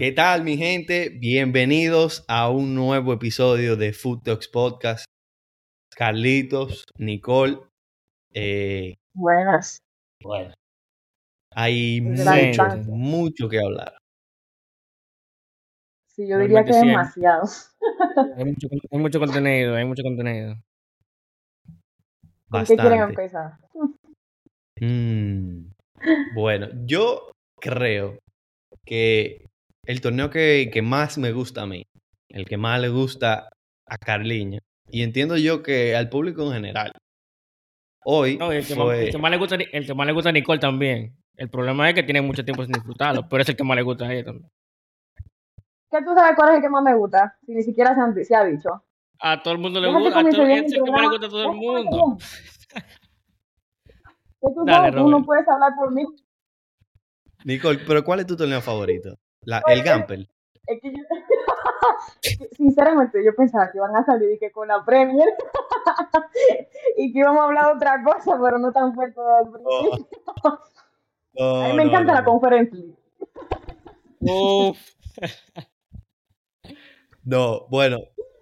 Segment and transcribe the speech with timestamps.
[0.00, 1.10] ¿Qué tal, mi gente?
[1.10, 5.04] Bienvenidos a un nuevo episodio de Food Talks Podcast.
[5.94, 7.58] Carlitos, Nicole.
[8.32, 9.82] Eh, Buenas.
[10.22, 10.54] bueno,
[11.54, 13.98] hay mucho, mucho que hablar.
[16.08, 17.42] Sí, yo diría que sí, demasiado.
[18.38, 20.54] Hay mucho, hay mucho contenido, hay mucho contenido.
[22.48, 23.58] ¿Con qué quieren empezar?
[24.80, 25.70] Mm,
[26.34, 27.30] Bueno, yo
[27.60, 28.18] creo
[28.86, 29.49] que
[29.90, 31.84] el torneo que, que más me gusta a mí,
[32.28, 33.48] el que más le gusta
[33.86, 36.92] a Carliño, y entiendo yo que al público en general,
[38.04, 40.28] hoy No, el, que más, el que más le gusta, el que más le gusta
[40.30, 41.16] a Nicole también.
[41.36, 43.82] El problema es que tiene mucho tiempo sin disfrutarlo, pero es el que más le
[43.82, 44.50] gusta a ella también.
[45.90, 47.36] ¿Qué tú sabes cuál es el que más me gusta?
[47.44, 48.84] Si ni siquiera se, han- se ha dicho.
[49.18, 51.30] A todo el mundo le gusta, a todo, es el que más le gusta a
[51.30, 51.90] todo el mundo.
[51.90, 52.18] bien.
[54.40, 54.94] ¿Qué tú Dale, sabes?
[54.94, 55.26] Tú no Robert.
[55.26, 56.04] puedes hablar por mí.
[57.44, 59.16] Nicole, pero ¿cuál es tu torneo favorito?
[59.42, 60.28] La, el Gamper.
[60.66, 61.02] Es que yo...
[62.22, 65.28] es que, sinceramente, yo pensaba que iban a salir y que con la Premier
[66.96, 70.08] y que íbamos a hablar de otra cosa, pero no tan fuerte al principio.
[71.32, 72.40] No, a mí me no, encanta no, la no.
[74.20, 74.78] Uf,
[77.24, 77.98] No, bueno,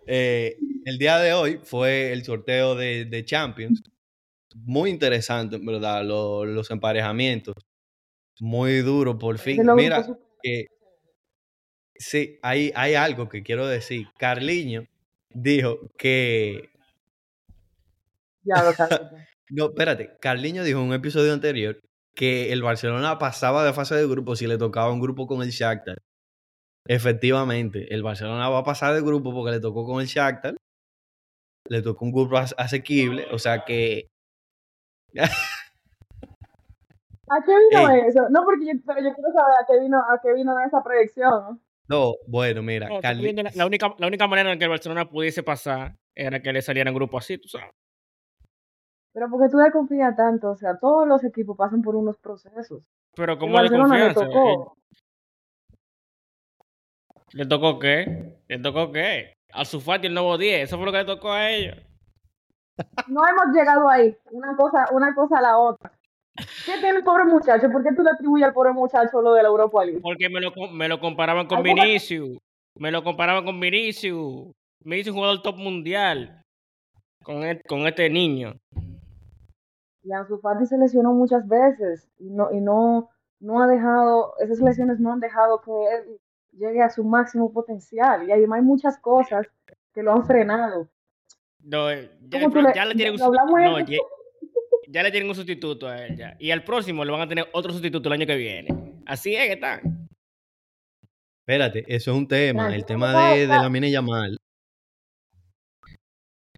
[0.06, 3.83] eh, el día de hoy fue el sorteo de, de Champions.
[4.64, 7.55] Muy interesante, en verdad, lo- los emparejamientos.
[8.40, 9.62] Muy duro, por fin.
[9.74, 10.06] Mira,
[10.42, 10.66] que
[11.98, 14.08] sí, hay, hay algo que quiero decir.
[14.18, 14.86] Carliño
[15.30, 16.70] dijo que.
[18.42, 18.72] Ya lo.
[19.50, 20.14] No, espérate.
[20.20, 21.80] Carliño dijo en un episodio anterior
[22.14, 25.48] que el Barcelona pasaba de fase de grupo si le tocaba un grupo con el
[25.48, 26.02] Shakhtar.
[26.86, 30.55] Efectivamente, el Barcelona va a pasar de grupo porque le tocó con el Shakhtar.
[31.70, 33.27] Le tocó un grupo as- asequible.
[33.33, 34.08] O sea que.
[37.30, 38.00] ¿A qué vino Ey.
[38.08, 38.28] eso?
[38.30, 41.61] No, porque yo, pero yo quiero saber a qué vino, a qué vino esa predicción.
[41.88, 45.42] No, bueno, mira, no, la, la única, la única manera en que el Barcelona pudiese
[45.42, 47.70] pasar era que le saliera en grupo así, tú sabes.
[49.14, 52.84] Pero porque tú desconfías tanto, o sea, todos los equipos pasan por unos procesos.
[53.16, 54.26] Pero El como le confianza.
[54.26, 54.76] tocó.
[55.72, 55.74] eh,
[57.32, 58.38] ¿Le tocó qué?
[58.48, 59.32] ¿Le tocó qué?
[59.52, 61.76] Al Sufati el nuevo 10, eso fue lo que le tocó a ellos.
[63.08, 65.98] No hemos llegado ahí, una cosa, una cosa a la otra.
[66.66, 67.70] ¿Qué tiene el pobre muchacho?
[67.70, 70.00] ¿Por qué tú le atribuyes al pobre muchacho lo de la Europa League?
[70.00, 71.62] Porque me lo, me lo comparaban con.
[71.62, 72.38] Vinicius.
[72.76, 74.52] Me lo comparaban con Vinicius.
[74.84, 76.42] Vinicius jugador top mundial.
[77.24, 78.54] Con, e- con este niño.
[80.02, 83.10] Y Ansu Fati se lesionó muchas veces y no, y no,
[83.40, 86.18] no ha dejado, esas lesiones no han dejado que él
[86.52, 88.26] llegue a su máximo potencial.
[88.26, 89.46] Y además hay muchas cosas
[89.92, 90.88] que lo han frenado.
[91.62, 93.32] No, eh, ya, ¿Cómo el le- ya le tienen un No,
[94.90, 96.16] ya, le tienen un sustituto a él.
[96.16, 96.36] ya.
[96.38, 98.68] Y al próximo le van a tener otro sustituto el año que viene.
[99.06, 99.80] Así es que está.
[101.40, 102.74] espérate, eso es un tema.
[102.74, 104.36] El tema de, de la mini Yamal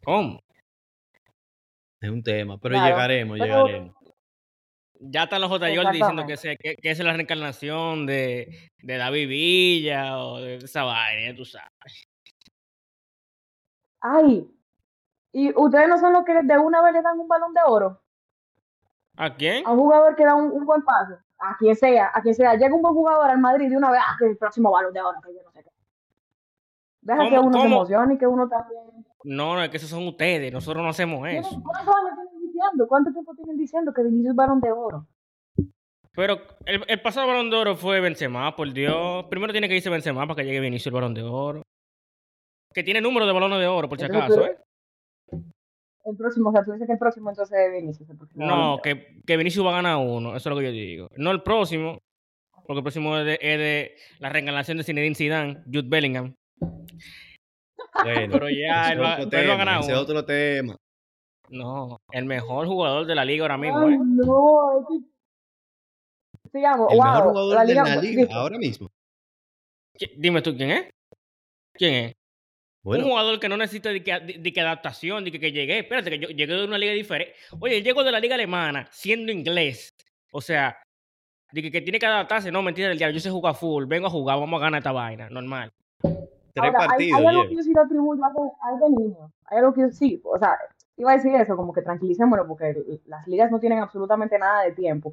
[0.02, 0.40] ¿Cómo?
[2.00, 3.96] es un tema, pero Claro, llegaremos, pero- llegaremos.
[5.02, 5.66] Ya están los J.
[5.74, 10.82] Jordi diciendo que, se- que, es la reencarnación de, de David Villa o de esa
[10.84, 12.06] vaina, ya tú sabes.
[14.02, 14.46] Ay,
[15.32, 18.02] y ustedes no son los que de una vez le dan un balón de oro
[19.22, 19.66] ¿A quién?
[19.66, 21.14] a un jugador que da un, un buen pase.
[21.38, 22.54] A quien sea, a quien sea.
[22.54, 25.00] Llega un buen jugador al Madrid de una vez, ah, que el próximo balón de
[25.00, 25.70] oro, que yo no sé qué.
[27.02, 28.82] Deja que ¿Cómo- uno se emocione y que uno también.
[29.24, 30.52] No, no, es que esos son ustedes.
[30.52, 31.48] Nosotros no hacemos eso.
[31.48, 32.88] ¿Tienen- ¿Cuántos años tienen diciendo?
[32.88, 35.06] ¿Cuánto tiempo tienen diciendo que Vinicius es balón de oro?
[36.12, 39.24] Pero el, el pasado balón de oro fue Benzema, por Dios.
[39.30, 41.62] Primero tiene que irse Benzema para que llegue Vinicius el balón de oro.
[42.74, 44.58] Que tiene número de balones de oro, por si acaso, ¿eh?
[46.04, 48.08] El próximo, o sea, tú dices que el próximo entonces es Vinicius.
[48.10, 50.34] El próximo balón No, que, que Vinicius va a ganar uno.
[50.36, 51.08] Eso es lo que yo digo.
[51.16, 51.98] No el próximo,
[52.66, 56.34] porque el próximo es de, es de la reencarnación de Zinedine Zidane, Jude Bellingham.
[58.04, 60.02] Bueno, Pero ya, él va, él va a ganar ese es uno.
[60.02, 60.76] otro tema.
[61.50, 63.98] No, el mejor jugador de la liga ahora mismo, Ay, ¿eh?
[64.00, 66.50] no, es que.
[66.52, 67.82] Se llama, El wow, mejor jugador la de liga.
[67.84, 68.88] la liga ahora mismo.
[69.98, 70.90] ¿Qui- Dime tú, ¿quién es?
[71.74, 72.12] ¿Quién es?
[72.82, 75.52] Bueno, Un jugador que no necesita de que, de- de que adaptación, de que, que
[75.52, 75.80] llegué.
[75.80, 77.34] Espérate, que yo llegué de una liga diferente.
[77.60, 79.94] Oye, él llegó de la liga alemana siendo inglés.
[80.32, 80.78] O sea,
[81.52, 82.50] de que, que tiene que adaptarse.
[82.50, 83.14] No, mentira del diablo.
[83.14, 83.84] Yo sé jugar full.
[83.86, 85.28] Vengo a jugar, vamos a ganar esta vaina.
[85.28, 85.70] Normal.
[86.00, 86.16] tres
[86.56, 87.48] Ahora, hay, partidos hay algo lleva.
[87.50, 88.42] que yo sí le atribuyo a este,
[88.74, 89.32] este niño.
[89.44, 90.56] Hay algo que yo sí, o sea,
[90.96, 92.74] iba a decir eso, como que tranquilicémonos, porque
[93.06, 95.12] las ligas no tienen absolutamente nada de tiempo.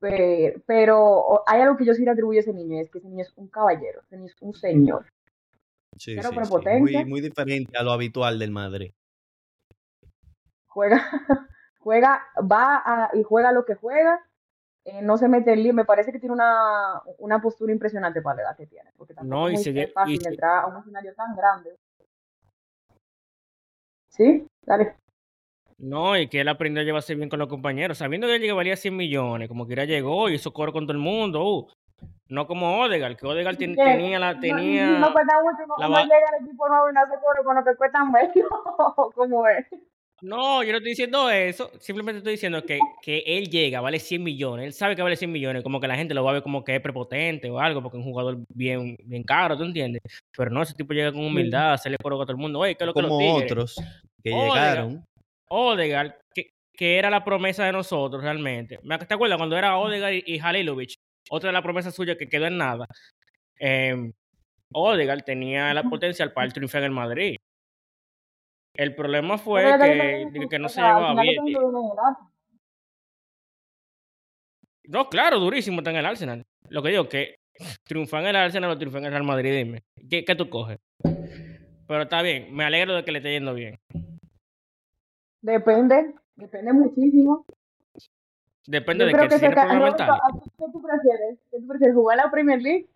[0.00, 2.90] Pe- Pero, o- hay algo que yo sí le atribuyo a ese niño, y es
[2.90, 5.06] que ese niño es un caballero, ese niño es un señor.
[5.98, 6.40] Sí, cero sí, sí.
[6.40, 7.00] prepotencia.
[7.00, 8.92] Muy, muy diferente a lo habitual del Madrid.
[10.66, 11.02] Juega,
[11.80, 14.24] juega, va a- y juega lo que juega.
[14.84, 15.74] eh, no se mete en lío.
[15.74, 18.90] Me parece que tiene una, una postura impresionante para la edad que tiene.
[18.96, 21.76] Porque tampoco No, y es y fácil si- entrar a un escenario tan grande.
[24.08, 24.46] ¿Sí?
[24.62, 24.94] Dale.
[25.78, 28.76] No, y que él aprendió a llevarse bien con los compañeros, sabiendo que él valía
[28.76, 31.44] 100 millones, como que ya llegó y hizo coro con todo el mundo.
[31.44, 31.68] uh.
[32.28, 34.34] No como Odegaard, que Odegaard tenía la...
[34.34, 34.98] No, Tenía...
[34.98, 37.56] no cuesta mucho, no, la no llega al equipo nuevo y no hace coro con
[37.56, 38.46] lo que cuestan medio.
[39.14, 39.66] ¿Cómo es?
[40.20, 44.20] No, yo no estoy diciendo eso, simplemente estoy diciendo que, que él llega, vale 100
[44.22, 46.42] millones, él sabe que vale 100 millones, como que la gente lo va a ver
[46.42, 50.02] como que es prepotente o algo, porque es un jugador bien, bien caro, ¿tú entiendes?
[50.36, 52.82] Pero no, ese tipo llega con humildad, hacerle coro a todo el mundo, oye, ¿qué
[52.82, 53.76] es lo que los Como otros
[54.24, 54.58] que Odegaard.
[54.58, 55.04] llegaron.
[55.50, 58.80] Odegaard, que, que era la promesa de nosotros realmente.
[58.82, 60.94] ¿Me- ¿Te acuerdas cuando era Odegaard y, y Halilovic?
[61.30, 62.86] Otra de las promesas suyas que quedó en nada.
[63.60, 64.12] Eh,
[64.72, 67.36] Odegaard tenía la potencial para el triunfo en el Madrid.
[68.74, 71.36] El problema fue Pero que, también- que- que no se llevaba bien.
[74.84, 76.46] No, claro, durísimo está en el Arsenal.
[76.70, 77.36] Lo que digo, que
[77.84, 79.82] triunfar en el Arsenal o triunfar en el Real Madrid, dime.
[80.08, 80.78] ¿Qué, qué tú coges?
[81.02, 83.78] Pero está bien, me alegro de que le esté yendo bien.
[85.42, 87.44] Depende, depende muchísimo.
[88.70, 90.22] Depende Yo de creo que que se ca- problemas Roberto, mentales.
[90.22, 91.38] ¿a ti ¿qué tú prefieres?
[91.50, 91.94] ¿Qué tú prefieres?
[91.96, 92.86] ¿Jugar la Premier League?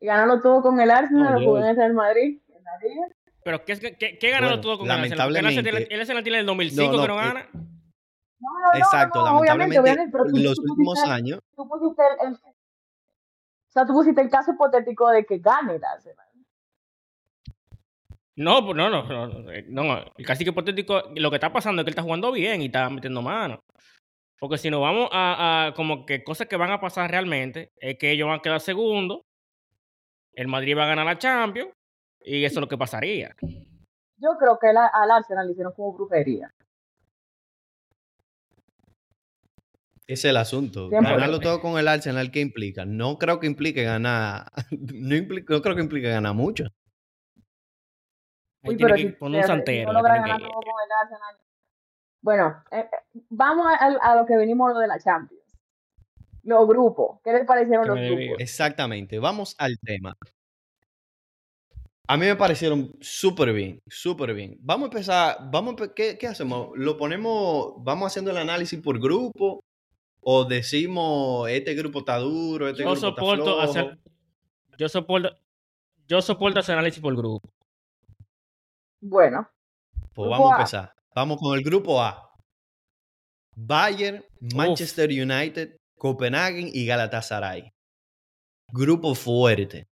[0.00, 2.40] ¿Y ganarlo todo con el Arsenal No, o jugar en el Madrid?
[2.48, 3.06] ¿En la Liga?
[3.44, 5.36] Pero ¿qué, qué, qué, Bueno, todo con el Arsenal?
[5.36, 7.48] El Arsenal tiene, el Arsenal tiene el 2005 No, no, que no eh, gana.
[7.52, 11.40] No, no, no, Exacto, no, obviamente, lamentablemente obviamente, pero tú- los tú últimos pusiste- años,
[11.54, 15.84] tú pusiste el, el- o sea, tú pusiste el caso hipotético de que gane el
[15.84, 16.26] Arsenal.
[18.36, 21.82] No, pues no, no, no, no, eh, no, el cacique hipotético, lo que está pasando
[21.82, 23.60] es que él está jugando bien y está metiendo mano.
[24.38, 27.98] Porque si nos vamos a, a como que cosas que van a pasar realmente, es
[27.98, 29.22] que ellos van a quedar segundos,
[30.32, 31.70] el Madrid va a ganar la Champions,
[32.24, 33.34] y eso es lo que pasaría.
[34.20, 36.50] Yo creo que la- al Arsenal le hicieron como brujería.
[40.06, 40.88] ese es el asunto.
[40.88, 41.12] Siempre.
[41.12, 42.86] Ganarlo todo con el Arsenal, ¿qué implica?
[42.86, 46.64] No creo que implique ganar, no, implica- no creo que implique ganar mucho.
[48.62, 49.86] Ahí Uy, tiene pero que si, poner un si santero.
[49.86, 51.36] no le logra tienen ganar que- todo con el Arsenal.
[52.20, 55.42] Bueno, eh, eh, vamos a, a lo que venimos lo de la Champions.
[56.42, 57.20] Los grupos.
[57.22, 58.36] ¿Qué les parecieron los grupos?
[58.38, 60.16] Exactamente, vamos al tema.
[62.10, 64.56] A mí me parecieron súper bien, súper bien.
[64.60, 66.70] Vamos a empezar, vamos a ¿qué, qué hacemos?
[66.74, 69.62] ¿Lo ponemos, vamos haciendo el análisis por grupo?
[70.20, 73.60] ¿O decimos, este grupo está duro, este Yo grupo está soporto flojo?
[73.60, 73.98] hacer,
[74.78, 75.30] yo soporto,
[76.06, 77.50] yo soporto hacer análisis por grupo.
[79.00, 79.48] Bueno,
[80.14, 80.58] Pues Grupo vamos a A.
[80.58, 80.94] empezar.
[81.18, 82.30] Vamos con el grupo A.
[83.56, 84.24] Bayern,
[84.54, 87.72] Manchester United, Copenhagen y Galatasaray.
[88.72, 89.88] Grupo fuerte.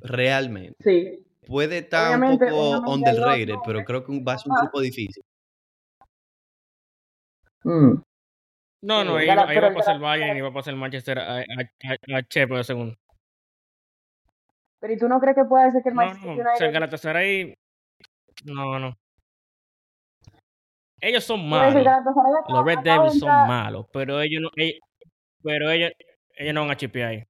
[0.00, 0.76] Realmente.
[0.82, 1.22] sí.
[1.46, 2.50] Puede estar Obviamente- un
[2.80, 4.62] poco underrated, los pero creo que va a ser un Ah.
[4.62, 5.22] grupo difícil.
[7.64, 8.02] Mm.
[8.82, 10.80] No, no, ahí, Gala- ahí va a pasar el Bayern y va a pasar el
[10.80, 12.96] Manchester a, a, a, a Chepo de segundo.
[14.80, 16.52] Pero ¿y tú no crees que puede ser que el No, Manchester no, o sea,
[16.54, 17.54] el United Galatasaray,
[18.46, 18.96] no, no.
[21.00, 21.84] Ellos son malos.
[22.48, 24.80] Los Red Devils son malos, pero ellos no, ellos-
[25.42, 25.92] pero ellos,
[26.36, 27.24] ellos no van a chipear ahí.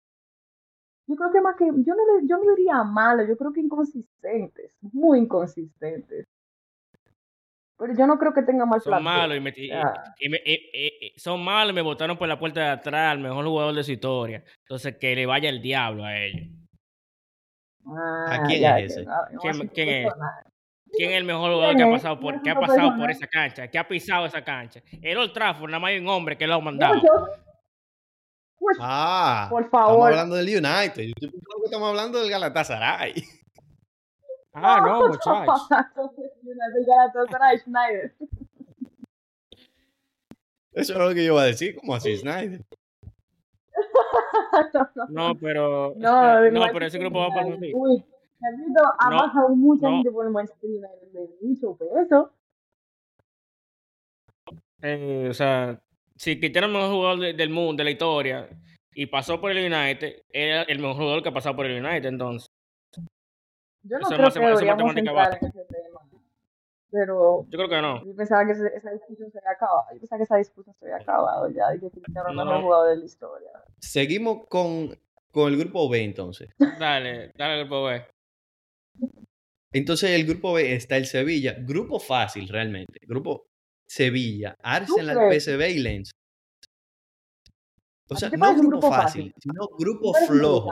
[1.08, 3.60] Yo creo que más que, yo no, le- yo no diría malo, yo creo que
[3.60, 6.26] inconsistentes, muy inconsistentes.
[7.78, 9.70] Pero yo no creo que tenga mal Son malos y, me- y-
[10.18, 13.14] y me- y- y- y- son malos y me botaron por la puerta de atrás,
[13.14, 14.42] el mejor jugador de su historia.
[14.62, 16.48] Entonces que le vaya el diablo a ellos.
[17.86, 19.04] Ah, quién ya, es ese?
[19.04, 20.12] ya, no, no ¿Quién- a quién es?
[20.92, 23.10] ¿Quién es el mejor jugador ¿Quién que ha pasado por, ¿Quién que ha pasado por
[23.10, 23.68] esa cancha?
[23.68, 24.80] Que ha pisado esa cancha.
[25.02, 27.00] El Old Trafford, nada más hay un hombre que lo ha mandado.
[28.58, 30.10] Pues, Ah, por estamos favor.
[30.10, 31.12] hablando del United.
[31.64, 33.14] Estamos hablando del Galatasaray.
[34.58, 35.68] Ah, no, muchachos.
[35.68, 38.16] El Galatasaray, Schneider.
[40.72, 42.62] Eso era lo que yo iba a decir, como así, Snyder.
[45.10, 45.92] No, pero.
[45.96, 47.58] No, el no, pero ese grupo va a pasar.
[47.74, 48.02] Uy,
[48.40, 49.94] Carlito, ha No, pasado mucha no.
[49.96, 52.32] gente por el Manchester United de mucho peso.
[54.82, 55.80] Eh, o sea,
[56.16, 58.48] si Cristiano es el mejor jugador de- del mundo, de la historia,
[58.94, 62.08] y pasó por el United, era el mejor jugador que ha pasado por el United,
[62.08, 62.48] entonces.
[63.82, 66.00] Yo no Eso es creo que deberíamos entrar en ese tema.
[66.90, 68.04] Pero Yo creo que no.
[68.04, 69.84] yo pensaba que esa discusión se había acabado.
[69.92, 71.74] Yo pensaba que esa discusión se había acabado ya.
[71.74, 72.44] Y que Cristiano no es el No.
[72.46, 73.50] mejor jugador de la historia.
[73.80, 74.96] Seguimos con,
[75.30, 76.48] con el grupo B entonces.
[76.78, 78.02] Dale, dale al grupo B.
[79.72, 81.56] Entonces el grupo B está el Sevilla.
[81.60, 82.98] Grupo fácil realmente.
[83.06, 83.46] Grupo
[83.88, 85.30] Sevilla, Arsenal?
[85.32, 86.10] PSV y Lens.
[88.08, 89.34] O ¿A sea, no grupo grupo fácil, fácil?
[89.38, 90.70] sino grupo flojo.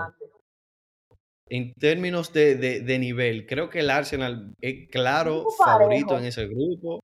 [1.48, 6.18] En términos de, de- de nivel, creo que el Arsenal es claro favorito parejo.
[6.18, 7.00] en ese grupo.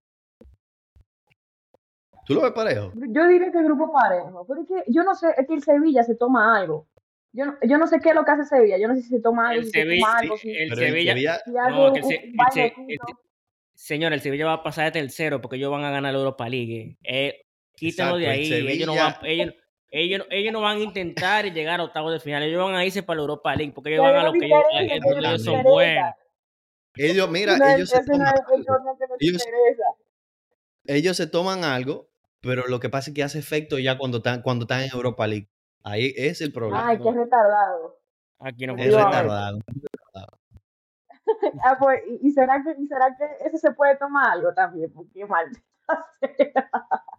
[2.24, 2.92] ¿Tú ¿Tú lo ves parejo?
[2.94, 5.62] Yo diría que el grupo parejo, pero es que yo no sé, es que el
[5.64, 6.86] Sevilla se toma algo.
[7.32, 9.08] Yo no, yo no sé qué es lo que hace Sevilla, yo no sé si
[9.08, 11.92] se toma algo, El si Sevilla, toma algo, si, el Sevilla, Sevilla- si hace no,
[11.92, 13.04] que el, un, Se- un el Se- bailecito.
[13.08, 13.16] el-
[13.74, 16.48] señor, el Sevilla va a pasar de tercero porque ellos van a ganar la Europa
[16.48, 16.98] League.
[17.02, 17.42] Eh,
[17.76, 18.52] quítenlo de el ahí.
[18.68, 19.54] Ellos no, van, ellos,
[19.90, 22.42] ellos, ellos no van a intentar llegar a octavos de final.
[22.42, 24.58] Ellos van a irse para la Europa League porque ellos van a lo que ellos,
[25.00, 26.14] no me ellos son buenos.
[26.96, 28.34] Ellos, mira, No, ellos se toman
[29.20, 29.44] Ellos-.
[30.86, 32.08] Ellos se toman algo,
[32.40, 35.26] pero lo que pasa es que hace efecto ya cuando están, cuando están en Europa
[35.26, 35.48] League.
[35.82, 36.88] Ahí es el problema.
[36.88, 37.98] Ay, qué retardado.
[38.38, 39.58] Aquí no es retardado.
[41.62, 44.92] Ah, pues, ¿y, será que, ¿y será que ese se puede tomar algo también?
[44.92, 45.62] Porque maldita
[46.20, 46.68] sea.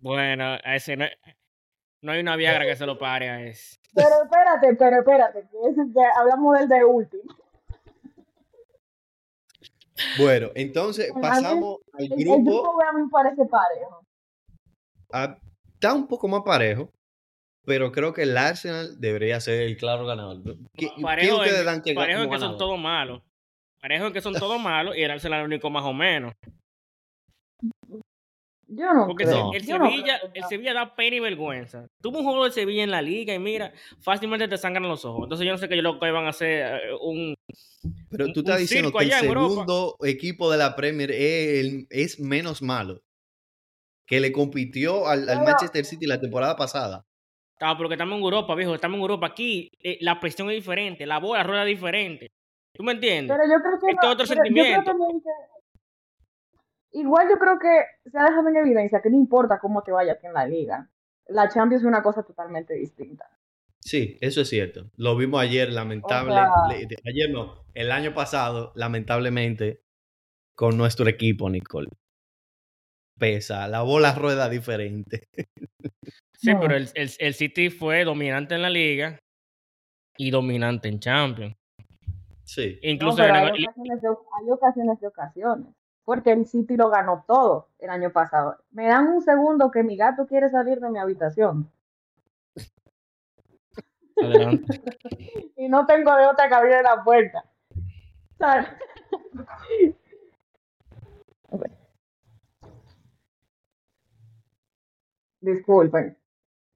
[0.02, 1.06] Bueno, a ese no,
[2.02, 3.78] no hay una Viagra que se lo pare a ese.
[3.94, 7.24] Pero espérate, pero espérate, que, ese que hablamos del de último.
[10.18, 12.64] Bueno, entonces pasamos al El, el grupo.
[12.64, 14.06] grupo a mí parece parejo.
[15.14, 15.38] a-
[15.74, 16.90] está un poco más parejo,
[17.66, 20.42] pero creo que el Arsenal debería ser el claro ganador.
[20.76, 23.22] ¿Qué, qué Parejo, ustedes en, dan que parejo que son todos malos.
[23.80, 26.34] Parejo en que son todos malos y el Arsenal es el único más o menos.
[28.74, 29.52] Yo no Porque creo.
[29.54, 30.44] el yo no Sevilla, creo el.
[30.46, 31.88] Sevilla da pena y vergüenza.
[32.02, 35.24] Tuvo un juego del Sevilla en la liga y mira, fácilmente te sangran los ojos.
[35.24, 37.36] Entonces yo no sé qué lo que van a hacer eh, un
[38.10, 41.88] Pero un- tú estás un diciendo que el segundo equipo de la Premier es, el-
[41.90, 43.02] es menos malo.
[44.08, 47.04] Que le compitió al, al Manchester City la temporada pasada.
[47.62, 49.28] Ah, porque estamos en Europa, viejo, estamos en Europa.
[49.28, 52.32] Aquí eh, la presión es diferente, la bola rueda diferente.
[52.74, 53.38] ¿Tú me entiendes?
[53.38, 54.92] Pero yo creo que Este no- otro yo sentimiento.
[54.92, 59.92] que- igual yo creo que se ha dejado en evidencia que no importa cómo te
[59.92, 60.90] vaya aquí en la liga.
[61.28, 63.26] La Champions es una cosa totalmente distinta.
[63.80, 64.90] Sí, eso es cierto.
[64.98, 66.34] Lo vimos ayer, lamentable.
[66.34, 69.82] sea- le- ayer no, el año pasado, lamentablemente,
[70.56, 71.90] con nuestro equipo, Nicole.
[73.20, 75.28] Pesa, la bola rueda diferente.
[76.42, 76.60] Sí, No.
[76.60, 79.20] pero el, el- el City fue dominante en la liga
[80.18, 81.56] y dominante en Champions.
[82.44, 82.80] Sí.
[82.84, 85.68] No, Incluso pero ganó- hay ocasiones, de, hay ocasiones de ocasiones.
[86.04, 88.58] Porque el City lo ganó todo el año pasado.
[88.72, 91.72] Me dan un segundo que mi gato quiere salir de mi habitación.
[94.18, 94.82] Adelante.
[95.58, 97.46] Y no tengo de otra que abrir la puerta.
[98.40, 98.68] ¿Sabes?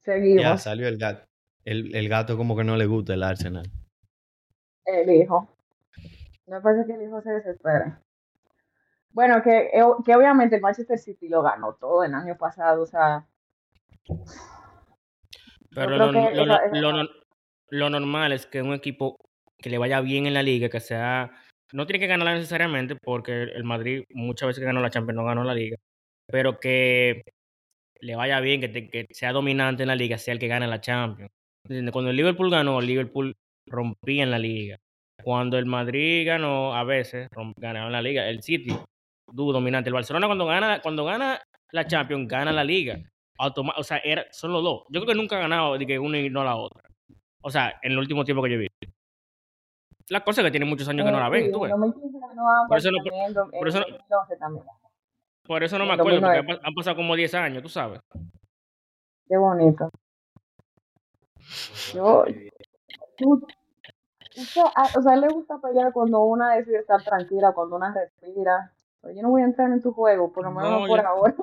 [0.06, 0.38] Disculpen.
[0.38, 0.62] Ya Seguimos.
[0.62, 1.26] salió el gato.
[1.64, 3.70] El, el gato como que no le gusta el Arsenal.
[4.86, 5.50] El hijo.
[6.46, 8.00] Me parece que el hijo se desespera.
[9.10, 12.86] Bueno, que, eh, que obviamente el Manchester City lo ganó todo el año pasado, o
[12.86, 13.26] sea,
[15.74, 17.08] Pero lo,
[17.70, 19.18] lo normal es que un equipo
[19.58, 21.32] que le vaya bien en la liga, que sea.
[21.74, 25.26] No tiene que ganarla necesariamente, porque el Madrid muchas veces que ganó la Champions no
[25.26, 25.78] ganó la liga.
[26.28, 27.24] Pero que
[28.00, 30.68] le vaya bien, que, te- que sea dominante en la liga, sea el que gane
[30.68, 31.32] la Champions.
[31.92, 33.36] Cuando el Liverpool ganó, el Liverpool
[33.68, 34.78] rompía en la liga.
[35.24, 38.28] Cuando el Madrid ganó, a veces ganaba en la liga.
[38.30, 38.76] El City,
[39.32, 39.90] duro dominante.
[39.90, 43.00] El Barcelona cuando gana, cuando gana la Champions, gana la liga.
[43.40, 44.84] Automa- o sea, era, son los dos.
[44.90, 46.84] Yo creo que nunca ha ganado de que uno y no la otra.
[47.42, 48.68] O sea, en el último tiempo que yo vi.
[50.10, 51.72] La cosa es que tiene muchos años que no la eh, ven, sí, tú ves.
[51.74, 54.38] en 2015 ganó ambas, Por eso no- también en do- por eso en no- 2012
[54.38, 54.66] también.
[55.48, 56.40] Por eso no me acuerdo, porque 2009.
[56.40, 58.02] han, pa- han pasado como 10 años, tú sabes.
[59.28, 59.90] Qué bonito.
[61.94, 62.26] Yo,
[63.18, 63.46] tú-
[64.38, 68.74] o sea, a él le gusta pelear cuando una decide estar tranquila, cuando una respira.
[69.02, 71.02] Pero yo no voy a entrar en tu juego, por lo menos No, no por
[71.02, 71.36] yo- ahora.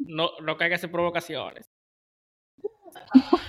[0.00, 1.70] No, no que hay que hacer provocaciones.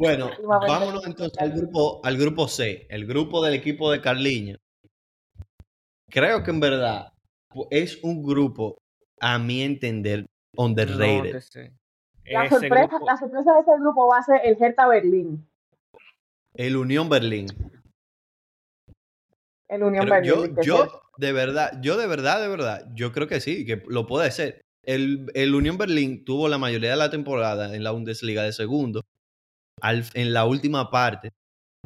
[0.00, 4.56] Bueno, vámonos no entonces al grupo, al grupo C, el grupo del equipo de Carliño.
[6.10, 7.12] Creo que en verdad
[7.70, 8.76] es un grupo,
[9.20, 11.32] a mi entender, No underrated.
[11.32, 11.72] te sé.
[12.26, 15.46] La sorpresa, grupo- la sorpresa de ese grupo va a ser el Hertha Berlín.
[16.54, 17.46] El Unión Berlín.
[19.68, 20.56] El Unión Pero Berlín.
[20.56, 24.06] yo, yo, de verdad, yo de verdad, de verdad, yo creo que sí, que lo
[24.06, 24.60] puede ser.
[24.84, 29.02] El, el Unión Berlín tuvo la mayoría de la temporada en la Bundesliga de segundo.
[29.80, 31.30] Al- en la última parte,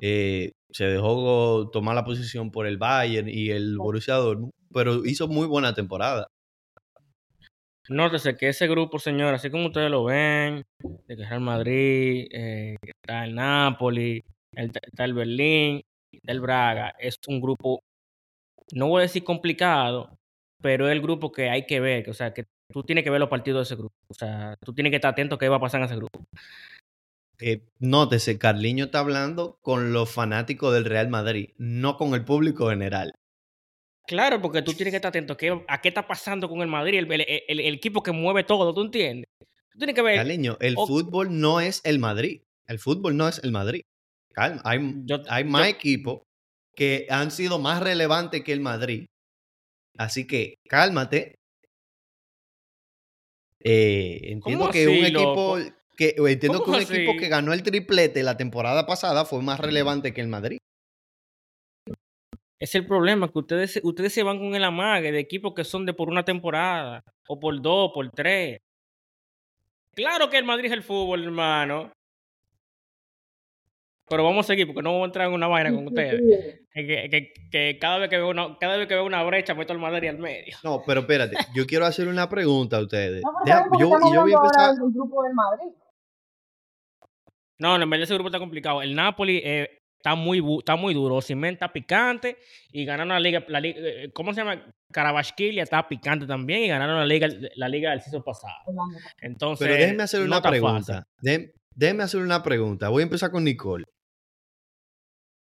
[0.01, 5.29] eh, se dejó tomar la posición por el Bayern y el Borussia Dortmund, pero hizo
[5.29, 6.27] muy buena temporada.
[7.89, 10.63] Nótese que ese grupo, señor, así como ustedes lo ven,
[11.09, 14.23] de que Real Madrid, eh, está el Napoli,
[14.55, 17.81] el- está el Berlín, está el Braga, es un grupo,
[18.73, 20.17] no voy a decir complicado,
[20.63, 23.19] pero es el grupo que hay que ver, o sea, que tú tienes que ver
[23.19, 25.57] los partidos de ese grupo, o sea, tú tienes que estar atento a qué va
[25.57, 26.23] a pasar en ese grupo.
[27.41, 32.69] Eh, nótese, Carliño está hablando con los fanáticos del Real Madrid, no con el público
[32.69, 33.15] general.
[34.11, 37.13] Claro, porque tú tienes que estar atento a qué, está pasando con el Madrid, el,
[37.13, 39.31] el- el- el equipo que mueve todo, ¿tú entiendes?
[39.79, 40.17] tienes que ver.
[40.17, 42.43] Caleño, el o- fútbol no es el Madrid.
[42.67, 43.83] El fútbol no es el Madrid.
[44.33, 46.23] Calma, hay, Yo- hay yo- más equipos
[46.75, 49.07] que han sido más relevantes que el Madrid.
[49.97, 51.37] Así que cálmate.
[53.61, 55.57] Eh, entiendo ¿Cómo que un equipo
[55.97, 59.61] que entiendo que ¿Cómo un equipo que ganó el triplete la temporada pasada fue más
[59.61, 60.59] relevante que el Madrid.
[62.61, 65.65] Es el problema, que ustedes, se- ustedes se van con el amague de equipos que
[65.65, 68.61] son de por una temporada, o por dos, por tres.
[69.95, 71.91] Claro que el Madrid es el fútbol, hermano.
[74.09, 76.21] Pero vamos a seguir, porque no vamos a entrar en una vaina con ustedes.
[76.73, 79.55] Que, que- que- que cada vez que veo una, cada vez que veo una brecha
[79.55, 80.57] meto al Madrid al medio.
[80.65, 83.23] No, pero espérate, yo quiero hacer una pregunta a ustedes.
[83.23, 84.75] No, Deja- ¿saben por qué yo, y yo voy a empezar.
[84.93, 85.73] grupo del Madrid?
[87.59, 88.83] No, no, en verdad ese grupo está complicado.
[88.83, 91.17] El Napoli eh, está muy está muy duro.
[91.17, 92.39] Osimhen está picante
[92.73, 94.65] y ganaron la liga, la liga eh, ¿cómo se llama?
[94.91, 98.55] Carabasquilla está picante también y ganaron la liga la liga del season pasado.
[99.21, 101.05] Entonces, Pero déjenme hacer una pregunta.
[101.21, 102.89] Déjenme, déjenme hacer una pregunta.
[102.89, 103.85] Voy a empezar con Nicole.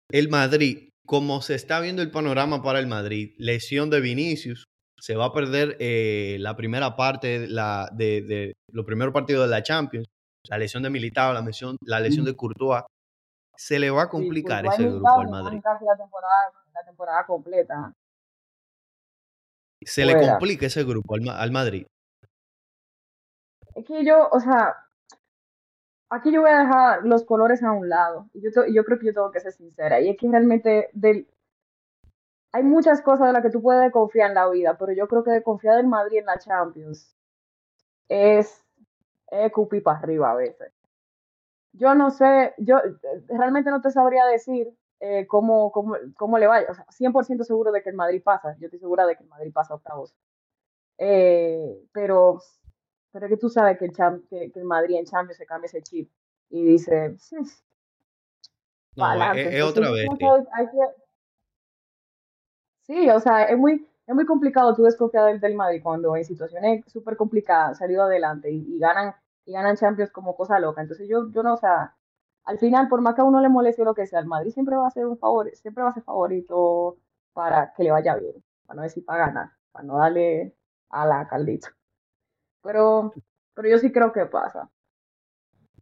[0.10, 4.65] El Madrid, como se está viendo el panorama para el Madrid, lesión de Vinicius,
[5.00, 9.45] se va a perder eh, la primera parte de, la, de, de los primeros partidos
[9.45, 10.07] de la Champions,
[10.50, 12.83] la lesión de Militao, la lesión, la lesión de Courtois.
[13.62, 15.62] Se le va a complicar ese grupo al Madrid.
[15.62, 17.94] Casi la temporada, la temporada completa.
[19.82, 21.86] Se le complica ese grupo al, al Madrid.
[23.75, 24.75] Es que yo, o sea,
[26.10, 28.32] aquí yo voy a dejar los colores a un lado.
[28.34, 30.01] Y yo, yo creo que yo tengo que ser sincera.
[30.01, 31.27] Y es que realmente del,
[32.51, 35.24] hay muchas cosas de las que tú puedes confiar en la vida, pero yo creo
[35.24, 37.15] que de confiar en Madrid en la Champions
[38.10, 38.65] es,
[39.27, 40.74] es cupí para arriba a veces.
[41.74, 42.78] Yo no sé, yo
[43.28, 46.67] realmente no te sabría decir eh, cómo, cómo, cómo le vaya.
[46.69, 48.56] O sea, 100% seguro de que el Madrid pasa.
[48.60, 50.13] Yo estoy segura de que el Madrid pasa octavos.
[50.98, 52.39] Eh, pero,
[53.12, 55.65] pero que tú sabes que el, Cham- que, que el Madrid en Champions se cambia
[55.67, 56.12] ese chip
[56.50, 57.43] y dice, "Hmm,
[58.95, 59.58] No, pa'lante".
[59.58, 60.48] es, otra vez.
[60.54, 61.02] hay- que-
[62.84, 66.26] Sí, o sea, es muy, es muy complicado tú desconfiar del, del Madrid cuando en
[66.26, 69.15] situaciones súper complicadas salido adelante y, y ganan
[69.52, 70.82] y ganan Champions como cosa loca.
[70.82, 71.94] Entonces yo, yo no, o sea,
[72.46, 74.78] al final, por más que a uno le moleste lo que sea, el Madrid siempre
[74.78, 76.98] va a ser un favor, siempre va a ser favorito
[77.34, 80.56] para que le vaya bien, para no decir para ganar, para no darle
[80.90, 81.68] a la caldito.
[82.64, 83.14] Pero,
[83.54, 84.70] pero yo sí creo que pasa.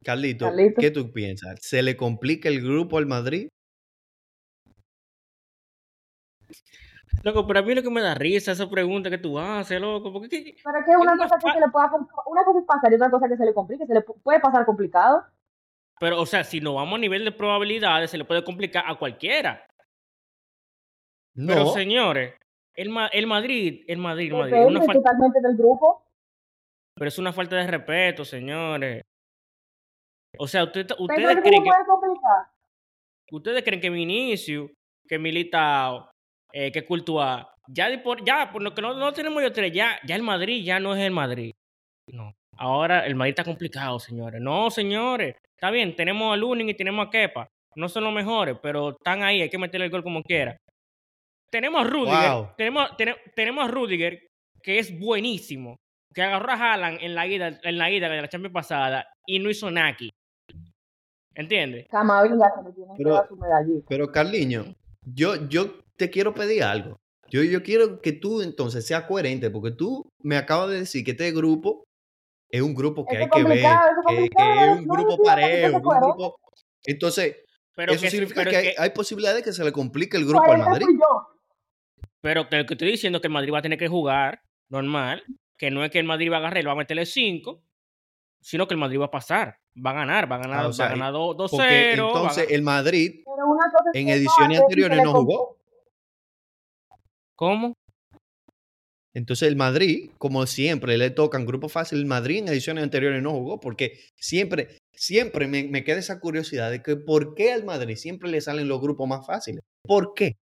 [0.04, 0.82] Carlito, Carlito.
[0.82, 1.60] ¿qué tú piensas?
[1.62, 3.50] ¿Se le complica el grupo al Madrid?
[7.24, 10.14] Loco, pero a mí lo que me da risa esa pregunta que tú haces, loco,
[10.14, 11.92] porque ¿qué- Pero es que una Es más cosa que se le pueda,
[12.28, 14.40] una cosa es pasar y otra cosa que se le complique, se le pu- puede
[14.40, 15.26] pasar complicado.
[16.00, 18.96] Pero, o sea, si nos vamos a nivel de probabilidades, se le puede complicar a
[18.96, 19.66] cualquiera.
[21.36, 21.48] No.
[21.54, 22.36] Pero, señores,
[22.76, 26.06] el, Ma- el Madrid, el Madrid, el Madrid, una falta, totalmente del grupo.
[26.96, 29.04] pero es una falta de respeto, señores.
[30.38, 32.02] O sea, usted- ustedes creen ¿cómo
[33.28, 34.72] que, ustedes creen que Vinicius,
[35.08, 36.10] que Militao,
[36.52, 39.72] eh, que Courtois, ya, de por, ya, por lo que no, no tenemos yo tres,
[39.72, 41.52] ya, ya el Madrid ya no es el Madrid.
[42.12, 42.34] No.
[42.58, 44.42] Ahora el Madrid está complicado, señores.
[44.42, 45.36] No, señores.
[45.56, 47.48] Está bien, tenemos a Lunin y tenemos a Kepa.
[47.76, 50.58] No son los mejores, pero están ahí, hay que meterle el gol como quiera.
[51.52, 52.48] Tenemos a Rudiger, Wow.
[52.58, 54.28] tenemos, tene- tenemos a Rudiger,
[54.62, 55.76] que es buenísimo,
[56.14, 59.40] que agarró a Haaland en la ida, en la ida de la Champions pasada y
[59.40, 60.10] no hizo nada aquí.
[61.36, 61.86] ¿Entiendes?
[62.98, 63.24] Pero-.
[63.88, 64.66] Pero Carliño,
[65.06, 67.00] yo, yo te quiero pedir algo.
[67.30, 71.12] Yo, yo quiero que tú entonces seas coherente, porque tú me acabas de decir que
[71.12, 71.84] este grupo
[72.50, 75.26] es un grupo que Eso hay que ver, es que, es un no, grupo hay
[75.26, 76.40] parejo, ser un grupo...
[76.86, 77.36] Entonces,
[77.76, 80.18] Pero eso que, significa pero que, que- hay, hay posibilidad de que se le complique
[80.18, 80.88] el grupo al Madrid.
[82.22, 84.42] Pero que lo que estoy diciendo es que el Madrid va a tener que jugar
[84.70, 85.24] normal,
[85.58, 87.62] que no es que el Madrid va a agarrar y le va a meterle 5,
[88.42, 90.74] sino que el Madrid va a pasar, va a ganar, va a ganar, Ah, o
[90.74, 92.02] sea, va a ganar 2 Porque 2-0.
[92.02, 93.22] va a entonces ganar- el Madrid
[93.94, 95.59] en ediciones anteriores no jugó.
[97.40, 97.74] ¿Cómo?
[99.14, 102.00] Entonces el Madrid, como siempre, le tocan grupo fácil.
[102.00, 106.70] El Madrid en ediciones anteriores no jugó porque siempre, siempre me, me queda esa curiosidad
[106.70, 109.64] de que por qué al Madrid siempre le salen los grupos más fáciles.
[109.88, 110.34] ¿Por qué?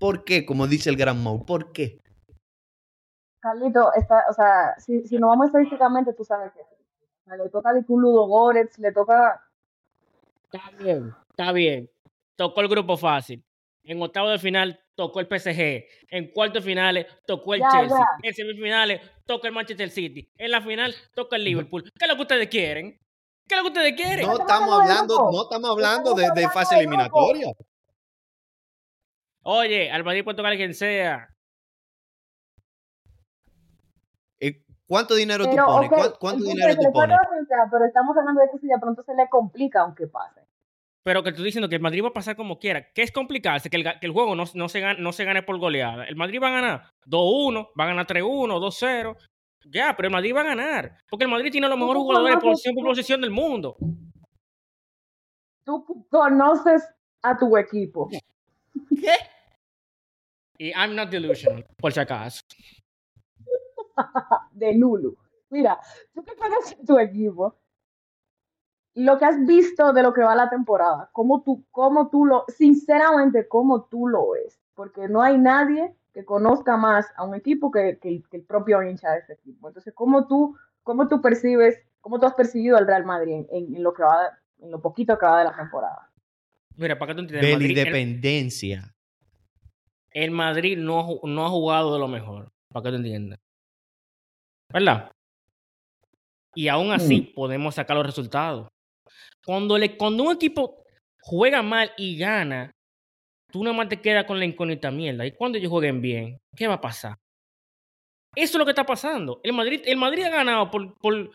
[0.00, 0.44] ¿Por qué?
[0.44, 2.00] Como dice el gran Mau, ¿por qué?
[3.40, 7.84] Carlito, está, o sea, si, si nos vamos estadísticamente, tú sabes que le toca de
[7.86, 9.40] un Ludo Goretz, le toca
[10.52, 11.88] Está bien, está bien.
[12.36, 13.44] Tocó el grupo fácil.
[13.84, 15.84] En octavo de final tocó el PSG.
[16.08, 17.98] En cuartos de finales tocó el Ya, Chelsea.
[17.98, 18.28] ya.
[18.28, 20.28] En semifinales toca el Manchester City.
[20.36, 21.82] En la final toca el Liverpool.
[21.82, 22.96] ¿Qué es lo que ustedes quieren?
[23.48, 24.26] ¿Qué es lo que ustedes quieren?
[24.26, 27.52] No estamos hablando no estamos hablando de, fase eliminatoria.
[29.44, 31.28] Oye, al Madrid puede tocar quien sea.
[34.86, 35.90] ¿Cuánto dinero Pero, tú pones?
[35.90, 37.16] ok, ¿Cuán- ¿Cuánto dinero tú pones?
[37.70, 40.42] pero estamos hablando de que si de pronto se le complica aunque pase.
[41.04, 42.92] Pero que estoy diciendo que el Madrid va a pasar como quiera.
[42.92, 43.68] ¿Qué es complicarse?
[43.68, 46.04] Que el, que el juego no, no, se gane, no se gane por goleada.
[46.04, 49.16] El Madrid va a ganar 2-1, va a ganar 3-1, 2-0.
[49.66, 50.96] Ya, pero el Madrid va a ganar.
[51.08, 53.76] Porque el Madrid tiene los mejores jugadores por posición por posición del mundo.
[55.64, 56.88] Tú conoces
[57.22, 58.08] a tu equipo.
[60.58, 62.42] Y I'm not delusional, por si acaso.
[64.52, 65.16] de Lulu.
[65.50, 65.78] Mira,
[66.14, 67.61] tú que conoces a tu equipo,
[68.94, 72.44] lo que has visto de lo que va la temporada, cómo tú, cómo tú lo,
[72.48, 77.70] sinceramente, cómo tú lo ves, porque no hay nadie que conozca más a un equipo
[77.70, 79.68] que, que el- que el propio hincha de ese equipo.
[79.68, 83.76] Entonces, ¿cómo tú, cómo tú percibes, cómo tú has percibido al Real Madrid en, en-
[83.76, 84.28] en lo que va,
[84.60, 86.10] en lo poquito que va de la temporada?
[86.76, 88.94] Mira, para que tú entiendas, De la el- independencia.
[90.10, 93.38] el Madrid no, no ha jugado de lo mejor, para que tú entiendas.
[94.70, 95.10] ¿Verdad?
[96.54, 98.68] Y aún así podemos sacar los resultados.
[99.44, 100.82] Cuando, le, cuando un equipo
[101.20, 102.70] juega mal y gana,
[103.50, 105.26] tú nada más te quedas con la incógnita mierda.
[105.26, 106.38] ¿Y cuando ellos jueguen bien?
[106.56, 107.16] ¿Qué va a pasar?
[108.34, 109.40] Eso es lo que está pasando.
[109.42, 111.30] El Madrid, el Madrid ha ganado por, por,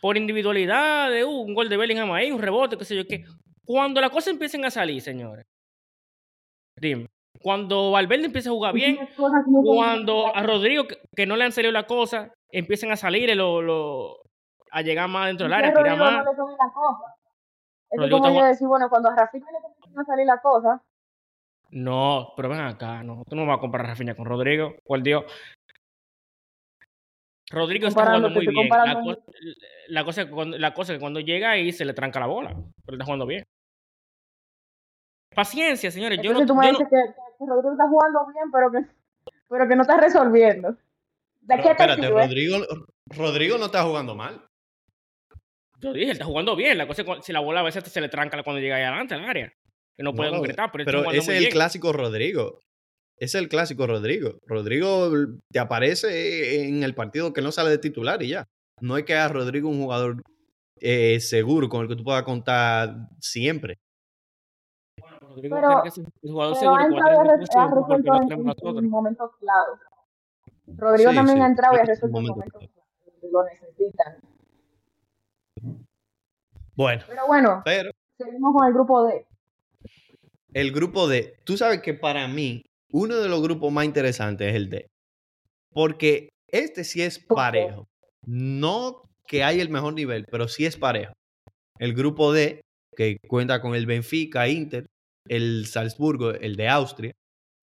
[0.00, 3.24] por individualidad, de, uh, un gol de Bellingham ahí, un rebote, qué sé yo qué.
[3.64, 5.44] Cuando las cosas empiecen a salir, señores.
[6.80, 7.06] Dime.
[7.42, 8.98] Cuando Valverde empiece a jugar bien,
[9.62, 13.62] cuando a Rodrigo, que, que no le han salido las cosas, empiecen a salir lo,
[13.62, 14.22] lo-
[14.70, 16.24] a llegar más dentro del área, tirar más.
[16.24, 17.14] no le la cosa.
[17.90, 20.26] Es Rodrigo como está yo jugando- decir, bueno, cuando a Rafinha le comienzan a salir
[20.26, 20.82] la cosa,
[21.72, 23.24] No, pero ven acá, no.
[23.28, 25.24] Tú no vas a comparar a Rafinha con Rodrigo, por Dios.
[27.50, 28.54] Rodrigo está jugando muy bien.
[28.54, 29.14] La, comparando.
[29.16, 29.22] co-
[29.88, 32.20] la cosa es que cuando, la cosa es que cuando llega ahí se le tranca
[32.20, 32.50] la bola,
[32.84, 33.44] pero está jugando bien.
[35.34, 36.18] Paciencia, señores.
[36.22, 38.70] Yo no, entonces tú me yo no- dices que, que Rodrigo está jugando bien, pero
[38.72, 40.72] que, pero que no está resolviendo.
[40.72, 40.76] ¿De
[41.56, 42.20] Pero qué te espérate, sirve?
[42.22, 42.56] Rodrigo,
[43.16, 44.44] Rodrigo no está jugando mal.
[45.80, 46.78] Yo dije, él está jugando bien.
[46.78, 48.82] La cosa es que si la bola a veces se le tranca cuando llega ahí
[48.82, 49.52] adelante al área.
[49.96, 51.52] Que no puede No, concretar, pero, Pero ese es el bien.
[51.52, 52.60] clásico Rodrigo.
[53.16, 54.38] Ese es el clásico Rodrigo.
[54.46, 55.10] Rodrigo
[55.50, 58.46] te aparece en el partido que no sale de titular y ya.
[58.80, 60.22] No es que a Rodrigo un jugador
[60.80, 63.78] eh, seguro con el que tú puedas contar siempre.
[65.20, 68.78] Rodrigo Pero- tiene que ser un jugador Pero seguro ha entrado y ha resuelto lo
[68.78, 69.80] en, momentos claves.
[70.78, 72.70] Rodrigo Sí, también sí, ha entrado y ha resuelto en momentos claves.
[73.30, 74.14] Lo necesitan.
[76.80, 79.26] Bueno, Pero bueno, pero seguimos con el grupo D.
[80.54, 84.54] el grupo D, tú sabes que para mí uno de los grupos más interesantes es
[84.54, 84.86] el D.
[85.74, 87.86] Porque este sí es parejo.
[88.24, 91.12] No que hay el mejor nivel, pero sí es parejo.
[91.78, 92.62] El grupo D,
[92.96, 94.86] que cuenta con el Benfica, Inter,
[95.28, 97.12] el Salzburgo, el de Austria,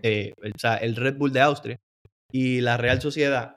[0.04, 1.78] eh, el, o sea, el Red Bull de Austria
[2.32, 3.56] y la Real Sociedad.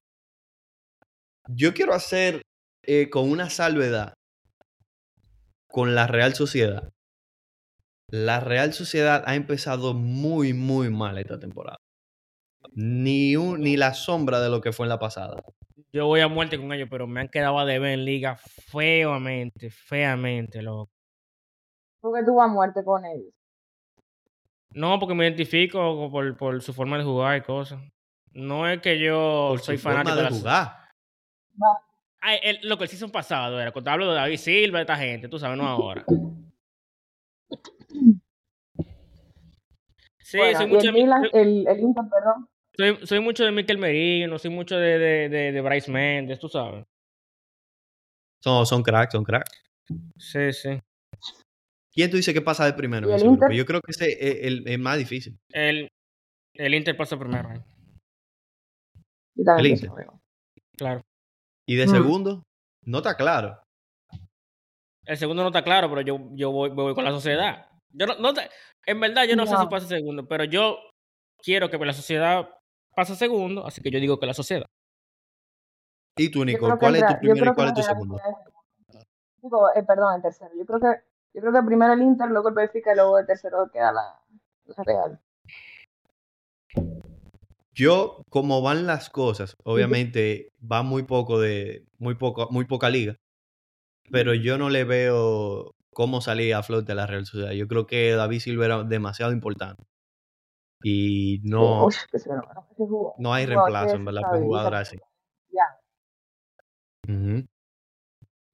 [1.51, 2.41] Yo quiero hacer
[2.87, 4.15] eh, con una salvedad
[5.71, 6.91] con la Real Sociedad.
[8.09, 11.79] La Real Sociedad ha empezado muy, muy mal esta temporada.
[12.73, 15.37] Ni, un- ni la sombra de lo que fue en la pasada.
[15.93, 19.71] Yo voy a muerte con ellos, pero me han quedado a deber en liga feamente,
[19.71, 20.91] feamente, loco.
[22.01, 23.33] Porque tú vas a muerte con ellos.
[24.73, 27.81] No, porque me identifico por, por su forma de jugar y cosas.
[28.33, 30.91] No es que yo Por soy su forma fanático de de la jugar.
[32.23, 34.97] Ay, el- lo que el season pasado era, cuando hablo de David Silva, de esta
[34.97, 36.05] gente, tú sabes, no ahora.
[40.23, 42.49] Sí, Bueno, soy mucho, el, de, Milan, soy, el, el Inter, perdón.
[42.77, 46.49] soy- soy mucho de Mikel Merino, soy mucho de, de, de, de Bryce Mendes, tú
[46.49, 46.85] sabes.
[48.43, 49.51] Son, son cracks, son cracks.
[50.17, 50.79] Sí, sí.
[51.93, 53.51] ¿Quién tú dices que pasa de primero ¿Y en el ese grupo?
[53.51, 55.37] Yo creo que ese es el, el más difícil.
[55.53, 55.91] El,
[56.55, 57.61] el Inter pasa primero, eh,
[59.59, 59.91] El Inter.
[60.77, 61.03] claro.
[61.71, 62.43] Y de segundo,
[62.85, 63.63] no está claro.
[65.05, 67.69] El segundo no está claro, pero yo, yo voy, voy con la sociedad.
[67.91, 68.51] Yo no, no te-
[68.87, 70.79] en verdad, yo no, sé si pasa segundo, pero yo
[71.39, 72.49] quiero que la sociedad
[72.97, 74.67] pase segundo, así que yo digo que la sociedad.
[76.17, 76.59] ¿Y tú, Yo Nico?
[76.59, 78.21] creo que ¿Cuál es tu primero y cuál es tu segundo?
[79.41, 80.51] Digo, eh, perdón, el tercero.
[80.59, 81.05] Yo creo que
[81.35, 84.21] yo creo que primero el Inter, luego el Benfica y luego el tercero queda la,
[84.65, 85.21] la Real.
[87.73, 93.17] Yo, como van las cosas, obviamente va muy poco de, muy poco, muy poca liga.
[94.11, 97.53] Pero yo no le veo cómo salir a flote la Real Sociedad.
[97.53, 99.85] Yo creo que David Silva era demasiado importante.
[100.83, 101.89] Y no,
[102.77, 104.47] jugo- no hay reemplazo, en verdad, habilita.
[104.47, 104.99] jugador así.
[105.53, 105.65] Ya.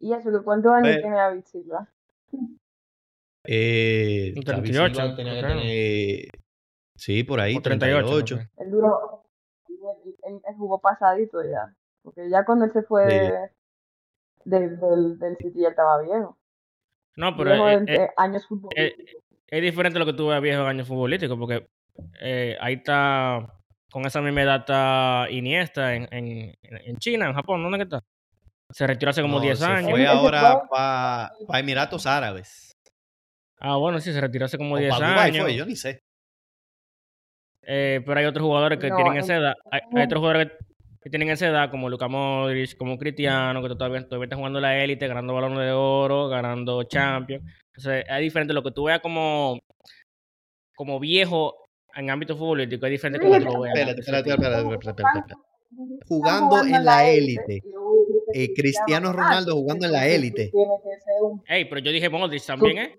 [0.01, 1.89] Y eso, que cuántos años Pero- tiene David Silva.
[3.45, 6.29] Eh, David 38, Silva tenía que tener-
[7.07, 8.05] Sí, por ahí, O 38.
[8.09, 8.35] 38.
[8.35, 8.51] no sé.
[8.65, 9.23] Él duró,
[9.69, 11.73] él, él- jugó pasadito ya.
[12.03, 13.17] Porque ya cuando él se fue Sí.
[14.45, 16.37] de- de- del, del City ya estaba viejo.
[17.17, 19.15] No, pero Viejo eh, en- eh, eh, años futbolísticos.
[19.47, 21.69] es diferente lo que tú ves viejo en años futbolísticos, porque
[22.21, 23.55] eh, ahí está,
[23.93, 28.03] con esa misma edad está Iniesta en, en, en China, en Japón, ¿dónde que está?
[28.71, 29.91] Se retiró hace como No, 10 se años.
[29.93, 32.77] Fue ahora para Emiratos Árabes.
[33.61, 35.45] Ah, bueno, sí, se retiró hace como O 10 pa' Dubái años.
[35.45, 36.03] fue, yo ni sé.
[37.69, 39.55] Eh, pero hay otros jugadores que No, tienen en- esa edad.
[39.71, 40.65] Hay, hay otros jugadores que,
[41.03, 44.83] que tienen esa edad, como Luka Modric, como Cristiano, que todavía, todavía están jugando la
[44.83, 47.45] élite, ganando balones de oro, ganando Champions.
[47.77, 48.55] Entonces, es diferente.
[48.55, 49.59] Lo que tú veas como,
[50.77, 53.77] como viejo en ámbito futbolístico es diferente como tú lo veas.
[53.77, 55.35] Espérate, espérate, espérate, espérate,
[56.07, 57.63] Jugando en la élite.
[58.33, 60.51] Eh, Cristiano Ronaldo jugando en la élite.
[61.47, 62.97] Ey, pero yo dije Modric también, ¿eh?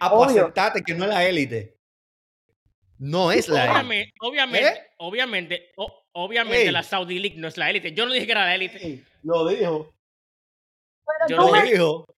[0.00, 1.75] Ah, pues aceptate que no es la élite.
[2.98, 3.74] No es la élite.
[3.80, 4.86] Obviamente, obviamente, ¿Eh?
[4.98, 6.70] obviamente, o- obviamente Ey.
[6.72, 7.92] la Saudi League no es la élite.
[7.92, 9.04] Yo no dije que era la élite.
[9.22, 9.94] Lo dijo.
[11.04, 12.16] Pero Yo no dije- dijo.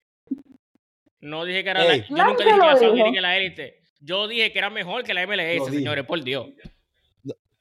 [1.20, 2.00] No dije que era la Ey.
[2.08, 2.96] Yo Claro nunca dije que la Saudi.
[2.98, 3.80] League era la élite.
[4.00, 5.76] Yo dije que era mejor que la MLS, Lo dijo.
[5.76, 6.46] señores, por Dios.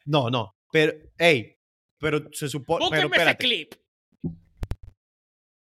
[0.06, 0.56] No, no.
[0.72, 1.58] Pero, ey,
[2.00, 2.86] pero se supone.
[2.92, 3.74] Pero Búsquenme ese clip.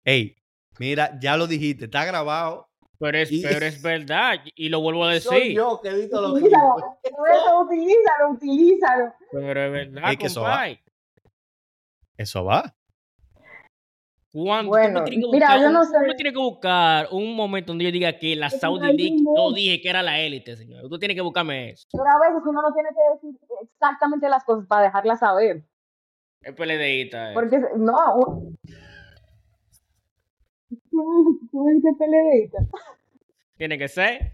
[0.03, 0.35] Ey,
[0.79, 2.67] mira, ya lo dijiste, está grabado.
[2.99, 4.39] Pero es, Y- pero es verdad.
[4.55, 5.55] Y lo vuelvo a Soy decir.
[5.57, 9.13] yo que edito los Utilízalo, eso utilízalo, utilízalo.
[9.31, 10.65] Pero es verdad, Es que eso va.
[12.17, 12.73] Eso va.
[14.31, 16.15] Cuando Bueno, tú me tienes que mira, buscar, yo un- no tú me sé.
[16.15, 19.81] tienes que buscar un momento donde yo diga que la Es Saudi League no dije
[19.81, 20.89] que era la élite, señor.
[20.89, 21.87] Tú tienes que buscarme eso.
[21.91, 25.63] Pero a veces uno no tiene que decir exactamente las cosas para dejarlas saber.
[26.41, 27.31] El PLDista.
[27.31, 27.33] eh.
[27.33, 28.53] Porque, no.
[31.03, 32.57] Un- ¿Tú tú me dices peledeíta?
[33.57, 34.31] Tiene que ser.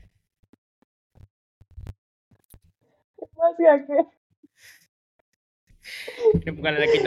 [6.44, 6.54] Que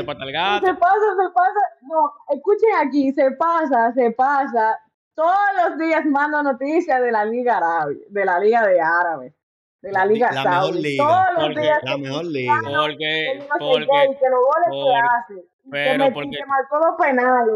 [0.05, 0.67] pata al gato.
[0.67, 1.61] se pasa, se pasa.
[1.83, 4.79] No, escuchen aquí, se pasa, se pasa.
[5.15, 9.33] Todos los días mando noticias de la Liga Árabe, de la Liga de Árabes,
[9.81, 10.83] de la Liga li- la mejor Saudí.
[10.83, 11.05] liga.
[11.05, 12.53] Todos los Porque días La mejor liga.
[12.65, 16.31] Porque, porque, qué, que los goles porque- que hace, y que, pero me- y porque-
[16.37, 17.55] que marcó los penales.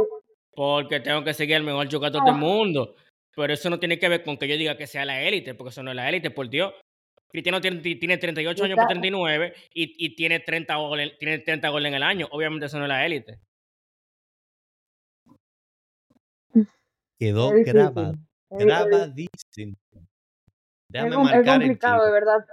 [0.59, 2.97] Porque tengo que seguir al mejor jugador del mundo.
[3.37, 5.69] Pero eso no tiene que ver con que yo diga que sea la élite, porque
[5.71, 6.75] eso no es la élite, por Dios.
[7.31, 11.69] Cristiano tiene, tiene 38 años por Está- 39 y, y tiene 30 goles, tiene 30
[11.69, 12.27] goles en el año.
[12.33, 13.39] Obviamente eso no es la élite.
[17.21, 18.15] Quedó Es grabado.
[18.51, 19.77] Es- es- Grabadísimo.
[19.93, 20.03] Es,
[20.89, 22.47] Déjame es marcar el complicado, de verdad.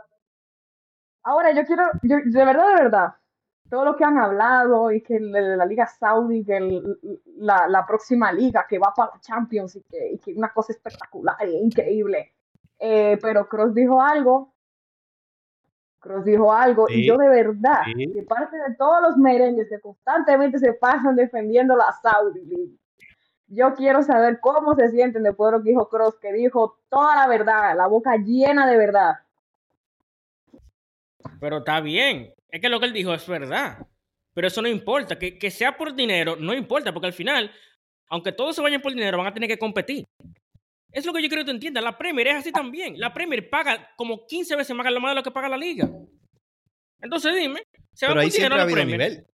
[1.23, 3.07] Ahora, yo quiero, yo, de verdad, de verdad,
[3.69, 6.97] todo lo que han hablado y que la, la Liga Saudí, que el-
[7.37, 10.71] la, la próxima liga que va para la Champions y que, y que una cosa
[10.73, 12.33] espectacular y increíble.
[12.79, 14.53] Eh, pero Cross dijo algo,
[15.99, 18.05] Cross dijo algo, y yo de verdad, sí.
[18.05, 22.75] de parte de todos los merengues que constantemente se pasan defendiendo la Saudi League,
[23.47, 27.15] yo quiero saber cómo se sienten después de lo que dijo Cross, que dijo toda
[27.15, 29.15] la verdad, la boca llena de verdad.
[31.39, 32.31] Pero está bien.
[32.55, 33.85] Es que lo que él dijo es verdad.
[34.33, 35.19] Pero eso no importa.
[35.19, 37.51] Que, que sea por dinero, no importa, porque al final,
[38.07, 40.05] aunque todos se vayan por dinero, van a tener que competir.
[40.93, 41.83] Es lo que yo quiero que tú entiendas.
[41.83, 42.97] La Premier es así también.
[42.97, 45.89] La Premier paga como 15 veces más más de lo que paga la liga.
[47.01, 47.61] Entonces dime,
[47.93, 48.99] se va Pero ahí siempre ha habido Premier.
[48.99, 49.27] nivel.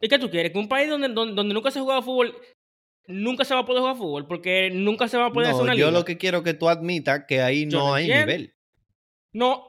[0.00, 0.52] ¿Y qué tú quieres?
[0.52, 2.36] Que un país donde, donde, donde nunca se ha jugado fútbol,
[3.06, 5.62] nunca se va a poder jugar fútbol, porque nunca se va a poder hacer No,
[5.64, 5.98] una yo liga.
[5.98, 8.54] lo que quiero que tú admitas que ahí Yo no hay nivel.
[9.32, 9.67] No,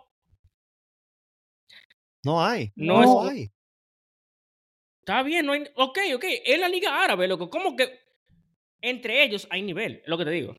[2.25, 2.71] No hay.
[2.75, 3.51] No No, es- hay.
[5.01, 5.63] Está bien, no hay.
[5.75, 6.23] Ok, ok.
[6.45, 7.49] Es la Liga Árabe, loco.
[7.49, 7.99] ¿Cómo que
[8.81, 10.01] entre ellos hay nivel?
[10.03, 10.55] Es lo que te digo.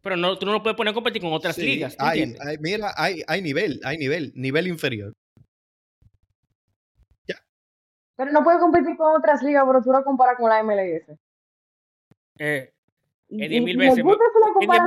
[0.00, 1.96] Pero no, tú no lo puedes poner a competir con otras Sí, ligas.
[1.96, 5.12] ¿tú hay- hay- mira, hay, hay nivel, hay nivel, nivel inferior.
[8.14, 11.16] Pero no puede competir con otras ligas, pero tú lo comparas con la MLS.
[12.38, 12.72] Eh,
[13.30, 14.22] Es diez y- mil y me veces gusta
[14.66, 14.78] más-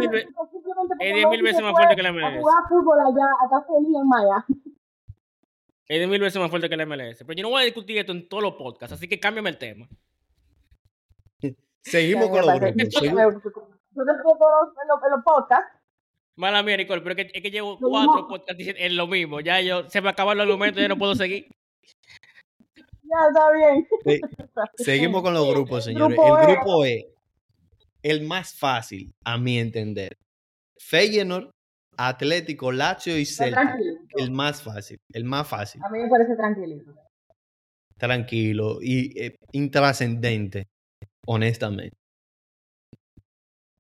[1.00, 2.40] es diez mil veces más fue fuerte que la A MLS.
[2.40, 4.46] jugar fútbol allá, a estar feliz en Miami.
[5.88, 7.20] Es de mil veces más fuerte que la MLS.
[7.20, 9.58] Pero yo no voy a discutir esto en todos los podcasts, así que cámbiame el
[9.58, 9.88] tema.
[11.82, 12.42] Seguimos con.
[12.42, 14.16] Yo los,
[15.16, 15.80] en podcasts,
[16.36, 19.40] Mala mía, Nicole, pero es que, es que llevo cuatro podcasts diciendo- en lo mismo.
[19.40, 21.48] Ya yo, se me acaban los argumentos y ya no puedo seguir.
[23.04, 23.88] ya está bien.
[24.04, 24.22] Sí.
[24.84, 26.18] Seguimos con los grupos, señores.
[26.18, 26.54] Grupo el E.
[26.54, 27.14] grupo E,
[28.04, 30.18] el más fácil, a mi entender.
[30.78, 31.52] Feyenoord,
[31.98, 33.78] Atlético, Lazio y Celta.
[34.18, 35.82] El más fácil, el más fácil.
[35.84, 36.94] A mí me parece tranquilito.
[37.98, 40.68] Tranquilo y eh, intrascendente,
[41.26, 41.96] honestamente.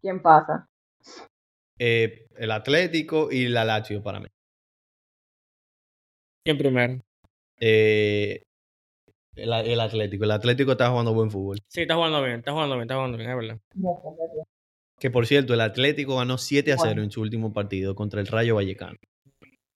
[0.01, 0.67] ¿Quién pasa?
[1.77, 4.27] Eh, el Atlético y la Lazio para mí.
[6.43, 7.01] ¿Quién primero?
[7.59, 8.43] Eh,
[9.35, 10.23] El, el Atlético.
[10.23, 11.57] El Atlético está jugando buen fútbol.
[11.67, 13.59] Sí, está jugando bien, está jugando bien, está jugando bien, es verdad.
[14.99, 17.03] Que por cierto, el Atlético ganó 7 a 0 Bueno.
[17.03, 18.95] en su último partido contra el Rayo Vallecano.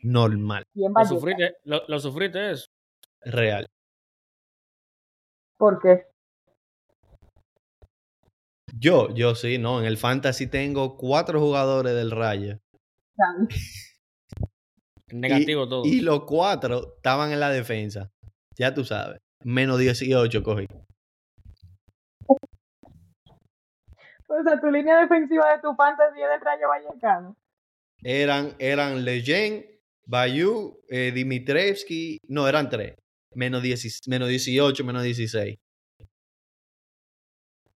[0.01, 2.67] Normal, ¿Quién va Lo sufriste, lo, lo sufriste eso.
[3.23, 3.67] real.
[5.59, 6.05] ¿Por qué?
[8.79, 9.81] Yo, yo sí, no.
[9.81, 12.59] En el Fantasy tengo cuatro jugadores del Rayo.
[15.11, 15.85] Negativo todo.
[15.85, 18.11] Y los cuatro estaban en la defensa.
[18.57, 19.19] Ya tú sabes.
[19.43, 20.67] Menos 18 cogí.
[24.31, 27.37] O sea, tu línea defensiva de tu fantasy es del Rayo Vallecano.
[28.03, 29.65] Eran, eran Leyen,
[30.07, 32.19] Bayou, eh, Dimitrevski.
[32.29, 32.97] No, eran tres.
[33.35, 35.57] Menos, 10 menos 18, menos 16.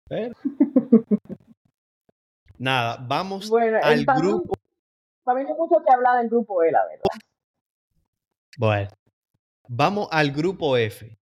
[0.09, 0.35] Pero-
[2.59, 4.55] Nada, vamos Bueno, al para mí- grupo.
[5.25, 7.05] Para mí no hay mucho que hablar del grupo E, la verdad.
[8.59, 8.89] Bueno,
[9.69, 11.17] vamos al grupo F.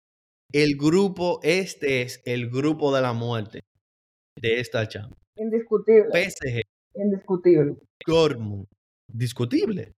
[0.52, 3.60] El grupo, este es el grupo de la muerte
[4.38, 5.16] de esta chamba.
[5.40, 6.10] Indiscutible.
[6.12, 6.62] PSG,
[6.96, 7.76] Indiscutible.
[8.06, 8.68] Dortmund.
[9.08, 9.94] Discutible.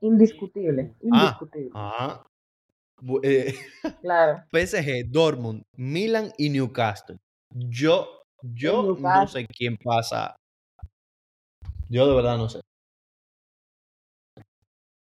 [0.00, 0.94] Indiscutible.
[1.10, 1.38] Ah.
[1.40, 1.70] Indiscutible.
[1.74, 2.26] Ajá.
[3.00, 3.54] Bu- eh,
[4.02, 4.44] Claro.
[4.52, 7.18] PSG, Dortmund, Milan y Newcastle.
[7.50, 8.06] Yo,
[8.42, 10.36] yo no sé quién pasa.
[11.88, 12.60] Yo de verdad no sé.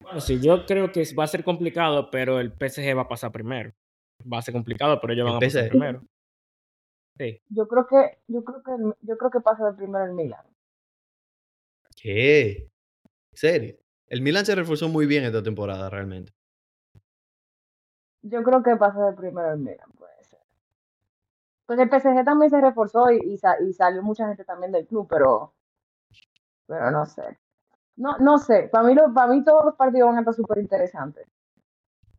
[0.02, 3.32] Bueno, sí, yo creo que va a ser complicado, pero el PSG va a pasar
[3.32, 3.72] primero.
[4.32, 5.70] Va a ser complicado, pero ellos ¿El van a pasar PSG?
[5.70, 6.04] primero.
[7.18, 7.42] Sí.
[7.50, 10.46] Yo creo que, yo creo que, yo creo que pasa de primero el Milan.
[11.96, 12.70] ¿Qué?
[13.32, 13.76] ¿En serio?
[14.08, 16.34] El Milan se reforzó muy bien esta temporada, realmente.
[18.22, 20.40] Yo creo que pasa de primero el Milan, puede ser.
[21.66, 24.86] Pues el PSG también se reforzó y, y, sa- y salió mucha gente también del
[24.88, 25.54] club, pero,
[26.68, 27.40] pero no sé.
[27.98, 28.68] No, no sé.
[28.72, 31.26] Para mí, lo, para mí todos los partidos van a estar súper interesantes.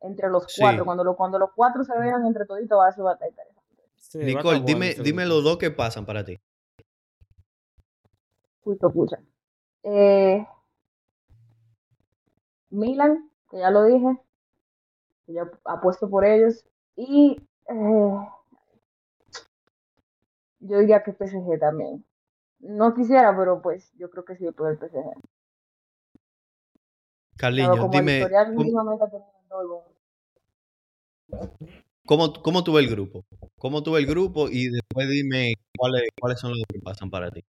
[0.00, 0.60] Entre los Sí.
[0.62, 0.84] cuatro.
[0.84, 3.65] Cuando, lo, cuando los cuatro se vean entre toditos, va a ser estar interesante.
[3.96, 6.38] Sí, Nicole, dime, dime los dos que pasan para ti.
[8.60, 9.18] Justo, pucha.
[9.82, 10.46] Eh,
[12.70, 14.18] Milan, que ya lo dije,
[15.26, 16.64] que ya apuesto por ellos.
[16.96, 18.28] Y eh,
[20.60, 22.04] yo diría que PSG también.
[22.58, 25.12] No quisiera, pero pues yo creo que sí por el PSG.
[27.36, 29.68] Carliño, dime, historial ¿cómo, últimamente ha tenido el
[31.28, 31.85] Dortmund.
[32.06, 33.24] Cómo, cómo tuve el grupo?
[33.58, 34.48] ¿Cómo tuve el grupo?
[34.50, 37.44] Y después dime cuáles, cuáles son los que pasan para ti.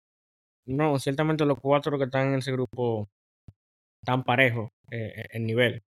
[0.66, 3.08] No, ciertamente los cuatro que están en ese grupo
[4.02, 5.82] están parejos eh, en nivel.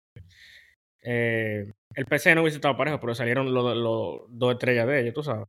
[1.02, 5.24] Eh, el PC no hubiese estado parejo, pero salieron los, dos estrellas de ellos, tú
[5.24, 5.48] sabes.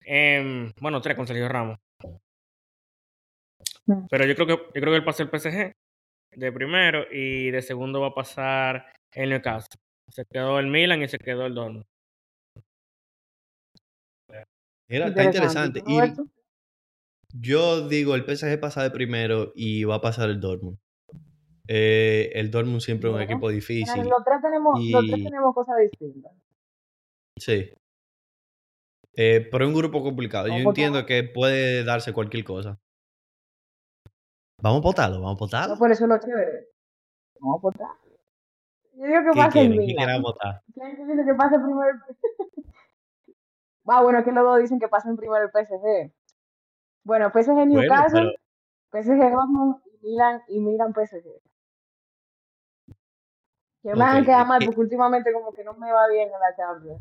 [0.00, 1.78] Em, bueno, tres con Sergio Ramos.
[3.86, 4.06] Mm.
[4.08, 5.72] Pero yo creo que yo creo que él pasa el PSG
[6.32, 9.80] de primero y de segundo va a pasar el Newcastle.
[10.08, 11.84] Se quedó el Milan y se quedó el Dortmund.
[14.88, 15.80] Mira, está interesante.
[15.82, 20.78] ¿Tú, Y yo digo, el PSG pasa de primero y va a pasar el Dortmund.
[21.68, 24.04] Eh, el Dortmund siempre es un equipo difícil.
[24.08, 26.32] Los tres tenemos, los tres y- tenemos cosas distintas.
[27.36, 27.72] Sí.
[29.14, 30.46] Eh, pero es un grupo complicado.
[30.46, 32.78] Yo Vamos entiendo que puede darse cualquier cosa.
[34.62, 35.74] Vamos a votarlo, vamos a votarlo.
[35.74, 36.68] No, por eso es lo chévere.
[37.40, 37.88] Vamos a votar.
[38.94, 40.22] Yo digo que ¿Qué pasa el Milan.
[40.22, 40.62] votar?
[40.72, 42.64] ¿Quién dice que pase primero el
[43.86, 46.12] Ah, bueno, que los dos dicen que pasen primero el PSG.
[47.04, 48.36] Bueno, PSG Bueno, Newcastle,
[48.90, 51.40] pero PSG Dortmund y Milan y Milan PSG.
[53.82, 56.40] Que me Ok, quedar mal ¿qué- porque últimamente como que no me va bien en
[56.40, 57.00] la Champions.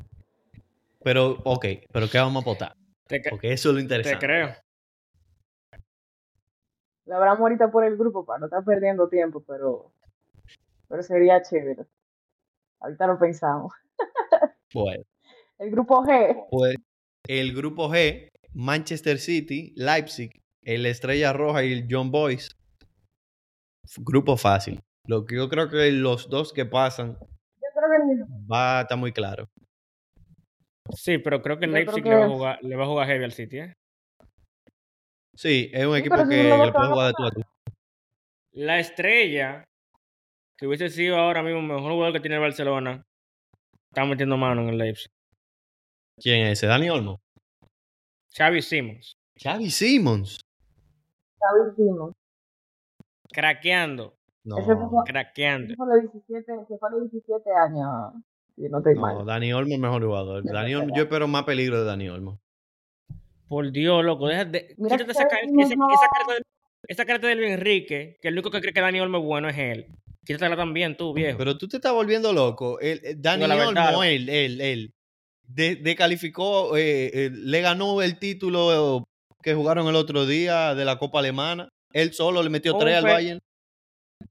[1.04, 2.74] Pero, ok, pero ¿qué vamos a votar?
[3.08, 4.26] Te, Porque eso es lo te interesante.
[4.26, 4.50] creo.
[7.06, 9.92] Lo hablamos ahorita por el grupo para no estar perdiendo tiempo, pero,
[10.88, 11.86] pero sería chévere.
[12.80, 13.74] Ahorita lo pensamos.
[14.74, 15.04] Bueno,
[15.60, 16.46] El grupo G.
[16.50, 16.76] pues
[17.28, 20.32] el grupo G, Manchester City, Leipzig,
[20.64, 22.50] el Estrella Roja y el John Boys.
[23.98, 24.80] Grupo fácil.
[25.08, 28.82] Lo que yo creo que los dos que pasan Yo creo que ni- va a
[28.84, 29.48] estar muy claro.
[30.96, 33.08] Sí, pero creo que el Leipzig que- le, va a jugar, le va a jugar
[33.08, 33.74] heavy al City, ¿eh?
[35.36, 37.42] Sí, es un Sí, equipo que, dos puede jugar de tú a a tú.
[38.54, 39.64] La estrella,
[40.58, 43.04] que hubiese sido ahora mismo el mejor jugador que tiene el Barcelona,
[43.92, 45.12] está metiendo mano en el Leipzig.
[46.22, 46.68] ¿Quién es ese?
[46.68, 47.20] Dani Olmo.
[48.38, 50.40] Xavi Simons, Xavi Simmons.
[51.40, 52.14] Xavi Simons.
[53.32, 55.68] craqueando, No, Ese fue- craqueando.
[55.74, 58.14] Ese fue los 17, se fue a los 17 años.
[58.56, 59.26] Si no estoy no, mal.
[59.26, 60.44] Dani Olmo es el mejor jugador.
[60.44, 62.40] Dani Olmo- yo espero más peligro de Dani Olmo.
[63.48, 64.76] Por Dios, loco, deja de.
[64.78, 66.42] Mira quítate esa, esa, carta de,
[66.88, 69.50] esa carta de Luis Enrique, que el único que cree que Dani Olmo es bueno
[69.50, 69.88] es él.
[70.26, 71.38] Quítatela también tú, viejo.
[71.38, 72.80] Pero tú te estás volviendo loco.
[72.80, 74.94] El, el- Dani Olmo, él, él, él,
[75.48, 79.04] de- descalificó, eh, eh, le ganó el título
[79.42, 81.70] que jugaron el otro día de la Copa Alemana.
[81.94, 83.40] Él solo le metió tres al Bayern.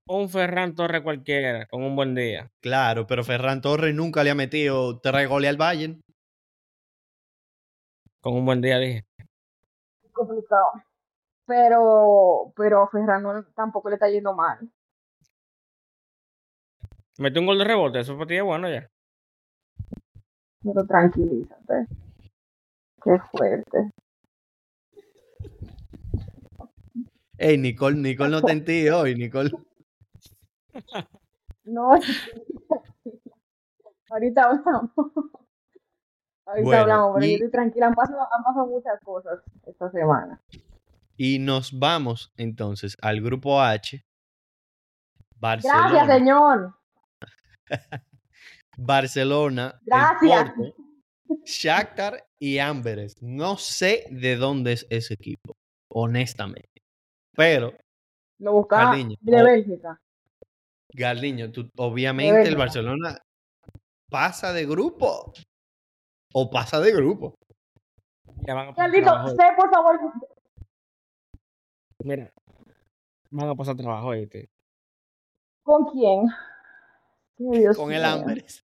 [0.07, 2.51] Un Ferran Torres cualquiera, con un buen día.
[2.61, 6.01] Claro, pero Ferran Torres nunca le ha metido tres goles al Bayern.
[8.21, 9.05] Con un buen día, dije.
[10.13, 10.67] complicado.
[11.47, 14.59] Pero, pero Ferran tampoco le está yendo mal.
[17.19, 18.89] Metió un gol de rebote, eso para ti es bueno ya.
[20.65, 21.87] Pero tranquilízate.
[23.03, 23.91] Qué fuerte.
[27.37, 29.51] Ey, Nicole, Nicole no te en ti hoy, Nicole.
[31.65, 31.91] No.
[34.11, 34.91] Ahorita hablamos.
[36.47, 37.87] Ahorita Bueno, hablamos, pero y- yo estoy tranquila.
[37.89, 40.41] Han pasado, han pasado muchas cosas esta semana.
[41.17, 44.05] Y nos vamos entonces al grupo H.
[45.41, 46.75] Gracias, Barcelona, señor.
[48.77, 50.29] Barcelona, el.
[50.29, 50.75] Porto,
[51.45, 53.21] Shakhtar y Amberes.
[53.23, 55.57] No sé de dónde es ese equipo,
[55.89, 56.83] honestamente.
[57.37, 57.73] Pero,
[58.39, 59.17] Lo buscaba de.
[59.21, 60.01] Bélgica.
[60.93, 62.57] Garliño, tú, obviamente el.
[62.57, 63.19] Barcelona
[64.09, 65.33] pasa de grupo
[66.33, 67.35] o pasa de grupo.
[68.47, 69.29] Ya van a pasar Carlito, trabajo.
[69.31, 70.01] sé por favor.
[72.05, 72.33] Mira,
[73.31, 74.49] van a pasar trabajo, ¿oíste?
[75.63, 76.29] ¿Con quién?
[77.39, 78.05] Dios Con el.
[78.05, 78.64] Amberes.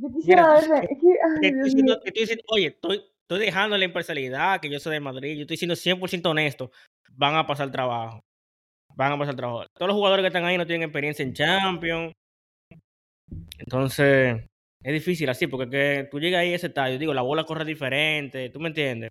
[0.00, 0.80] Yo quisiera verme.
[0.86, 0.94] Te
[1.48, 2.00] estoy diciendo- mío.
[2.00, 5.42] te estoy diciendo, oye, estoy, estoy dejando la imparcialidad, que yo soy de Madrid, yo
[5.42, 6.70] estoy siendo 100% honesto.
[7.12, 8.20] Van a pasar trabajo.
[8.94, 9.66] Van a pasar trabajo.
[9.74, 12.12] Todos los jugadores que están ahí no tienen experiencia en Champions.
[13.58, 14.42] Entonces,
[14.82, 17.64] es difícil así, porque que tú llegas ahí a ese estadio, digo, la bola corre
[17.64, 19.10] diferente, ¿tú me entiendes?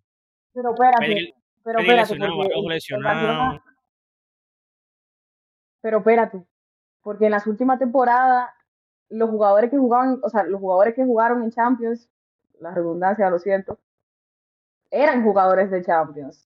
[0.54, 1.34] Pero espérate.
[1.64, 2.02] Pero Pedri espérate.
[2.02, 3.60] lesionado, porque
[5.82, 6.44] Pero espérate.
[7.02, 8.50] Porque en las últimas temporadas,
[9.10, 12.10] los jugadores que jugaban, o sea, los jugadores que jugaron en Champions,
[12.60, 13.80] la redundancia, lo siento,
[14.91, 16.47] eran jugadores de Champions.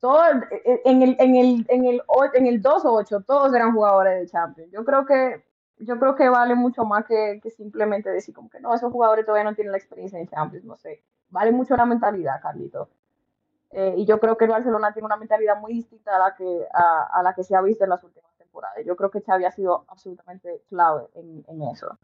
[0.00, 2.02] Todo, eh, en el, en el, en el,
[2.34, 4.70] en el 2-8, todos eran jugadores de Champions.
[4.70, 5.42] Yo creo que,
[5.78, 9.24] yo creo que vale mucho más que, que simplemente decir como que no, esos jugadores
[9.24, 11.02] todavía no tienen la experiencia en Champions, no sé.
[11.30, 12.88] Vale mucho la mentalidad, Carlito.
[13.70, 16.66] Eh, y yo creo que el Barcelona tiene una mentalidad muy distinta a la que,
[16.72, 18.30] a, a la que se ha visto en las últimas
[18.84, 21.98] Yo creo que Xavi ha sido absolutamente clave en, en eso.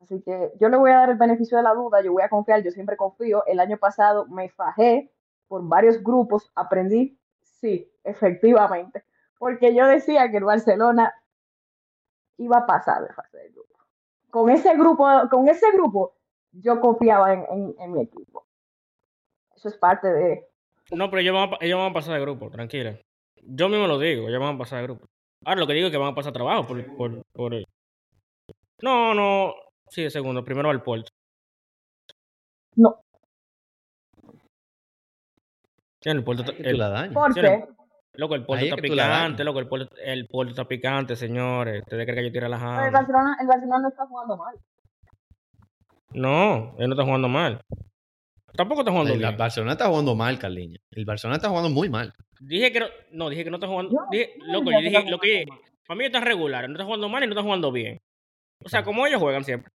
[0.00, 2.28] Así que yo le voy a dar el beneficio de la duda, yo voy a
[2.28, 3.44] confiar, yo siempre confío.
[3.46, 5.10] El año pasado me fajé
[5.48, 9.04] por varios grupos, aprendí, sí, efectivamente,
[9.38, 11.14] porque yo decía que el Barcelona
[12.36, 13.78] iba a pasar de fase de grupo.
[14.30, 16.14] Con ese grupo, con ese grupo,
[16.52, 18.46] yo confiaba en, en, mi equipo.
[19.54, 20.48] Eso es parte de,
[20.90, 22.98] No, pero ellos van, a, ellos van a pasar de grupo, tranquila.
[23.48, 25.06] Yo mismo lo digo, ellos van a pasar de grupo.
[25.44, 27.54] Ahora lo que digo es que van a pasar trabajo por, por, por...
[28.82, 29.54] No, no,
[29.88, 31.10] sí, de segundo, primero al Porto.
[32.74, 33.00] No.
[36.00, 37.14] Sí, el tú el, la dañas.
[37.14, 37.66] porque
[38.14, 41.82] loco, el es está picante, loco, el Porto, el Porto está picante, señores.
[41.82, 42.92] Ustedes creen que yo estoy el relajando.
[42.92, 44.56] Barcelona, el Barcelona no está jugando mal.
[46.12, 47.60] No, él no está jugando mal.
[48.56, 49.36] Tampoco está jugando El bien.
[49.36, 50.78] Barcelona está jugando mal, Carliño.
[50.90, 52.12] El Barcelona está jugando muy mal.
[52.40, 53.92] Dije que no, no, dije que no está jugando.
[53.92, 55.46] Yo dije- no loco, yo dije, lo que
[55.86, 57.98] para mí está regular, no está jugando mal y no está jugando bien.
[58.64, 59.70] O sea, como ellos juegan siempre.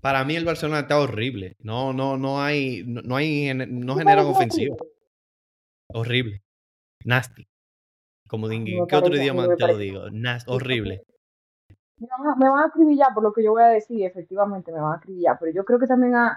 [0.00, 1.56] Para mí el Barcelona está horrible.
[1.60, 4.76] No, no, no hay, no, no hay, no ¿Tú generan ofensiva.
[5.92, 6.42] Horrible.
[7.04, 7.46] Nasty.
[8.28, 10.10] Como de, Me ¿qué otro idioma te lo digo?
[10.10, 11.02] Nasty, horrible.
[12.00, 14.70] Me van, a, me van a acribillar por lo que yo voy a decir, efectivamente
[14.70, 16.36] me van a acribillar, pero yo creo que también a...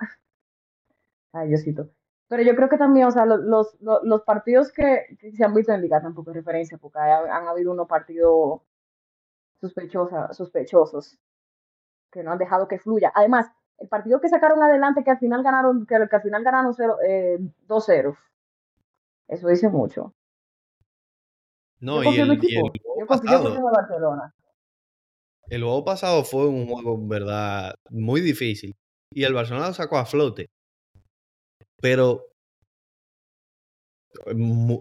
[1.34, 1.92] Ay, Diosito.
[2.32, 5.54] Pero yo creo que también, o sea, los, los, los- partidos que, que se han
[5.54, 8.62] visto en Liga tampoco es referencia, porque hay- han habido unos partidos
[9.60, 11.20] sospechosa, sospechosos
[12.10, 13.12] que no han dejado que fluya.
[13.14, 13.48] Además,
[13.80, 16.96] el partido que sacaron adelante, que al final ganaron, que, que al final ganaron cero,
[17.06, 18.16] eh, 2-0.
[19.28, 20.14] Eso dice mucho.
[21.82, 24.34] No, yo y el, y el Yo pasado, en Barcelona.
[25.50, 28.74] el juego pasado fue un juego, en verdad, muy difícil.
[29.14, 30.48] Y el Barcelona lo sacó a flote.
[31.82, 32.26] Pero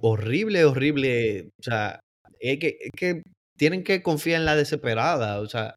[0.03, 1.51] horrible, horrible.
[1.59, 2.01] O sea,
[2.39, 3.23] es que, es que
[3.57, 5.41] tienen que confiar en la desesperada.
[5.41, 5.75] O sea,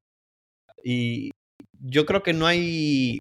[0.83, 1.31] y
[1.79, 3.19] yo creo que no hay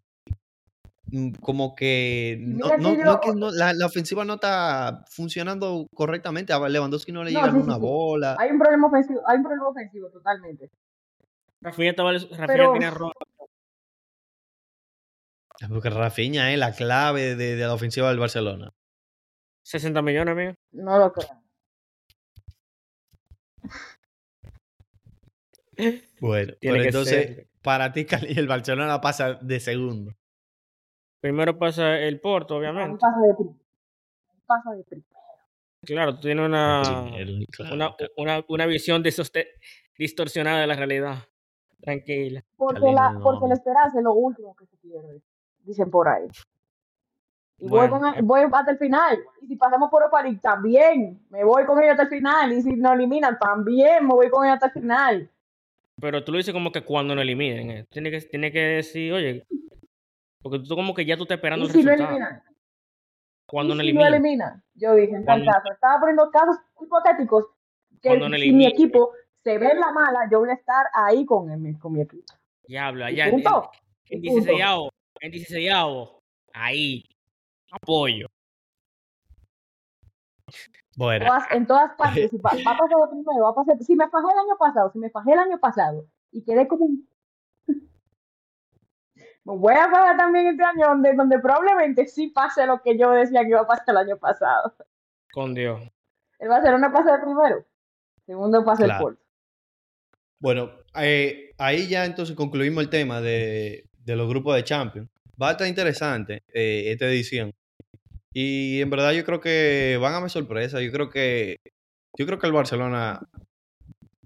[1.10, 5.04] mm, como que no, no, yo- no es que no- la, la ofensiva no está
[5.10, 6.52] funcionando correctamente.
[6.52, 7.80] A Lewandowski no le llega sí, una sí.
[7.80, 8.36] bola.
[8.38, 10.70] Hay un problema ofensivo, hay un problema ofensivo totalmente.
[11.64, 13.12] Estaba, Rafinha Pero- tenía roja.
[15.68, 18.72] Porque Rafinha es la clave de, de la ofensiva del Barcelona.
[19.62, 20.54] 60 millones, amigo.
[20.72, 21.42] No lo creo.
[26.20, 27.48] Bueno, pero que entonces, ser.
[27.62, 30.12] para ti, Cali, el Barcelona pasa de segundo.
[31.20, 32.98] Primero pasa el Porto, obviamente.
[33.00, 33.58] pasa de primero.
[34.46, 35.08] Pasa de primero.
[35.84, 36.82] Claro, tú tienes una,
[37.12, 38.12] Primero, claro, una, claro.
[38.16, 41.16] una, una visión distorsionada de la realidad.
[41.80, 42.44] Tranquila.
[42.56, 43.20] Porque, Cali, la, no.
[43.20, 45.20] porque la esperanza es lo último que se pierde,
[45.64, 46.26] dicen por ahí.
[47.58, 48.20] Y voy, con, eh.
[48.22, 49.18] voy hasta el final.
[49.40, 52.52] Y si pasamos por Europa League, también me voy con ellos hasta el final.
[52.52, 55.30] Y si nos eliminan, también me voy con ellos hasta el final.
[56.00, 57.70] Pero tú lo dices como que cuando no eliminen.
[57.70, 57.86] eh.
[57.90, 59.44] Tiene que, tiene que decir, oye,
[60.42, 62.16] porque tú como que ya tú estás esperando Y el si lo resultado.
[62.16, 62.42] eliminan,
[63.46, 64.14] Cuando y no si lo eliminen.
[64.14, 67.44] eliminan, yo dije en tal caso, estaba poniendo casos hipotéticos
[68.00, 69.12] que Cuando no si mi equipo
[69.44, 72.24] se ve en la mala, yo voy a estar ahí con, mi- con mi equipo.
[72.66, 73.44] Diablo, allá en, en,
[74.10, 74.40] en Y punto.
[74.40, 74.62] 16
[75.22, 75.70] en 16
[76.52, 77.04] ahí,
[77.70, 78.26] apoyo.
[80.96, 83.78] Bueno, Todas- en todas partes, si va, va a pasar primero, va a pasar.
[83.82, 86.84] Si me fajé el año pasado, si me fajé el año pasado y quedé como
[86.86, 87.08] un.
[87.66, 87.74] Me
[89.56, 93.42] voy a fajar también este año donde, donde probablemente sí pase lo que yo decía
[93.42, 94.74] que iba a pasar el año pasado.
[95.32, 95.80] Con Dios.
[96.38, 97.64] El Barcelona pasa de primero,
[98.26, 98.84] segundo Claro.
[98.84, 99.22] el Porto.
[100.40, 105.08] bueno eh, ahí ya entonces concluimos el tema de, de los grupos de Champions.
[105.40, 107.52] Va a estar interesante eh, esta edición.
[108.32, 110.80] Y en verdad yo creo que van a haber sorpresas.
[110.80, 111.60] Yo creo que
[112.16, 113.20] yo creo que el Barcelona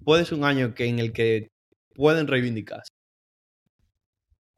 [0.05, 1.51] puede ser un año que en el que
[1.95, 2.93] pueden reivindicarse.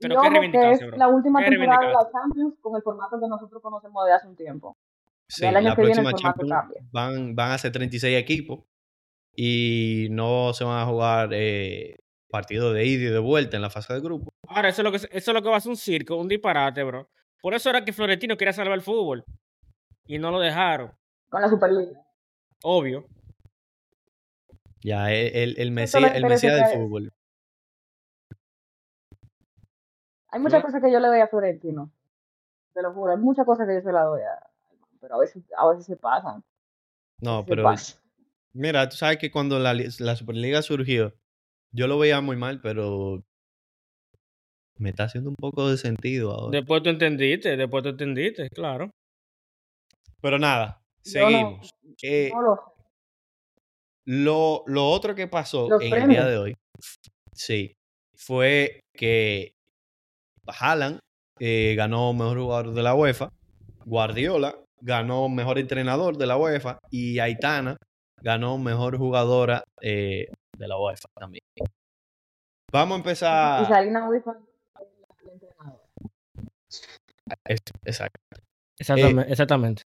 [0.00, 0.96] Pero qué ojo que es bro.
[0.96, 2.10] la última temporada de la.
[2.12, 4.76] Champions con el formato que nosotros conocemos de hace un tiempo.
[5.26, 6.82] Sí, el año la que viene el próxima formato Champions cambia.
[6.92, 8.60] van, van a ser 36 equipos
[9.34, 11.96] y no se van a jugar eh,
[12.28, 14.32] partidos de ida y de vuelta en la fase de grupo.
[14.46, 16.28] Ahora, eso es lo que eso es lo que va a ser un circo, un
[16.28, 17.08] disparate, bro.
[17.40, 19.24] Por eso era que Florentino quería salvar el fútbol.
[20.06, 20.92] Y no lo dejaron.
[21.28, 22.02] Con la Superliga.
[22.62, 23.06] Obvio.
[24.80, 27.12] Ya, el, el, Mesías, me el Mesías del fútbol.
[30.30, 31.90] Hay muchas cosas que yo le doy a Florentino.
[32.74, 34.50] Te lo juro, hay muchas cosas que yo se las doy a.
[35.00, 36.44] Pero a veces, a veces se pasan.
[37.20, 38.00] No, se pero pasan.
[38.52, 41.14] mira, tú sabes que cuando la, la Superliga surgió,
[41.72, 43.22] yo lo veía muy mal, pero
[44.78, 46.58] me está haciendo un poco de sentido ahora.
[46.58, 48.90] Después tú entendiste, después tú entendiste, claro.
[50.20, 51.70] Pero nada, no- seguimos.
[52.02, 52.74] Eh, No lo.
[54.10, 56.54] Lo, lo otro que pasó Los en el día de hoy,
[57.34, 57.74] sí,
[58.16, 59.52] fue que
[60.46, 60.98] Haaland
[61.38, 63.28] eh, ganó mejor jugador de la UEFA,
[63.84, 67.76] Guardiola ganó mejor entrenador de la UEFA y Aitana
[68.22, 71.42] ganó mejor jugadora eh, de la UEFA también.
[72.72, 73.70] Vamos a Y empezar.
[75.24, 75.82] La entrenadora.
[77.44, 78.20] Es- Exacto.
[78.78, 79.30] Exactamente.
[79.32, 79.82] exactamente.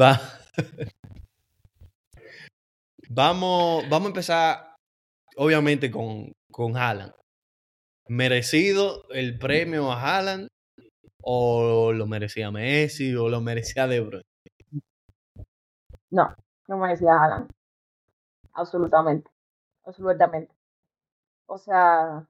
[0.00, 0.20] Va.
[3.08, 4.76] vamos, vamos a empezar,
[5.36, 7.12] obviamente, con, con Haaland.
[8.08, 10.48] ¿Merecido el premio a Haaland?
[11.22, 13.14] ¿O lo merecía Messi?
[13.14, 14.22] ¿O lo merecía De Bruyne?
[16.10, 16.34] No,
[16.68, 17.48] no me decía Alan.
[18.52, 19.30] Absolutamente.
[19.84, 20.54] Absolutamente.
[21.46, 22.26] O sea,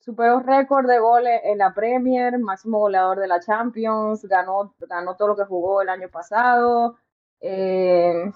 [0.00, 5.28] superó récord de goles en la Premier, máximo goleador de la Champions, ganó, ganó todo
[5.28, 6.98] lo que jugó el año pasado,
[7.40, 8.30] eh,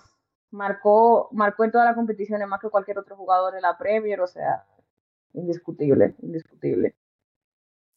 [0.51, 4.27] marcó, marcó en todas las competiciones más que cualquier otro jugador de la Premier, o
[4.27, 4.65] sea,
[5.35, 6.95] indiscutible, indiscutible.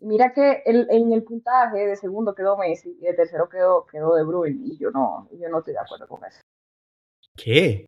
[0.02, 4.16] Mira que el, en el puntaje de segundo quedó Messi y de tercero quedó, quedó
[4.16, 6.40] De Bruyne, y yo no, yo no estoy de acuerdo con eso.
[7.36, 7.86] ¿Qué?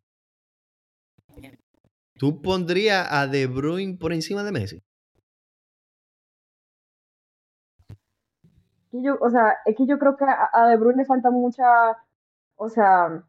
[2.18, 4.82] ¿Tú pondrías a De Bruyne por encima de Messi?
[8.92, 11.96] yo, o sea, es que yo creo que a, a De Bruyne le falta mucha,
[12.56, 13.24] o sea,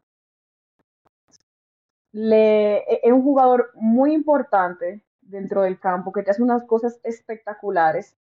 [2.12, 7.00] le, e- es un jugador muy importante dentro del campo, que te hace unas cosas
[7.02, 8.16] espectaculares,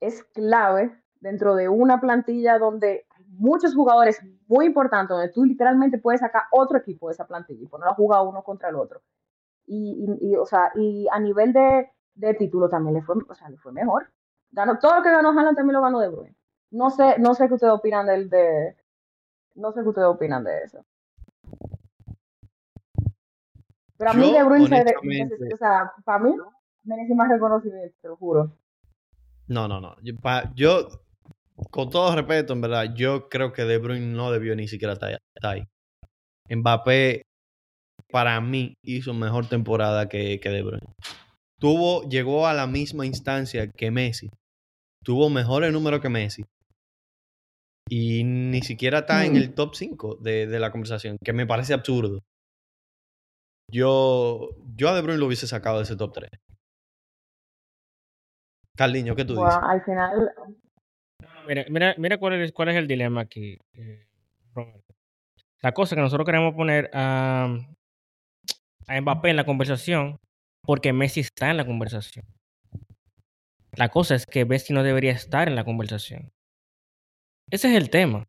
[0.00, 5.98] es clave dentro de una plantilla donde hay muchos jugadores muy importantes, donde tú literalmente
[5.98, 9.02] puedes sacar otro equipo de esa plantilla y ponerlo a jugar uno contra el otro.
[9.66, 13.34] Y, y, y, o sea, y a nivel de, de título también le fue, o
[13.34, 14.08] sea, le fue mejor.
[14.50, 16.34] Ganó, todo lo que ganó Haaland también lo ganó De Bruyne.
[16.70, 18.76] No sé, no sé qué ustedes opinan del de,
[19.56, 20.84] no sé qué ustedes opinan de eso.
[23.98, 26.34] Pero a mí Yo, De Bruyne, se- o sea, para mí
[26.84, 28.50] merece más reconocimiento, te lo juro.
[29.48, 29.96] No, no, no.
[30.02, 30.88] Yo, pa- yo,
[31.70, 35.18] con todo respeto, en verdad, yo creo que De Bruyne no debió ni siquiera estar
[35.42, 35.64] ahí.
[36.50, 37.22] Mbappé,
[38.10, 40.86] para mí, hizo mejor temporada que, que De Bruyne.
[41.60, 44.28] Tuvo, llegó a la misma instancia que Messi.
[45.04, 46.44] Tuvo mejores números que Messi.
[47.90, 49.36] Y ni siquiera está en Mm.
[49.36, 52.20] el top 5 de, de la conversación, que me parece absurdo.
[53.70, 56.30] yo, yo a De Bruyne lo hubiese sacado de ese top 3.
[58.78, 59.62] Carliño, ¿qué tú Bueno, dices?
[59.64, 60.32] al final,
[61.48, 64.06] Mira, mira, mira cuál es, cuál es el dilema aquí, eh,
[64.54, 64.94] Roberto.
[65.62, 67.48] La cosa que nosotros queremos poner a,
[68.86, 70.16] a Mbappé en la conversación
[70.62, 72.24] porque Messi está en la conversación.
[73.76, 76.30] La cosa es que Messi no debería estar en la conversación.
[77.50, 78.24] Ese es el tema.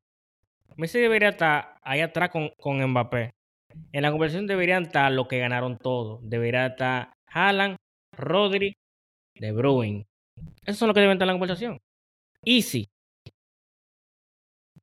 [0.77, 3.31] Messi debería estar ahí atrás con, con Mbappé.
[3.91, 6.19] En la conversación deberían estar los que ganaron todo.
[6.23, 7.75] Debería estar Haaland,
[8.17, 8.73] Rodri,
[9.35, 10.05] De Bruyne.
[10.65, 11.79] Esos son los que deben estar en la conversación.
[12.43, 12.87] Easy.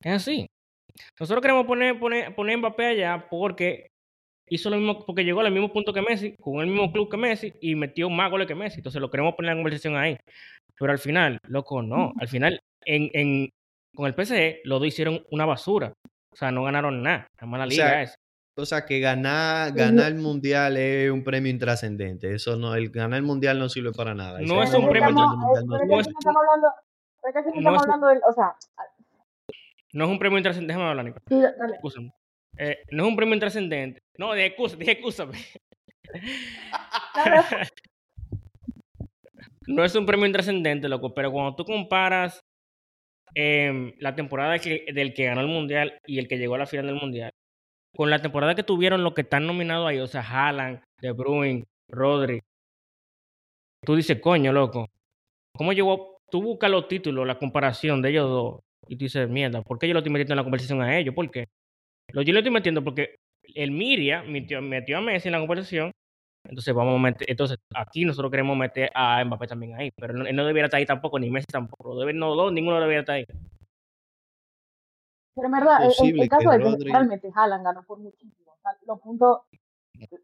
[0.01, 0.47] Es así.
[1.19, 3.89] Nosotros queremos poner, poner, poner Mbappé allá porque
[4.49, 7.17] hizo lo mismo, porque llegó al mismo punto que Messi, con el mismo club que
[7.17, 8.79] Messi y metió más goles que Messi.
[8.79, 10.17] Entonces lo queremos poner en la conversación ahí.
[10.79, 12.13] Pero al final, loco, no.
[12.19, 13.51] Al final, en, en,
[13.95, 15.93] con el PSG, los dos hicieron una basura.
[16.31, 17.27] O sea, no ganaron nada.
[17.41, 18.15] La O liga sea, es.
[18.59, 22.35] O sea, que ganar, ganar el mundial es un premio intrascendente.
[22.35, 24.39] Eso no, el ganar el mundial no sirve para nada.
[24.41, 25.63] No es un premio eh,
[29.93, 30.73] no es un premio intrascendente.
[30.73, 31.21] Déjame hablar, Nico.
[31.91, 32.11] sí.
[32.59, 34.03] Eh, no es un premio intrascendente.
[34.17, 35.39] No, dije excusa, dije excúsame.
[39.67, 42.41] No es un premio intrascendente, loco, pero cuando tú comparas
[43.35, 46.67] em, la temporada que- del que ganó el mundial y el que llegó a la
[46.67, 47.33] final del mundial,
[47.97, 51.65] con la temporada que tuvieron los que están nominados ahí, o sea, Haaland, De Bruyne,
[51.89, 52.41] Rodri,
[53.85, 54.89] tú dices, coño, loco,
[55.55, 56.19] ¿cómo llegó?
[56.31, 59.89] Tú buscas los títulos, la comparación de ellos dos, y tú dices, mierda, ¿por qué
[59.89, 61.15] yo lo estoy metiendo en la conversación a ellos?
[61.15, 61.47] ¿Por qué?
[62.13, 63.17] Lo, yo lo estoy metiendo porque
[63.55, 65.93] el Miria metió, a Messi en la conversación,
[66.45, 70.37] entonces vamos a meter, entonces aquí nosotros queremos meter a Mbappé también ahí, pero él
[70.37, 73.25] no, debiera estar ahí tampoco, ni Messi tampoco, debe, no, no, ninguno debería estar ahí.
[75.37, 76.91] Pero en verdad, el, el- caso que Rodri.
[76.91, 78.53] realmente Haaland ganó por muchísimo.
[78.53, 79.41] O sea, los puntos,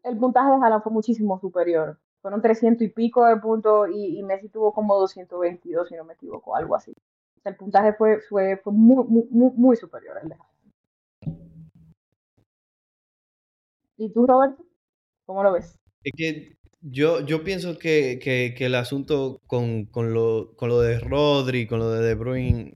[0.03, 1.97] el puntaje de Haaland fue muchísimo superior.
[2.21, 6.13] Fueron 300 y pico de puntos y, y Messi tuvo como 222, si no me
[6.15, 6.91] equivoco, algo así.
[6.91, 10.53] O sea, el puntaje fue, fue, fue muy, muy, muy, muy superior al de Haaland.
[13.97, 14.63] ¿Y tú, Roberto?
[15.25, 15.75] ¿Cómo lo ves?
[16.03, 20.79] Es que yo, yo pienso que, que- que el asunto con, con lo, con lo
[20.81, 22.73] de Rodri, con lo de De Bruyne,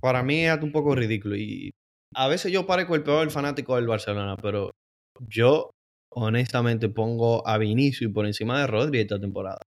[0.00, 1.36] para mí es un poco ridículo.
[1.36, 1.72] Y
[2.14, 4.70] a veces yo parezco el peor fanático del Barcelona, pero
[5.28, 5.70] yo
[6.12, 9.60] honestamente pongo a Vinicius por encima de Rodri esta temporada.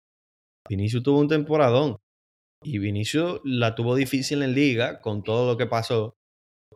[0.69, 1.97] Vinicius tuvo un temporadón
[2.63, 6.15] y Vinicius la tuvo difícil en liga con todo lo que pasó.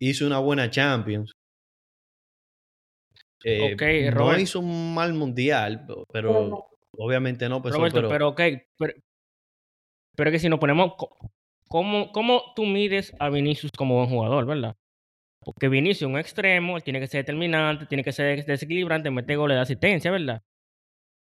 [0.00, 1.32] Hizo una buena Champions.
[3.44, 6.66] Eh, Ok, no Robert, hizo un mal mundial, Pero no.
[6.96, 8.40] obviamente no, Roberto, pero pero ok,
[8.78, 8.94] pero,
[10.16, 10.94] pero que si nos ponemos,
[11.68, 14.76] ¿cómo, ¿cómo tú mides a Vinicius como buen jugador, verdad?
[15.44, 19.36] Porque Vinicius es un extremo, él tiene que ser determinante, tiene que ser desequilibrante, mete
[19.36, 20.42] goles de asistencia, ¿verdad?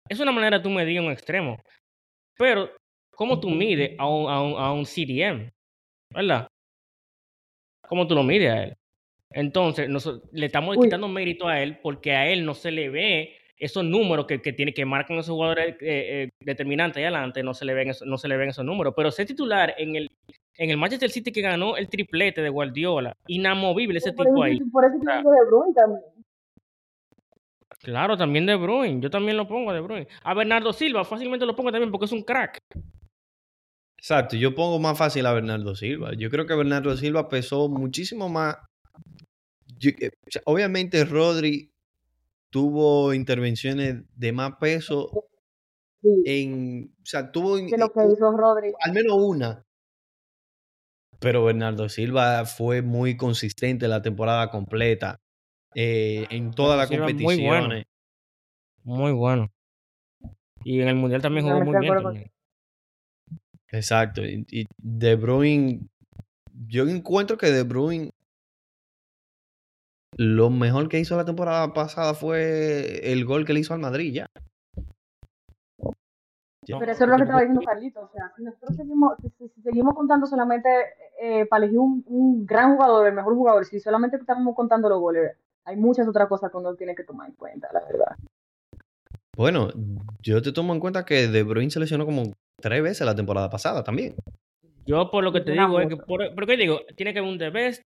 [0.09, 1.61] Es una manera de tú medir un extremo.
[2.37, 2.71] Pero,
[3.15, 5.51] ¿cómo tú mides a un, a un, a un CDM?
[6.15, 6.49] ¿Verdad?
[7.87, 8.75] ¿Cómo tú lo mides a él?
[9.31, 12.89] Entonces, noso- le estamos Uy, quitando mérito a él porque a él no se le
[12.89, 17.43] ve esos números que, que tiene que marcan esos jugadores eh, eh, determinantes ahí adelante,
[17.43, 18.95] no se le ven esos, no se le ven esos números.
[18.97, 20.11] Pero ser titular en el,
[20.59, 24.45] en el Manchester City que ganó el triplete de Guardiola, inamovible ese por tipo eso,
[24.45, 24.61] ahí.
[24.71, 26.03] por eso digo de Bruyne también.
[27.81, 30.09] claro, también De Bruyne, yo también lo pongo De Bruyne.
[30.25, 32.59] A Bernardo Silva fácilmente lo pongo también porque es un crack.
[33.97, 36.13] exacto, yo pongo más fácil a Bernardo Silva.
[36.17, 38.57] Yo creo que Bernardo Silva pesó muchísimo más.
[39.79, 40.11] Yo- eh,
[40.45, 41.71] obviamente Rodri
[42.51, 45.11] tuvo intervenciones de más peso
[46.01, 48.73] Sí, en, o sea, tuvo que lo que hizo Rodri.
[48.81, 49.65] al menos una.
[51.21, 55.21] Pero Bernardo Silva fue muy consistente la temporada completa,
[55.75, 57.85] eh, en todas las Silva muy bueno, competiciones.
[58.85, 59.51] muy bueno.
[60.65, 62.31] Y en el Mundial también jugó muy bien también.
[63.71, 64.25] Exacto.
[64.25, 65.81] Y, y De Bruyne,
[66.67, 68.11] yo encuentro que De Bruyne
[70.17, 74.13] lo mejor que hizo la temporada pasada fue el gol que le hizo al Madrid
[74.13, 74.27] ya.
[76.79, 78.01] Pero eso es lo que estaba diciendo Carlito.
[78.03, 80.69] O sea, si nosotros seguimos, si, seguimos contando solamente
[81.21, 85.01] eh, para elegir un, un gran jugador, el mejor jugador, si solamente estamos contando los
[85.01, 85.33] goles,
[85.65, 88.17] hay muchas otras cosas que uno tiene que tomar en cuenta, la verdad.
[89.37, 89.69] Bueno,
[90.23, 92.25] yo te tomo en cuenta que De Bruyne se lesionó como
[92.61, 94.15] tres veces la temporada pasada también.
[94.85, 96.81] Yo por lo que te digo es que, por, ¿por qué digo?
[96.97, 97.83] Tiene que haber un the best,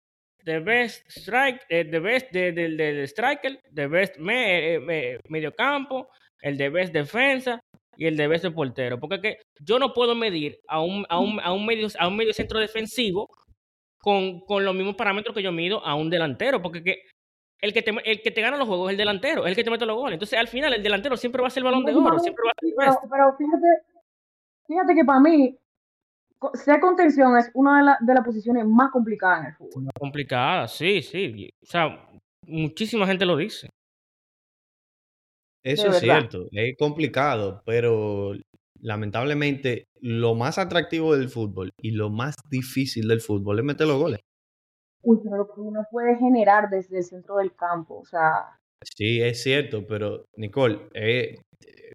[0.45, 4.79] the best strike, eh, the best del de, de- del striker, the best me, eh,
[4.79, 6.07] me- mediocampo,
[6.41, 7.59] el de best defensa
[8.01, 8.99] y el de best de portero.
[8.99, 12.07] Porque es que yo no puedo medir a un, a un, a un, medio, a
[12.07, 13.29] un medio centro defensivo
[13.99, 16.61] con, con los mismos parámetros que yo mido a un delantero.
[16.63, 16.95] Porque es que
[17.61, 19.63] el que, te, el que te gana los juegos es el delantero, es el que
[19.63, 20.15] te mete los goles.
[20.15, 22.43] Entonces, al final, el delantero siempre va a ser el balón de oro, mami, siempre
[22.43, 22.75] va a ser sí,
[23.05, 23.67] el pero, fíjate,
[24.65, 25.55] fíjate que para mí,
[26.55, 29.89] ser contención es una de, la- de las posiciones más complicadas en el fútbol.
[29.99, 31.49] Complicada, sí, sí.
[31.61, 32.09] O sea,
[32.47, 33.69] muchísima gente lo dice.
[35.63, 38.33] Eso es cierto, es complicado, pero
[38.79, 43.99] lamentablemente lo más atractivo del fútbol y lo más difícil del fútbol es meter los
[43.99, 44.19] goles.
[45.03, 49.21] Uy, pero lo que uno puede generar desde el centro del campo, o sea, Sí,
[49.21, 51.35] es cierto, pero Nicole, eh,
[51.65, 51.91] eh,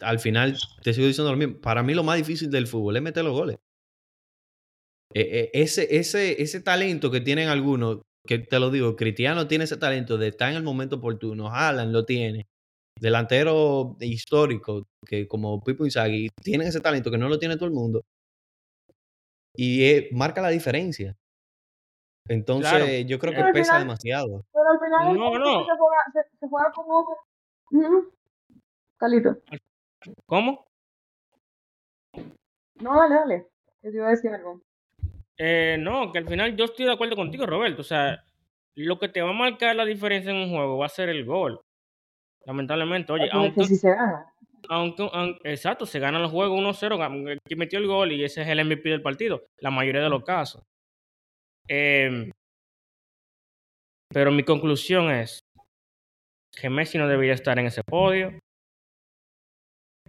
[0.00, 1.60] al final te sigo diciendo lo mismo.
[1.60, 3.56] Para mí lo más difícil del fútbol es meter los goles.
[5.14, 9.64] Eh, eh, ese, ese, ese talento que tienen algunos, que te lo digo, Cristiano tiene
[9.64, 12.46] ese talento de estar en el momento oportuno, Haaland lo tiene,
[13.00, 17.72] delantero histórico, que como Pipo Inzaghi, tienen ese talento que no lo tiene todo el
[17.74, 18.02] mundo.
[19.54, 21.16] Y eh, marca la diferencia.
[22.28, 22.86] Entonces, Claro.
[23.08, 24.44] yo creo que Pero pesa final- demasiado.
[24.52, 25.64] pero al final No, no.
[25.64, 27.00] Se, juega, se, se juega como...
[27.70, 28.12] Ujú.
[28.98, 29.38] Carlito,
[30.26, 30.64] ¿Cómo?
[32.80, 33.46] no, dale, dale,
[33.82, 34.60] que te iba a decir algo.
[35.36, 37.80] Eh, no, que al final yo estoy de acuerdo contigo, Roberto.
[37.82, 38.24] O sea,
[38.76, 41.24] lo que te va a marcar la diferencia en un juego va a ser el
[41.24, 41.60] gol.
[42.48, 44.24] Lamentablemente, oye, aunque, si se gana.
[44.70, 48.24] aunque, aun- exacto, se ganan los juegos 1-0, gan- el que metió el gol y
[48.24, 50.62] ese es el MVP del partido, la mayoría de los casos.
[51.68, 52.30] Em,
[54.10, 55.40] pero mi conclusión es
[56.58, 58.32] que Messi no debería estar en ese podio.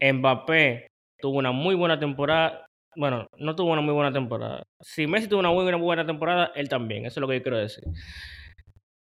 [0.02, 0.88] Mbappé
[1.20, 2.66] tuvo una muy buena temporada.
[2.96, 4.64] Bueno, no tuvo una muy buena temporada.
[4.80, 7.06] Si Messi tuvo una muy buena temporada, él también.
[7.06, 7.84] Eso es lo que yo quiero decir.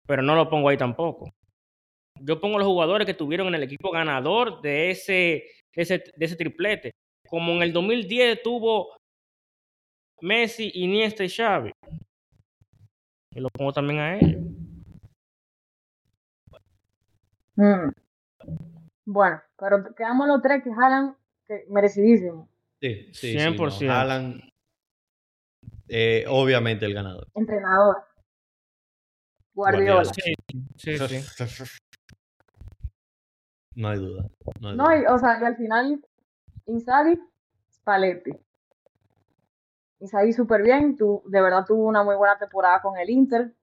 [0.06, 1.32] Pero no lo pongo ahí tampoco.
[2.20, 5.44] Yo pongo los jugadores que estuvieron en el equipo ganador de ese,
[5.74, 6.92] de ese, de ese triplete.
[7.28, 8.96] Como en el 2010 tuvo
[10.20, 11.72] Messi, Iniesta y Xavi.
[13.32, 14.42] Y lo pongo también a ellos.
[17.56, 17.90] Mm.
[19.06, 22.48] Bueno, pero quedamos los tres que jalan que merecidísimo.
[22.80, 23.52] Sí, sí, sí, no.
[23.52, 23.90] 100%.
[23.90, 24.40] Haaland,
[25.88, 27.26] eh, obviamente el ganador.
[27.34, 27.96] Entrenador.
[29.54, 30.04] Guardiola.
[30.04, 30.34] Sí,
[30.76, 31.74] sí, sí.
[33.76, 34.24] No hay duda.
[34.60, 34.96] No hay No, duda.
[34.96, 36.04] y, o sea, y al final,
[36.66, 37.20] Inzaghi,
[37.72, 38.30] Spalletti.
[40.00, 43.54] Inzaghi súper bien, tu, de verdad tuvo una muy buena temporada con el Inter.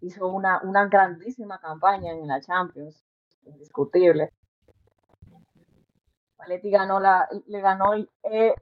[0.00, 3.04] Hizo una, una grandísima campaña en la Champions,
[3.44, 4.32] indiscutible.
[6.34, 8.54] Spalletti ganó la, le ganó el, eh,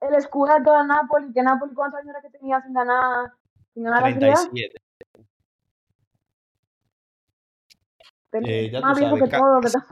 [0.00, 3.32] el Scudetto a Napoli, que Napoli cuántos años era que tenía sin ganar,
[3.74, 4.34] sin ganar la Serie A?
[4.34, 4.82] 37.
[8.32, 9.86] Eh, ya tú más viejo sabes, que ca- todo lo que está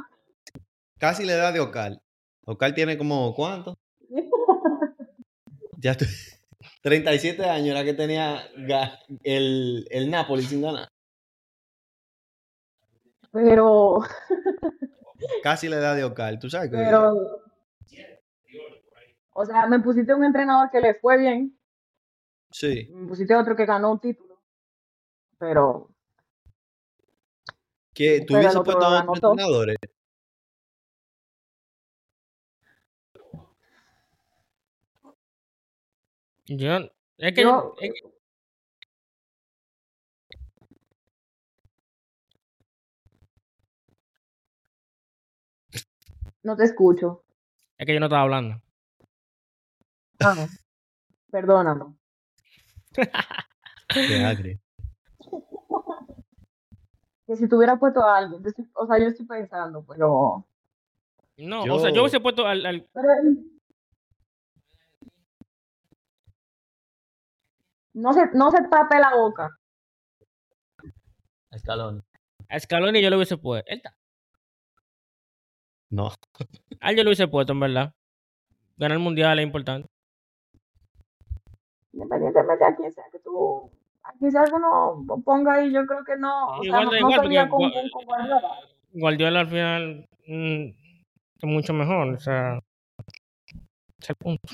[0.99, 2.01] Casi la edad de Ocal.
[2.45, 3.75] Ocal tiene como, ¿cuánto?
[5.81, 6.07] Ya tú-
[6.83, 8.43] 37 años era que tenía
[9.23, 10.89] el, el Napoli sin ganar.
[13.31, 14.01] Pero,
[15.43, 16.39] Casi la edad de Ocal.
[16.39, 17.13] Tú sabes que pero,
[19.35, 21.57] o sea, me pusiste un entrenador que le fue bien,
[22.51, 22.89] sí.
[22.93, 24.41] me pusiste otro que ganó un título,
[25.39, 25.91] pero
[27.99, 29.77] Que tú hubieses puesto a otros entrenadores.
[36.47, 36.77] Yo,
[37.17, 38.13] es que, yo, es que-
[46.45, 47.25] no te escucho.
[47.79, 48.63] es que yo no estaba hablando.
[50.21, 50.47] Ah,
[51.33, 51.97] perdóname.
[53.89, 54.61] Qué agrio.
[57.29, 60.45] Que si tuviera puesto a alguien, yo o sea, yo estoy pensando, pero,
[61.37, 63.07] No, o sea, yo Yo- hubiese puesto al, al- pero
[67.95, 69.51] no se, no se tape la boca.
[71.51, 72.05] Escalón.
[72.51, 73.69] a Scaloni, yo lo hubiese puesto.
[73.71, 73.95] Él está-
[75.91, 76.09] No.
[76.81, 77.93] A él yo lo hubiese puesto, en verdad.
[78.77, 79.89] Ganar el mundial es importante.
[81.93, 83.71] Independientemente a quien sea que tú,
[84.19, 88.05] que uno ponga ahí, yo creo que no, o sea, Igual no, igual, con, con,
[88.05, 88.43] Guardiola.
[88.93, 90.69] Guardiola al final mm,
[91.39, 92.09] es mucho mejor.
[92.09, 92.61] O sea,
[94.01, 94.49] es el punto.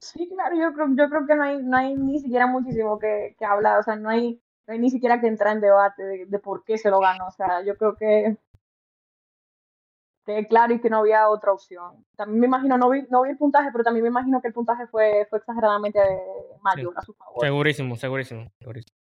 [0.00, 3.36] Sí, claro, yo creo, yo creo que no hay, no hay ni siquiera muchísimo que,
[3.38, 6.26] que hablar, o sea, no hay, no hay ni siquiera que entrar en debate de,
[6.26, 8.38] de por qué se lo ganó, o sea, yo creo que,
[10.48, 12.04] claro y que no había otra opción.
[12.16, 14.54] También me imagino, no vi, no vi el puntaje, pero también me imagino que el
[14.54, 15.98] puntaje fue, fue exageradamente
[16.62, 17.44] mayor a su favor.
[17.44, 18.50] Segurísimo, segurísimo.
[18.58, 18.96] segurísimo.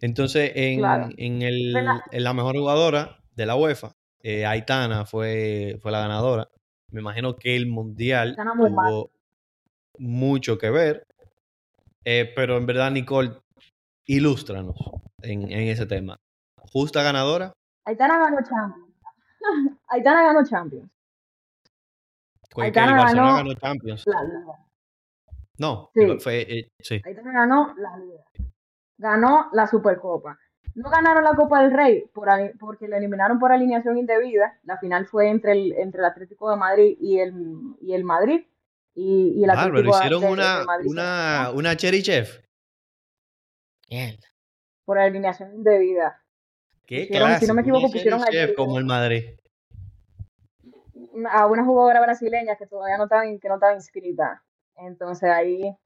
[0.00, 1.08] Entonces, en, Claro.
[1.16, 3.90] en, el, en la mejor jugadora de la UEFA,
[4.22, 6.48] eh, Aitana fue, fue la ganadora.
[6.92, 8.56] Me imagino que el Mundial mal.
[8.56, 9.10] tuvo
[9.98, 11.02] mucho que ver.
[12.04, 13.32] Eh, pero en verdad, Nicole,
[14.06, 14.76] ilústranos
[15.20, 16.16] en, en ese tema.
[16.72, 17.52] justa ganadora.
[17.84, 18.87] Aitana ganó Champions.
[19.88, 20.90] Aitana ganó Champions.
[22.50, 24.04] Pues el Aitana Barcelona ganó ganó Champions.
[24.06, 24.52] la liga.
[25.58, 26.18] No, Sí.
[26.20, 27.00] fue, eh, sí.
[27.04, 28.24] Aitana ganó la liga.
[28.96, 30.38] Ganó la Supercopa.
[30.74, 32.28] No ganaron la Copa del Rey por,
[32.60, 34.58] porque la eliminaron por alineación indebida.
[34.64, 37.34] La final fue entre el, entre el Atlético de Madrid y el,
[37.80, 38.46] y el Madrid.
[38.94, 42.38] Y, y el Bárbaro, Atlético hicieron de- de una, Madrid una, una Cherry Chef.
[44.84, 46.22] Por alineación indebida.
[46.86, 49.37] Qué Pusieron, si no me una equivoco, pusieron Cherry Chef allí como el Madrid.
[51.30, 54.42] A una jugadora brasileña que todavía no estaba, que no estaba inscrita.
[54.76, 55.76] Entonces ahí,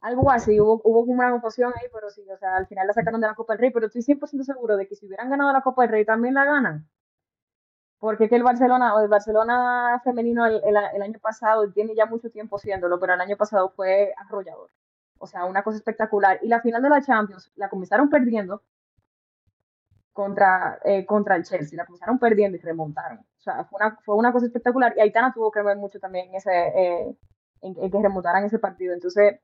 [0.00, 3.20] algo así, hubo, hubo una confusión ahí, pero sí, o sea, al final la sacaron
[3.20, 5.62] de la Copa del Rey, pero estoy 100% seguro de que si hubieran ganado la
[5.62, 6.88] Copa del Rey también la ganan.
[7.98, 12.06] Porque que el Barcelona, o el Barcelona femenino el, el el año pasado, tiene ya
[12.06, 14.70] mucho tiempo siéndolo, pero el año pasado fue arrollador.
[15.18, 16.38] O sea, una cosa espectacular.
[16.42, 18.62] Y la final de la Champions la comenzaron perdiendo
[20.16, 23.18] contra, eh, contra el Chelsea, la comenzaron perdiendo y remontaron.
[23.18, 24.94] O sea, fue una, fue una cosa espectacular.
[24.96, 27.16] Y Aitana tuvo que ver mucho también en ese, eh,
[27.60, 28.94] en, en que remontaran ese partido.
[28.94, 29.38] Entonces,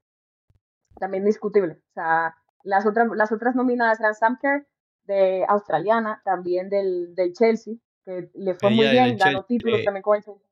[0.98, 1.74] también discutible.
[1.74, 4.66] O sea, las otras, las otras nominadas eran Sam Kerr,
[5.04, 7.74] de australiana, también del, del Chelsea,
[8.06, 10.48] que le fue muy Ella del bien, ganó Chelsea, títulos eh, también con el Chelsea.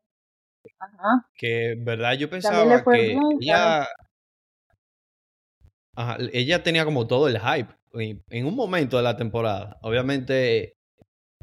[0.78, 1.26] Ajá.
[1.34, 3.86] que verdad yo pensaba que bien, ella,
[5.96, 9.78] ajá, ella tenía como todo el hype en, un momento de la temporada.
[9.82, 10.74] Obviamente,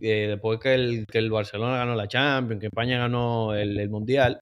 [0.01, 3.89] eh, después que el, que el Barcelona ganó la Champions, que España ganó el, el
[3.89, 4.39] Mundial,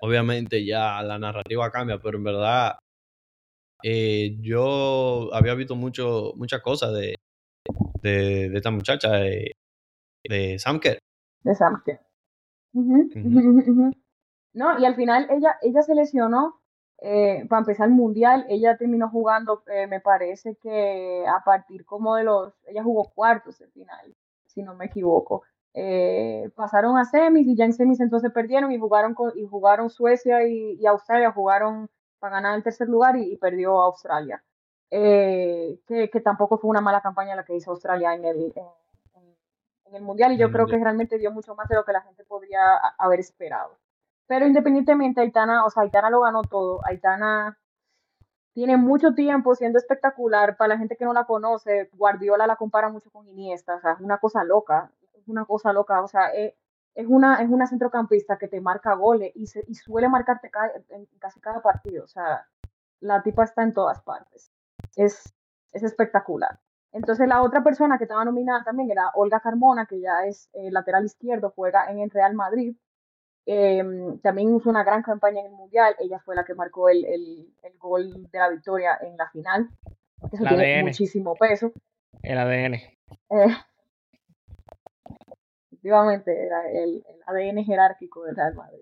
[0.00, 2.78] obviamente ya la narrativa cambia, pero en verdad
[3.82, 7.14] eh, yo había visto mucho, muchas cosas de,
[8.02, 9.52] de, de esta muchacha, de,
[10.28, 10.98] de Sam Kerr.
[11.42, 12.00] de Sam Kerr.
[12.72, 13.28] Ujú, Ujú.
[13.28, 13.92] ujú, ujú, ujú.
[14.54, 16.60] No, y al final ella, ella se lesionó
[16.98, 18.46] eh, para empezar el mundial.
[18.48, 23.58] Ella terminó jugando, eh, me parece que a partir como de los, ella jugó cuartos
[23.58, 24.14] de final,
[24.46, 25.42] si no me equivoco.
[25.74, 29.90] Eh, pasaron a semis y ya en semis entonces perdieron y jugaron con, y jugaron
[29.90, 31.88] Suecia y, y Australia, jugaron
[32.20, 34.42] para ganar el tercer lugar y, y perdió Australia.
[34.90, 39.94] Eh, que, que tampoco fue una mala campaña la que hizo Australia en el, en,
[39.94, 42.24] el mundial y yo creo que realmente dio mucho más de lo que la gente
[42.24, 43.78] podría a- haber esperado.
[44.26, 46.80] Pero independientemente, Aitana, o sea, Aitana lo ganó todo.
[46.86, 47.58] Aitana
[48.54, 50.56] tiene mucho tiempo siendo espectacular.
[50.56, 53.92] Para la gente que no la conoce, Guardiola la compara mucho con Iniesta, o sea,
[53.92, 56.54] es una cosa loca, es una cosa loca, o sea, es,
[56.94, 60.72] es una, es una centrocampista que te marca goles y, se, y suele marcarte ca-
[60.90, 62.46] en casi cada partido, o sea,
[63.00, 64.50] la tipa está en todas partes.
[64.96, 65.34] Es,
[65.72, 66.58] es espectacular.
[66.92, 70.70] Entonces la otra persona que estaba nominada también era Olga Carmona, que ya es eh,
[70.70, 72.76] lateral izquierdo, juega en el Real Madrid.
[73.46, 73.82] Eh,
[74.22, 75.94] también hizo una gran campaña en el Mundial.
[75.98, 79.68] Ella fue la que marcó el, el, el gol de la victoria en la final.
[80.32, 80.84] Eso El tiene ADN.
[80.86, 81.72] muchísimo peso.
[82.22, 82.74] El ADN.
[82.74, 83.56] Eh,
[85.70, 88.80] efectivamente, era el, el ADN jerárquico del Real Madrid.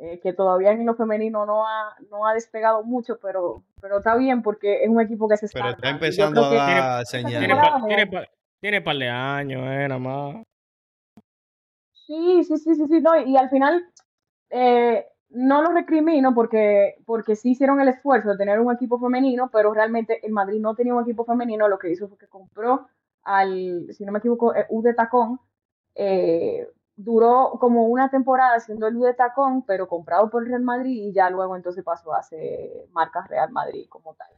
[0.00, 4.14] Eh, que todavía en lo femenino no ha, no ha despegado mucho, pero, pero está
[4.16, 7.50] bien porque es un equipo que se está Pero está empezando a dar señales.
[8.60, 10.36] Tiene par de años, eh, nada más.
[12.08, 13.86] Sí, sí, sí, sí, sí, no, y al final
[14.50, 19.50] eh, no lo recrimino porque, porque sí hicieron el esfuerzo de tener un equipo femenino,
[19.52, 22.88] pero realmente el Madrid no tenía un equipo femenino, lo que hizo fue que compró
[23.24, 25.40] al, si no me equivoco, eh, U de Tacón,
[25.96, 31.08] eh, duró como una temporada siendo el U de Tacón, pero comprado por Real Madrid
[31.08, 34.28] y ya luego entonces pasó a ser marca Real Madrid como tal.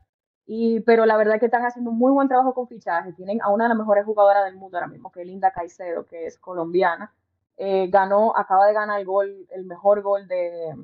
[0.46, 3.14] Y, pero la verdad es que están haciendo un muy buen trabajo con fichajes.
[3.16, 6.06] Tienen a una de las mejores jugadoras del mundo ahora mismo, que es Linda Caicedo,
[6.06, 7.12] que es colombiana.
[7.62, 10.74] Eh, ganó, acaba de ganar el gol, el mejor gol de,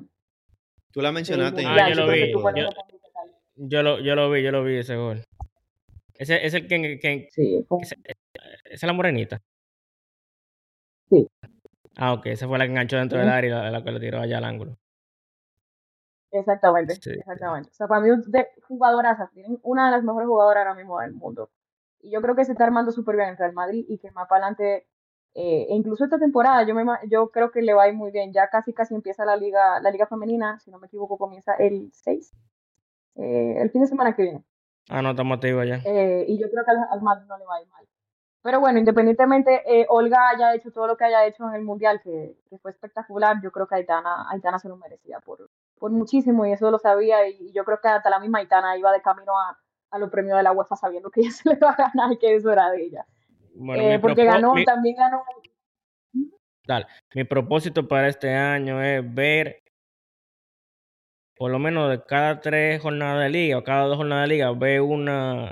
[0.91, 2.31] Tú la mencionaste en Ah, yo lo vi.
[3.55, 5.23] Yo, lo, yo lo vi, yo lo vi ese gol.
[6.13, 8.15] Ese es el que, que- Sí, con- ese- esa
[8.65, 9.41] es la morenita.
[11.09, 11.27] sí,
[11.95, 13.99] Ah, ok, esa fue la que enganchó dentro del área y la, la que le
[13.99, 14.77] tiró allá al ángulo.
[16.31, 17.09] exactamente, Sí.
[17.11, 17.69] exactamente.
[17.71, 21.13] O sea, para mí de jugadoras, tienen una de las mejores jugadoras ahora mismo del
[21.13, 21.49] mundo.
[22.01, 24.27] Y yo creo que se está armando súper bien en Real Madrid y que más
[24.27, 24.85] para adelante,
[25.35, 28.11] eh, e incluso esta temporada, yo, me, yo creo que le va a ir muy
[28.11, 28.33] bien.
[28.33, 31.91] Ya casi casi empieza la liga, la liga femenina, si no me equivoco, comienza el
[31.93, 32.33] 6,
[33.15, 34.43] eh, el fin de semana que viene.
[34.89, 35.81] Ah, no, estamos activos ya.
[35.85, 37.85] Eh, y yo creo que al, al Madrid no le va a ir mal.
[38.41, 41.99] Pero bueno, independientemente, eh, Olga haya hecho todo lo que haya hecho en el Mundial,
[42.01, 46.45] que, que fue espectacular, yo creo que Aitana, Aitana se lo merecía por, por muchísimo
[46.45, 49.37] y eso lo sabía y yo creo que hasta la misma Aitana iba de camino
[49.37, 49.59] a,
[49.91, 52.17] a los premios de la UEFA sabiendo que ella se le va a ganar y
[52.17, 53.05] que eso era de ella.
[53.59, 55.23] Bueno, Eh, porque ganó, mi- también ganó,
[56.65, 56.85] dale,
[57.15, 59.63] mi propósito para este año es ver,
[61.35, 64.51] por lo menos de cada tres jornadas de liga o cada dos jornadas de liga,
[64.51, 65.51] ver una,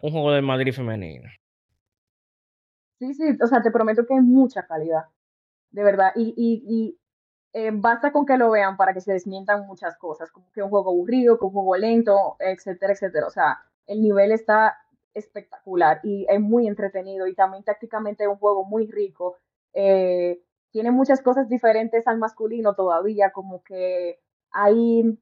[0.00, 1.28] un juego del Madrid femenino.
[2.98, 5.04] Sí, sí, o sea, te prometo que hay mucha calidad,
[5.70, 6.12] de verdad.
[6.16, 6.98] Y, y, y
[7.52, 10.70] eh, basta con que lo vean para que se desmientan muchas cosas, como que un
[10.70, 13.26] juego aburrido, que un juego lento, etcétera, etcétera.
[13.26, 14.76] O sea, el nivel está
[15.14, 19.36] espectacular y es muy entretenido y también tácticamente es un juego muy rico.
[19.72, 20.40] Eh,
[20.70, 24.20] tiene muchas cosas diferentes al masculino todavía, como que
[24.52, 25.18] hay,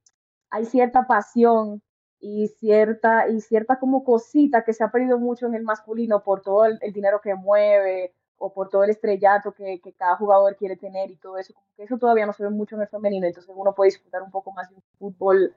[0.51, 1.83] hay cierta pasión
[2.21, 6.43] y cierta, y cierta como cosita que se ha perdido mucho en el masculino por
[6.43, 10.77] todo el, dinero que mueve o por todo el estrellato que, que, cada jugador quiere
[10.77, 13.27] tener y todo eso, como que eso todavía no se ve mucho en el femenino,
[13.27, 15.57] entonces uno puede disfrutar un poco más de un fútbol,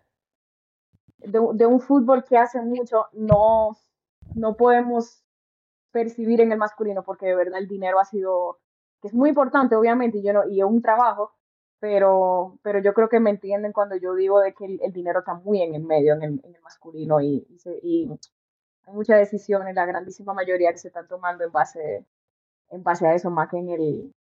[1.20, 3.78] de un fútbol que hace mucho no,
[4.36, 5.24] no podemos
[5.92, 8.60] percibir en el masculino, porque de verdad el dinero ha sido,
[9.02, 11.34] que es muy importante obviamente, y, yo no, y es un trabajo,
[11.80, 15.20] pero, pero yo creo que me entienden cuando yo digo de que el, el dinero
[15.20, 18.10] está muy en el medio, en el, en el masculino, y, y, se, y,
[18.86, 22.06] hay muchas decisiones, la grandísima mayoría que se están tomando en base,
[22.70, 24.16] en base a eso, más que en el,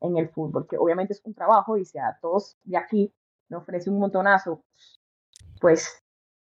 [0.00, 3.12] en el fútbol, que obviamente es un trabajo, y si a todos de aquí
[3.48, 4.62] nos ofrece un montonazo,
[5.60, 6.02] pues,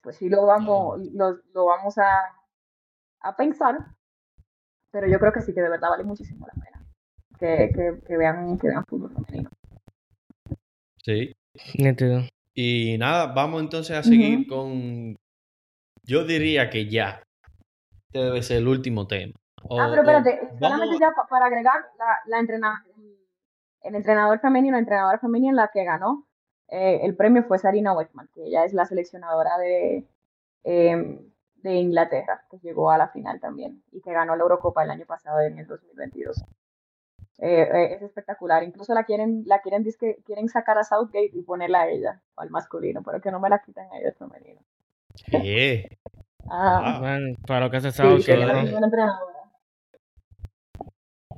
[0.01, 2.40] pues sí lo vamos, lo, lo vamos a,
[3.21, 3.77] a pensar,
[4.91, 6.85] pero yo creo que sí que de verdad vale muchísimo la pena
[7.39, 9.49] que, que, que vean, que vean fútbol femenino.
[11.03, 11.33] Sí.
[11.77, 12.21] Nítido.
[12.53, 15.15] Y nada, vamos entonces a seguir con.
[16.03, 17.23] Yo diría que ya.
[18.07, 19.33] Este debe ser el último tema.
[19.63, 22.39] O- Ah, pero o espérate, solamente vamos- ya pa- para agregar, la, la
[23.83, 26.27] el entrenador femenino, la entrenadora femenina la que ganó
[26.67, 30.07] eh, el premio fue Sarina Weckman, que ella es la seleccionadora de,
[30.63, 31.19] eh,
[31.63, 35.05] de Inglaterra, que llegó a la final también y que ganó la Eurocopa el año
[35.05, 36.43] pasado en el 2022.
[37.39, 41.41] Eh, eh, es espectacular, incluso la quieren, la quieren, dizque- quieren sacar a Southgate y
[41.41, 44.61] ponerla a ella, al masculino, pero que no me la quiten a ella el femenino.
[45.31, 45.85] Eh,
[46.49, 48.45] Ah, Man, para lo que hace sí, Southgate.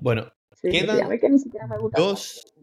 [0.01, 0.23] Bueno,
[0.55, 1.99] Sí, sí, sí, Quedan que ni siquiera me gusta.
[1.99, 2.53] dos-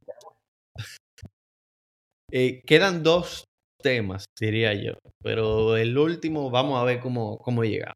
[2.31, 3.45] eh, quedan dos
[3.83, 4.93] temas, diría yo.
[5.23, 7.93] Pero el último, vamos a ver cómo, cómo llega.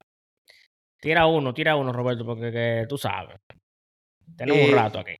[1.01, 3.37] Tira uno, tira uno, Roberto, porque que tú sabes.
[4.37, 5.14] Tenemos Eh, un rato aquí.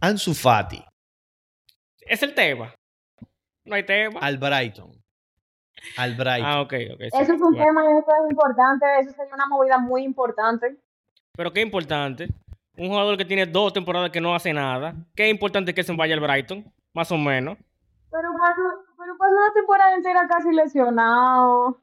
[0.00, 0.82] Ansu Fati
[2.00, 2.74] Es el tema.
[3.64, 4.20] No hay tema.
[4.20, 4.92] al Brighton.
[5.96, 6.44] Al Brighton.
[6.44, 7.00] Ah, ok, ok.
[7.00, 7.64] sí, Eso es un bueno.
[7.64, 10.76] tema eso es importante, eso sería una movida muy importante.
[11.32, 12.28] Pero qué importante.
[12.76, 14.94] Un jugador que tiene dos temporadas que no hace nada.
[15.14, 16.64] Qué importante que se vaya al Brighton,
[16.94, 17.58] más o menos.
[18.16, 18.62] Pero pasó,
[18.96, 21.82] pero pasó una temporada entera casi lesionado.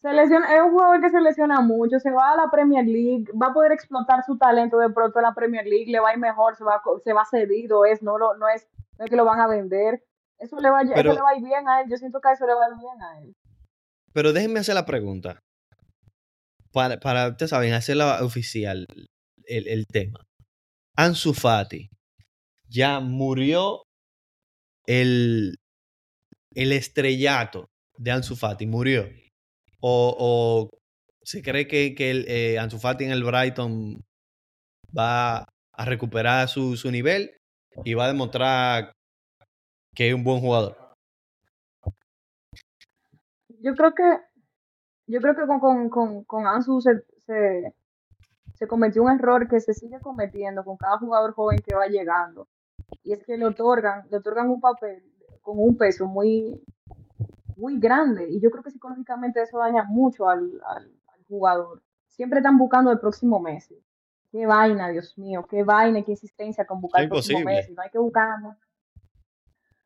[0.00, 3.24] Se lesiona, es un jugador que se lesiona mucho, se va a la Premier League,
[3.32, 6.12] va a poder explotar su talento de pronto en la Premier League, le va a
[6.12, 9.16] ir mejor, se va, se va cedido, es, no, lo, no, es, no es que
[9.16, 10.04] lo van a vender.
[10.38, 12.30] Eso le, va, Pero- eso le va a ir bien a él, yo siento que
[12.30, 13.34] eso le va a ir bien a él.
[14.12, 15.40] Pero déjenme hacer la pregunta.
[16.72, 18.86] Para, para ustedes saben, hacerla oficial
[19.46, 20.20] el, el tema.
[20.96, 21.88] Ansu Fati.
[22.68, 23.82] Ya murió
[24.88, 25.58] el,
[26.54, 27.68] el estrellato
[27.98, 28.66] de Ansu Fati.
[28.66, 29.06] Murió.
[29.80, 30.70] O,
[31.22, 34.02] se cree que, que el, eh, Ansu Fati en el Brighton
[34.96, 35.40] va
[35.72, 37.30] a recuperar su, su nivel
[37.84, 38.92] y va a demostrar
[39.94, 40.76] que es un buen jugador.
[43.60, 44.18] Yo creo que,
[45.06, 47.04] yo creo que con, con, con, con Ansu se,
[48.54, 52.48] se cometió un error que se sigue cometiendo con cada jugador joven que va llegando.
[53.02, 55.02] Y es que le otorgan, le otorgan un papel
[55.42, 56.62] con un peso muy,
[57.56, 58.28] muy grande.
[58.30, 61.82] Y yo creo que psicológicamente eso daña mucho al, al, al jugador.
[62.06, 63.82] Siempre están buscando el próximo Messi.
[64.30, 67.40] Qué vaina, Dios mío, qué vaina, qué insistencia con buscar el próximo.
[67.40, 67.72] Messi.
[67.72, 68.38] No hay que buscar.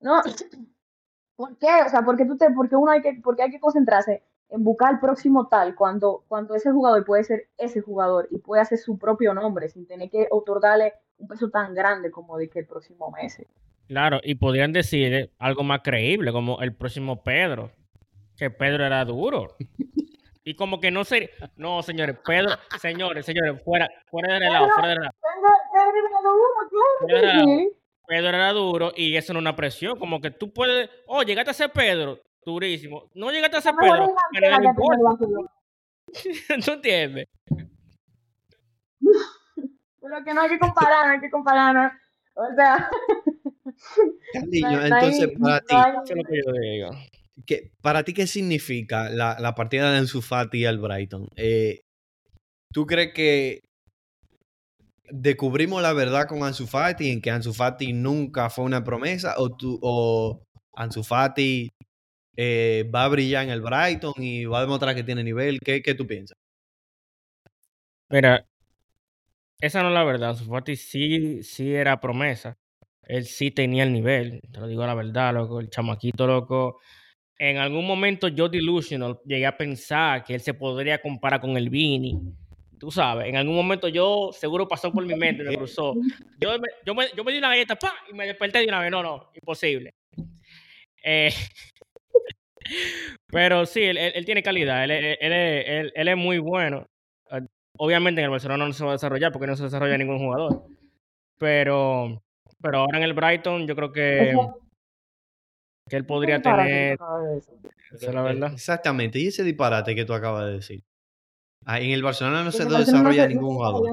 [0.01, 0.21] No,
[1.37, 1.69] ¿por qué?
[1.87, 4.93] O sea, porque tú te, porque uno hay que, porque hay que concentrarse en buscar
[4.93, 8.99] el próximo tal cuando, cuando ese jugador puede ser ese jugador y puede hacer su
[8.99, 13.11] propio nombre sin tener que otorgarle un peso tan grande como de que el próximo
[13.11, 13.47] Messi.
[13.89, 17.71] Claro, y podrían decir algo más creíble, como el próximo Pedro.
[18.37, 19.57] Que Pedro era duro.
[20.45, 21.29] Y como que no sería.
[21.55, 25.15] No, señores, Pedro, señores, señores, fuera, fuera de relajo, fuera de relajo.
[25.23, 25.49] Tengo,
[26.11, 27.45] tengo uno, claro Era-.
[28.09, 29.97] Pedro era duro y eso no es una presión.
[30.01, 30.91] Como que tú puedes.
[31.07, 33.11] Oh, llegaste a ser Pedro, durísimo.
[33.15, 34.07] No llegaste a importa.
[35.03, 35.49] Barcelona.
[36.65, 37.27] ¿Tú entiendes?
[40.01, 41.75] Pero que no hay que comparar, no hay que comparar.
[41.75, 41.91] ¿no?
[42.35, 42.91] O sea,
[44.35, 46.91] hay- entonces, para ti, no hay- Eso es lo que yo digo.
[47.47, 51.29] ¿qué, ¿para ti qué significa la, la partida de Ansu Fati al Brighton?
[51.37, 51.81] Eh,
[52.73, 53.61] ¿Tú crees que
[55.11, 59.55] descubrimos la verdad con Ansu Fati en que Ansu Fati nunca fue una promesa o,
[59.55, 60.43] tú, o
[60.75, 61.69] Ansu Fati
[62.37, 65.59] eh, va a brillar en el Brighton y va a demostrar que tiene nivel?
[65.61, 66.37] ¿Qué, qué tú piensas?
[68.09, 68.47] Mira,
[69.63, 70.31] esa no es la verdad.
[70.31, 72.59] Ansu Fati sí, sí era promesa.
[73.05, 74.41] Él sí tenía el nivel.
[74.53, 75.61] Te lo digo la verdad, loco.
[75.61, 76.81] El chamaquito, loco.
[77.39, 81.71] En algún momento yo delusional llegué a pensar que él se podría comparar con el
[81.71, 82.19] Vini.
[82.79, 85.95] Tú sabes, en algún momento yo seguro pasó por mi mente, me cruzó.
[86.41, 87.95] Yo me, yo me, yo me di una galleta ¡pa!
[88.11, 88.91] y me desperté de una vez.
[88.91, 89.95] No, no, imposible.
[91.05, 91.33] Eh,
[93.29, 96.39] pero sí, él, él- él tiene calidad, él, él- él es- él- él es muy
[96.39, 96.87] bueno.
[97.31, 97.41] Eh,
[97.79, 100.65] Obviamente en el Barcelona no se va a desarrollar porque no se desarrolla ningún jugador.
[101.39, 102.23] Pero,
[102.61, 104.37] pero ahora en el Brighton yo creo que,
[105.89, 106.93] que él podría tener...
[106.95, 107.55] acabas de decir.
[107.95, 108.53] Esa es la verdad.
[108.53, 109.19] Exactamente.
[109.19, 110.83] Y ese disparate que tú acabas de decir.
[111.65, 113.89] Ah, en el Barcelona no se desarrolla ningún jugador.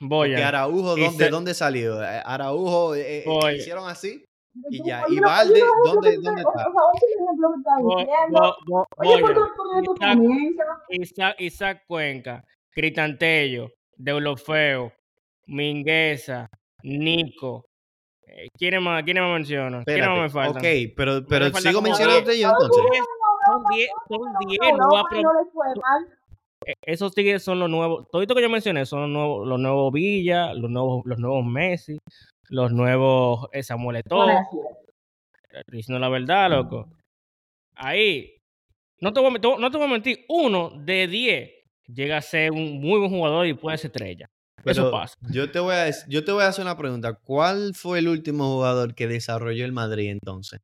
[0.00, 0.48] Voy a...
[0.48, 2.02] Araujo, Y ¿dónde, se- dónde salió?
[2.02, 4.24] Eh, Araujo eh, eh, hicieron así.
[4.70, 6.50] Y ya, y Valde, ¿dónde- dónde está?
[6.50, 8.40] O sea, oye, el ejemplo que estás Bo- diciendo.
[8.40, 9.94] bo- bo- Oye, voy ¿por a- qué tú pones tu
[11.38, 14.92] Isaac- Cuenca, Critantello, Deulofeo,
[15.46, 16.48] Mingueza,
[16.82, 17.64] Nico.
[18.26, 19.82] Eh, ¿Quiénes más, quiénes más menciono?
[19.84, 20.56] ¿Quiénes más me faltan?
[20.62, 22.82] Ok, pero, pero faltan sigo mencionándote yo entonces.
[23.46, 26.18] Son 10, son 10 No, nuevas no, no les fue mal.
[26.66, 29.60] Eh, esos tigres son los nuevos, todo esto que yo mencioné son los nuevos, los
[29.60, 31.98] nuevos Villa, los nuevos, los nuevos Messi,
[32.48, 34.40] los nuevos eh, Samuel Eto'o,
[35.68, 36.88] diciendo la verdad, loco.
[37.74, 38.34] Ahí,
[39.00, 41.50] no te voy a, mentir- no te voy a mentir, uno de 10
[41.86, 44.30] llega a ser un muy buen jugador y puede ser estrella.
[44.64, 45.14] Eso pasa.
[45.30, 47.14] Yo te, voy a, yo te voy a hacer una pregunta.
[47.14, 50.60] ¿Cuál fue el último jugador que desarrolló el Madrid entonces?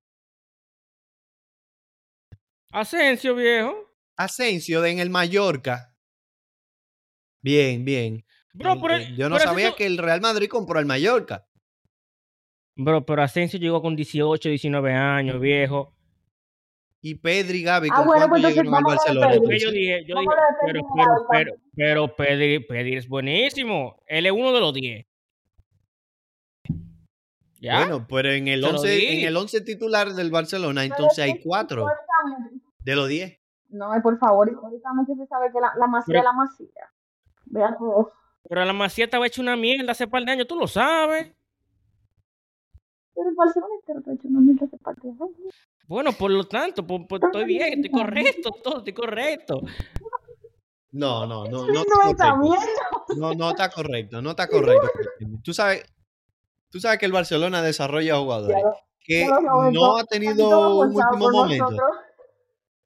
[2.73, 3.75] Asensio, viejo.
[4.17, 5.95] Asensio de en el Mallorca.
[7.43, 8.25] Bien, bien.
[8.55, 11.47] Bro, Eh, pero, eh, yo no pero sabía que el Real Madrid compró al Mallorca.
[12.77, 15.95] Bro, pero Asensio llegó con 18, 19 años, viejo.
[17.05, 19.35] Y Pedri y Gavi, Ah, ¿con bueno, cuánto pues llegaron al Barcelona?
[19.35, 20.31] Yo dije, yo dije,
[20.65, 24.01] pero, Pedri pero, pero, pero Pedri, Pedri es buenísimo.
[24.07, 25.05] Él es uno de los 10.
[27.61, 27.79] ¿Ya?
[27.81, 29.07] Bueno, pero en el Te lo 11, di.
[29.21, 33.09] en el 11 titular del Barcelona, Pero entonces es hay que cuatro históricamente- de los
[33.09, 33.39] 10.
[33.71, 36.93] No, por favor, históricamente se sabe que la, la masía es la masía.
[37.47, 38.13] Vean todo.
[38.49, 41.33] Pero la Macía estaba hecha una mierda hace par de años, tú lo sabes.
[43.15, 45.15] Pero el Barcelona está hecho una mierda hace parte de.
[45.87, 49.61] Bueno, por lo tanto, estoy bien, estoy correcto, todo, estoy correcto.
[50.93, 52.35] No, no, no, no No, está.
[53.17, 54.89] No, no está correcto, no está correcto.
[55.43, 55.85] Tú sabes,
[56.71, 58.63] tú sabes que el Barcelona desarrolla jugadores
[59.05, 59.27] que
[59.73, 61.65] no ha tenido un último momento.
[61.71, 61.91] nosotros.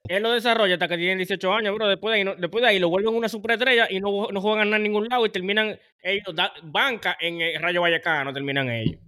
[0.09, 1.89] Él lo desarrolla hasta que tienen 18 años, bro.
[1.89, 4.73] Después de ahí, no- después de ahí lo vuelven una superestrella y no, no juegan
[4.73, 9.01] a ningún lado y terminan ellos, da- banca en el Rayo Vallecano, terminan ellos.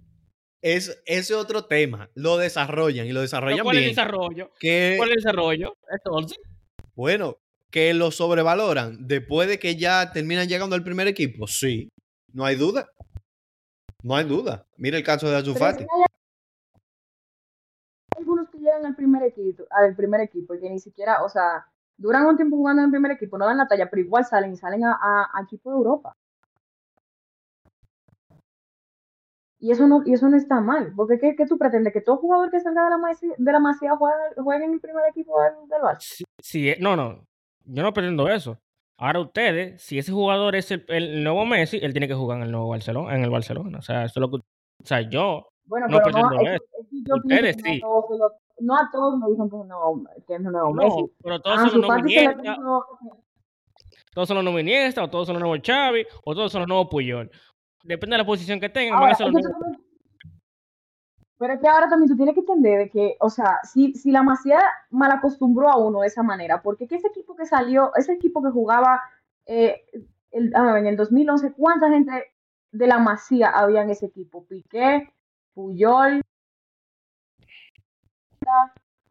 [0.61, 2.09] Es ese otro tema.
[2.15, 3.95] Lo desarrollan y lo desarrollan ¿Cuál es el bien.
[3.95, 4.51] desarrollo?
[4.59, 5.77] Que, ¿Cuál es el desarrollo?
[5.91, 6.37] Entonces,
[6.95, 7.37] bueno,
[7.71, 11.47] que lo sobrevaloran después de que ya terminan llegando al primer equipo.
[11.47, 11.89] Sí,
[12.33, 12.89] no hay duda.
[14.03, 14.65] No hay duda.
[14.77, 15.83] Mira el caso de Ansu Pero es Fati.
[15.85, 16.03] que hay
[18.17, 21.65] algunos que llegan al primer equipo, al primer equipo y que ni siquiera, o sea,
[21.97, 24.57] duran un tiempo jugando en el primer equipo, no dan la talla, pero igual salen,
[24.57, 26.15] salen a, a, a equipo de Europa.
[29.61, 31.91] Y eso no, y eso no está mal, porque ¿qué, qué tú pretendes?
[31.91, 34.79] ¿Que todo jugador que salga de la Masía, de la Masía juegue, juegue en el
[34.79, 35.99] primer equipo del, del Barça?
[35.99, 37.25] si, si- no, no,
[37.65, 38.57] yo no pretendo eso.
[38.97, 42.43] Ahora ustedes, si ese jugador es el, el nuevo Messi, él tiene que jugar en
[42.45, 43.79] el nuevo Barcelona, en el Barcelona.
[43.79, 46.59] O sea, eso es lo que, o sea, yo, Bueno, No pero no, pretendo es,
[46.59, 47.79] que- es yo Ustedes que sí.
[47.81, 48.31] no a todos, se lo-
[48.61, 51.05] no a todos me dicen que es un nuevo, que es un nuevo Messi.
[51.23, 52.85] pero todos A son los nuevos
[54.13, 56.67] todos son los nuevos Iniesta, o todos son los nuevos Xavi, o todos son los
[56.67, 57.29] nuevos Puyol.
[57.83, 59.43] Depende de la posición que tengan, van a también-
[61.37, 64.11] pero es que ahora también tú tienes que entender de que, o sea, si, si
[64.11, 67.95] la Masía mal acostumbró a uno de esa manera, porque que ese equipo que salió,
[67.95, 69.01] ese equipo que jugaba
[69.45, 69.81] eh,
[70.31, 72.11] el- en el 2011, ¿cuánta gente
[72.71, 74.45] de la Masía había en ese equipo?
[74.45, 75.11] Piqué,
[75.53, 76.21] Puyol,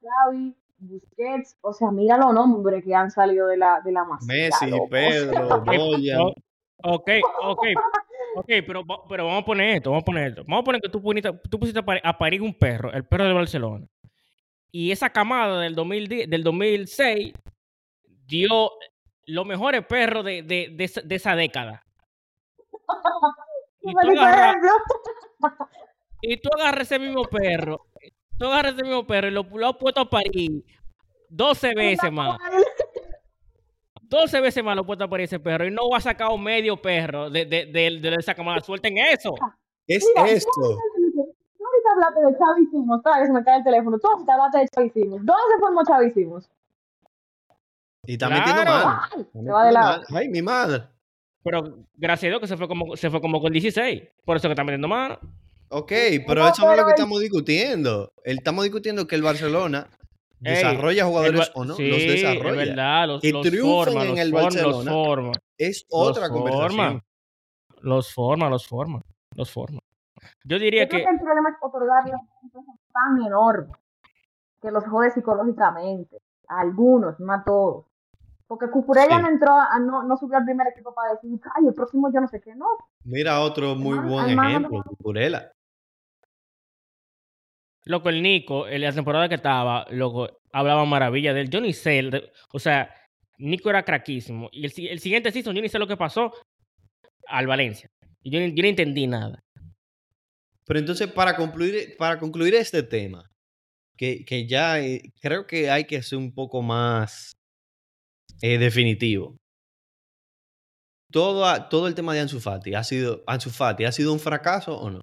[0.02, 4.32] Xavi, Busquets, o sea, mira los nombres que han salido de la, de la Masía.
[4.34, 4.88] Messi, loco.
[4.90, 6.20] Pedro, Boyan.
[6.84, 7.10] Ok,
[7.42, 7.64] ok,
[8.36, 10.42] ok, pero, pero vamos a poner esto, vamos a poner esto.
[10.46, 13.04] Vamos a poner que tú, pusiste, tú pusiste a pari- a parir un perro, el
[13.04, 13.86] perro de Barcelona.
[14.70, 17.32] Y esa camada del, 2010, del 2006
[18.26, 18.70] dio
[19.26, 21.84] los mejores perros de, de, de, esa, de esa década.
[23.80, 24.56] Y tú, agarras,
[26.20, 27.86] y tú agarras ese mismo perro,
[28.38, 30.62] tú agarras ese mismo perro y lo, lo has puesto a parir
[31.30, 32.38] 12 veces más.
[34.08, 36.42] 12 veces más lo puesto a parir ese perro y no va a sacar un
[36.42, 38.60] medio perro de, de, de, de esa camada.
[38.60, 39.34] Suelten eso.
[39.86, 40.50] ¿Qué es Mira, esto?
[40.60, 42.26] Tú ahorita hablaste de
[42.94, 43.98] otra vez me cae el teléfono.
[43.98, 45.26] Tú ahorita hablaste de Xavi Simons.
[45.26, 46.50] ¿Dónde se formó Xavi Simons?
[48.06, 48.86] Y está metiendo Claro.
[48.86, 48.98] mal.
[49.12, 49.20] ¡Ay!
[49.20, 50.02] Está va de metiendo lado.
[50.10, 50.22] mal.
[50.22, 50.84] Ay, mi madre.
[51.44, 54.02] Pero gracias a Dios que se fue como, se fue como con 16.
[54.24, 55.18] Por eso que está metiendo mano.
[55.70, 55.92] Ok,
[56.26, 58.12] pero No, eso no es lo que estamos discutiendo.
[58.24, 59.88] El- Estamos discutiendo que el Barcelona
[60.40, 61.74] desarrolla jugadores o no.
[61.74, 62.56] sí, los Es desarrolla.
[62.56, 65.32] verdad, los, Que los forma, en los el forma, los forma.
[65.56, 66.70] Es Los otra conversación.
[66.70, 67.04] forma.
[67.80, 69.02] Los forma, los forma.
[69.34, 69.80] Los forma.
[70.44, 71.04] Yo diría Yo creo que.
[71.06, 72.12] que el problema es otorgarle
[72.92, 73.72] tan enorme
[74.60, 76.18] que los jode psicológicamente.
[76.48, 77.84] A algunos, no a todos.
[78.46, 79.22] Porque Cucurella Sí.
[79.22, 82.20] no entró, a- no, no subió al primer equipo para decir, ay, el próximo yo
[82.20, 82.66] no sé qué, no.
[83.04, 84.82] Mira otro muy buen ejemplo.
[84.84, 85.52] Cucurella.
[87.88, 91.48] Loco, el Nico, en la temporada que estaba, loco, hablaba maravilla de él.
[91.48, 92.02] Yo ni sé,
[92.52, 92.94] o sea,
[93.38, 94.50] Nico era craquísimo.
[94.52, 96.30] Y el, si- el siguiente season, yo ni sé lo que pasó
[97.28, 97.88] al Valencia.
[98.22, 99.40] Y yo, no entendí nada.
[100.66, 103.26] Pero entonces, para concluir, para concluir este tema,
[103.96, 107.32] que, que ya eh, creo que hay que ser un poco más
[108.42, 109.38] eh, definitivo.
[111.10, 114.78] Todo, todo el tema de Ansu Fati ha sido Ansu Fati ha sido un fracaso
[114.78, 115.00] o no?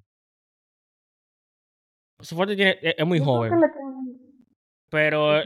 [2.20, 3.52] Su fuerte tiene- es, es muy joven.
[4.90, 5.40] Pero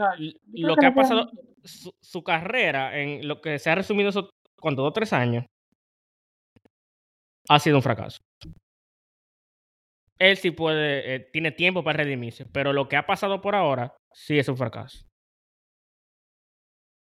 [0.53, 1.31] lo que ha pasado,
[1.65, 4.31] su, su carrera, en lo que se ha resumido esos,
[4.61, 4.83] ¿cuánto?
[4.83, 5.45] Dos, tres años,
[7.49, 8.19] ha sido un fracaso.
[10.19, 13.97] Él sí puede, eh, tiene tiempo para redimirse, pero lo que ha pasado por ahora
[14.13, 14.99] sí es un fracaso.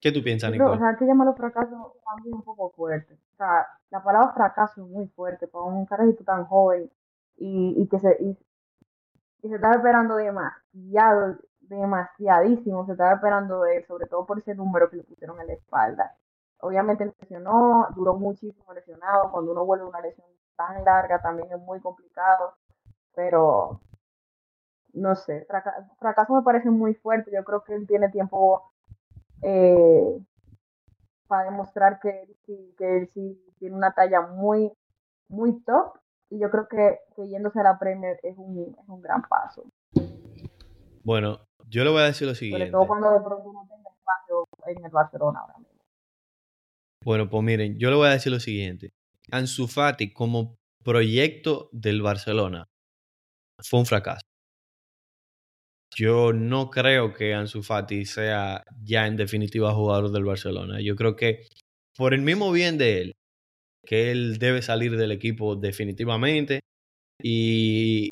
[0.01, 0.91] ¿Qué tú piensas, Yo creo, o Nicole?
[0.93, 3.15] sea, que llamarlo fracaso también un poco fuerte.
[3.15, 6.89] O sea, la palabra fracaso es muy fuerte para un carajito tan joven
[7.37, 8.39] y, y que se, y,
[9.43, 14.91] y se estaba esperando demasiado, demasiadísimo, se estaba esperando de sobre todo por ese número
[14.91, 16.17] que le pusieron en la espalda.
[16.61, 21.59] Obviamente lesionó, duró muchísimo lesionado, cuando uno vuelve a una lesión tan larga también es
[21.61, 22.55] muy complicado,
[23.15, 23.81] pero
[24.93, 28.73] no sé, fraca- fracaso me parece muy fuerte, yo creo que él tiene tiempo
[29.43, 30.21] eh,
[31.29, 32.37] para demostrar que él
[32.77, 34.73] que él sí tiene una talla muy,
[35.29, 35.99] muy top.
[36.31, 39.65] Y yo creo que, que yéndose a la Premier es un, es un gran paso.
[41.03, 42.71] Bueno, yo le voy a decir lo Sobre siguiente.
[42.71, 45.75] todo cuando de pronto no tenga espacio en el Barcelona ahora mismo.
[47.05, 48.91] Bueno, pues miren, yo le voy a decir lo siguiente.
[49.31, 52.67] Ansu Fati como proyecto del Barcelona
[53.63, 54.23] fue un fracaso.
[55.97, 60.81] Yo no creo que Ansu Fati sea ya en definitiva jugador del Barcelona.
[60.81, 61.47] Yo creo que
[61.97, 63.15] por el mismo bien de él,
[63.89, 66.61] que él debe salir del equipo definitivamente
[67.23, 68.11] y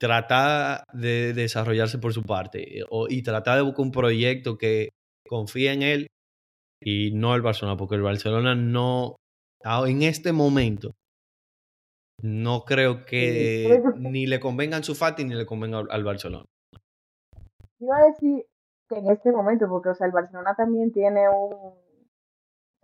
[0.00, 4.88] tratar de desarrollarse por su parte o- y tratar de buscar un proyecto que
[5.28, 6.06] confíe en él
[6.82, 9.16] y no el Barcelona, porque el Barcelona no,
[9.86, 10.92] en este momento,
[12.22, 16.44] no creo que ni le convenga a Ansu Fati ni le convenga al- Barcelona.
[17.80, 18.46] Iba a decir
[18.88, 21.74] que en este momento, porque o sea, el Barcelona también tiene un,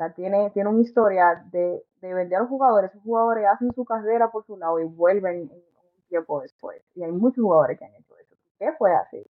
[0.07, 2.91] sea, tiene, tiene una historia de, de vender a los jugadores.
[2.91, 6.83] Esos jugadores hacen su carrera por su lado y vuelven en- un tiempo después.
[6.95, 8.35] Y hay muchos jugadores que han hecho eso.
[8.43, 9.25] Piqué fue así.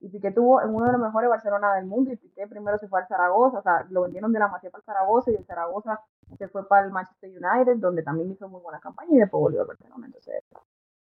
[0.00, 2.88] Y Piqué tuvo en uno de los mejores Barcelona del mundo y Piqué primero se
[2.88, 5.44] fue al Zaragoza, o sea, lo vendieron de la Masía para el Zaragoza y el
[5.46, 6.00] Zaragoza
[6.36, 9.62] se fue para el Manchester United, donde también hizo muy buena campaña y después volvió
[9.62, 10.06] al Barcelona.
[10.06, 10.42] Entonces,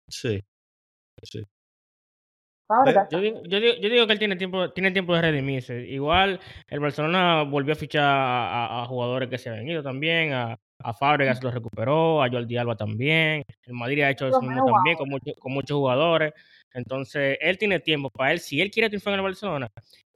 [0.07, 0.43] Sí.
[1.21, 1.43] sí.
[3.09, 5.79] Yo digo, yo, digo, yo digo que él tiene tiempo, tiene tiempo de redimirse.
[5.87, 10.33] Igual el Barcelona volvió a fichar a, a- a jugadores que se habían ido también.
[10.33, 13.43] A, a Fábregas lo recuperó, a Jordi Alba también.
[13.63, 16.33] El Madrid ha hecho eso mismo también con, mucho- con muchos jugadores.
[16.73, 18.39] Entonces, él tiene tiempo para él.
[18.39, 19.69] Si él quiere triunfar en el Barcelona,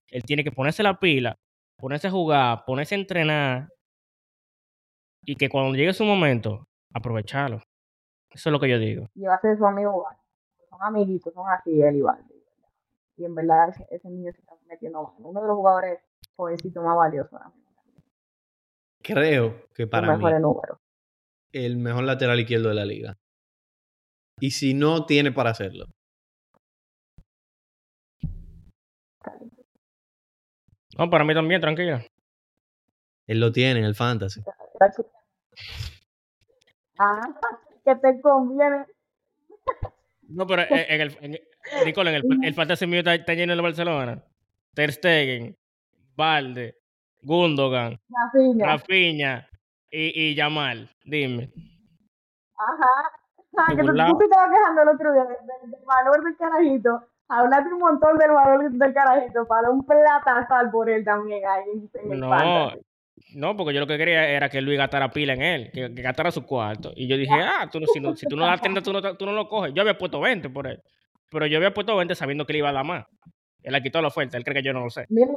[0.10, 1.38] él tiene que ponerse la pila,
[1.78, 3.68] ponerse a jugar, ponerse a entrenar.
[5.24, 7.58] Y que cuando llegue su momento, aprovecharlo.
[8.30, 9.08] Eso es lo que yo digo.
[9.16, 10.06] llevarse de su amigo.
[10.70, 12.31] Son amiguitos, son así él y Valde.
[13.22, 15.14] Y en verdad ese, niño se está metiendo mal.
[15.20, 16.00] Uno de los jugadores
[16.36, 17.72] jovencitos más valiosos ahora mismo.
[19.04, 20.80] Creo que para mí números.
[21.52, 23.16] el mejor lateral izquierdo de la liga.
[24.40, 25.86] Y si no tiene para hacerlo.
[30.98, 32.04] No, para mí también, tranquila.
[33.28, 34.42] Él lo tiene en el fantasy.
[36.98, 37.22] Ah,
[37.86, 38.88] que te conviene.
[40.24, 41.40] No, pero en, en el, en,
[41.86, 44.24] Nicole, el, el fantasy mío está, está lleno de Barcelona.
[44.74, 45.56] Ter Stegen,
[46.16, 46.76] Valde,
[47.22, 48.00] Gundogan,
[48.34, 48.66] piña.
[48.66, 49.50] Rafinha
[49.90, 50.90] y, y Yamal.
[51.06, 51.52] Dime.
[52.58, 53.12] Ajá.
[53.58, 57.04] Ah, De que tú, tú te estabas quejando el otro día del, valor del carajito.
[57.28, 61.64] Hablaste un montón del valor del carajito para un platazal por él también ahí
[61.94, 62.82] en, el No, fantasy.
[63.36, 66.02] no, porque yo lo que quería era que Luis gastara pila en él, que, que
[66.02, 66.92] gastara su cuarto.
[66.96, 69.02] Y yo dije, ah, tú no, si, no- si tú no das 30, tú no,
[69.18, 69.74] tú no lo coges.
[69.74, 70.82] Yo había puesto 20 por él.
[71.32, 73.06] Pero yo había puesto 20 sabiendo que le iba a dar más.
[73.64, 75.06] Él le quitó la oferta, él cree que yo no lo sé.
[75.10, 75.32] Mira,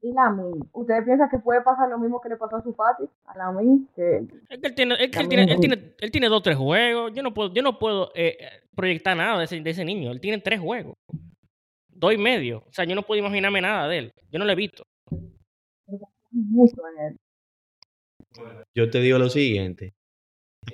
[0.00, 3.04] Y Lamin, ¿ustedes piensan que puede pasar lo mismo que le pasó a su Fati?
[3.26, 6.28] A Lamin, que Es que él tiene, es que él tiene, él tiene, él tiene
[6.28, 7.12] dos o tres juegos.
[7.14, 10.10] Yo no puedo, yo no puedo eh, eh, proyectar nada de ese, de ese niño.
[10.10, 10.94] Él tiene tres juegos.
[11.88, 12.64] Dos y medio.
[12.66, 14.12] O sea, yo no puedo imaginarme nada de él.
[14.30, 14.82] Yo no lo he visto.
[16.32, 17.16] mucho en él.
[18.74, 19.92] Yo te digo lo siguiente.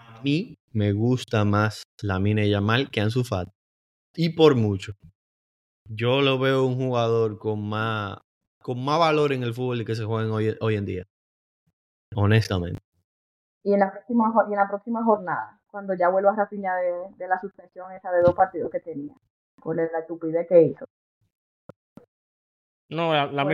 [0.00, 3.57] A mí me gusta más Lamine Yamal que Ansu Fati.
[4.20, 4.94] Y por mucho.
[5.88, 8.18] Yo lo veo un jugador con más,
[8.60, 11.04] con más valor en el fútbol que se juega hoy, hoy en día.
[12.16, 12.80] Honestamente.
[13.62, 17.28] Y en la próxima, y en la próxima jornada, cuando ya vuelva Rafinha de, de
[17.28, 19.14] la suspensión esa de dos partidos que tenía,
[19.62, 20.84] por la estupidez que hizo.
[22.90, 23.44] No, la, la,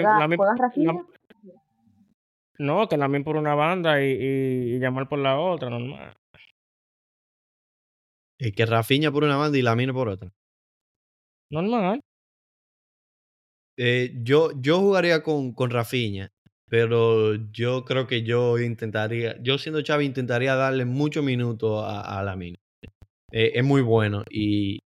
[2.59, 6.16] no, que la por una banda y, y, y llamar por la otra, normal.
[8.39, 10.32] Es que Rafinha por una banda y Lamine por otra.
[11.50, 12.00] Normal.
[13.76, 16.28] Eh, yo, yo jugaría con, con Rafinha,
[16.68, 22.22] pero yo creo que yo intentaría, yo siendo Xavi intentaría darle muchos minutos a, a
[22.22, 22.56] Lamine.
[23.32, 24.78] Eh, es muy bueno y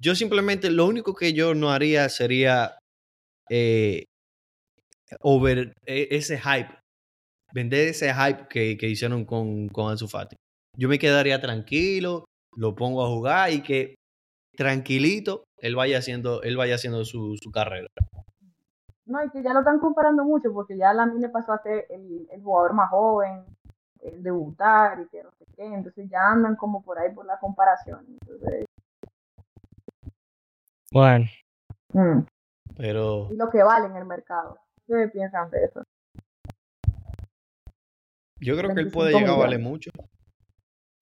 [0.00, 2.78] yo simplemente lo único que yo no haría sería
[3.48, 4.04] eh,
[5.20, 6.74] over eh, ese hype,
[7.52, 10.08] vender ese hype que, que hicieron con, con Ansu.
[10.76, 12.24] Yo me quedaría tranquilo,
[12.56, 13.94] lo pongo a jugar y que
[14.58, 17.86] tranquilito él vaya haciendo, él vaya haciendo su, su carrera.
[19.06, 22.26] No, y que ya lo están comparando mucho, porque ya Lamine pasó a ser el,
[22.30, 23.44] el jugador más joven,
[24.02, 27.38] el debutar y que no sé qué, entonces ya andan como por ahí por la
[27.38, 28.04] comparación.
[28.20, 28.64] Entonces,
[30.92, 31.24] Bueno.
[31.92, 32.20] mm,
[32.76, 34.58] Pero y lo que vale en el mercado.
[34.86, 35.82] ¿Qué piensan de eso?
[38.40, 39.90] yo creo que él 25 puede llegar a valer mucho.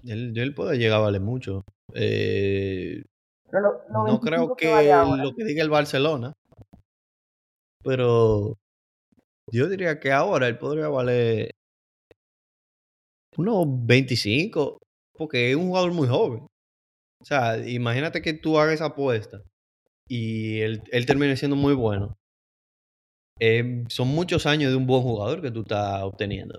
[0.05, 1.65] Él, él puede llegar a valer mucho.
[1.95, 3.05] Eh,
[3.51, 6.33] Pero lo- lo no 25 creo que lo que diga el Barcelona.
[7.85, 8.55] Pero
[9.53, 11.51] yo diría que ahora él podría valer
[13.37, 14.79] unos 25,
[15.17, 16.47] porque es un jugador muy joven.
[17.21, 19.43] O sea, imagínate que tú hagas esa apuesta
[20.09, 22.17] y él, él termine siendo muy bueno.
[23.39, 26.59] Eh, son muchos años de un buen jugador que tú estás obteniendo.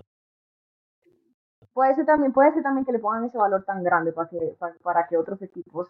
[1.72, 4.38] Puede ser también, puede ser también que le pongan ese valor tan grande para que,
[4.58, 5.88] para, para que otros equipos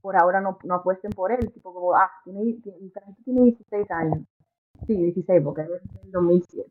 [0.00, 1.52] por ahora no, apuesten por él.
[1.52, 2.78] Tipo como, ah, tiene, tiene,
[3.24, 4.20] tiene 16 años.
[4.86, 6.70] Sí, 16, porque es del 2007.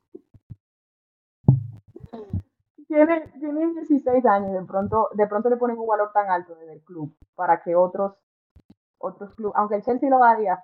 [2.87, 6.73] Tiene, tiene 16 años de pronto, de pronto le ponen un valor tan alto desde
[6.73, 8.13] el club para que otros,
[8.97, 10.63] otros clubes, aunque el Chelsea lo haría,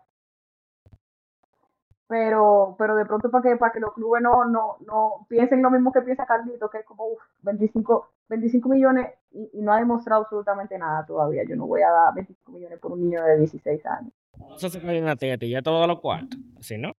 [2.07, 5.71] pero, pero de pronto para que, para que los clubes no, no, no piensen lo
[5.71, 9.79] mismo que piensa Carlito, que es como uf, 25, 25 millones y, y no ha
[9.79, 11.43] demostrado absolutamente nada todavía.
[11.47, 14.13] Yo no voy a dar 25 millones por un niño de 16 años.
[14.55, 16.39] Eso se cae en la teta y ya todo los cuartos.
[16.59, 16.91] ¿Sí, no?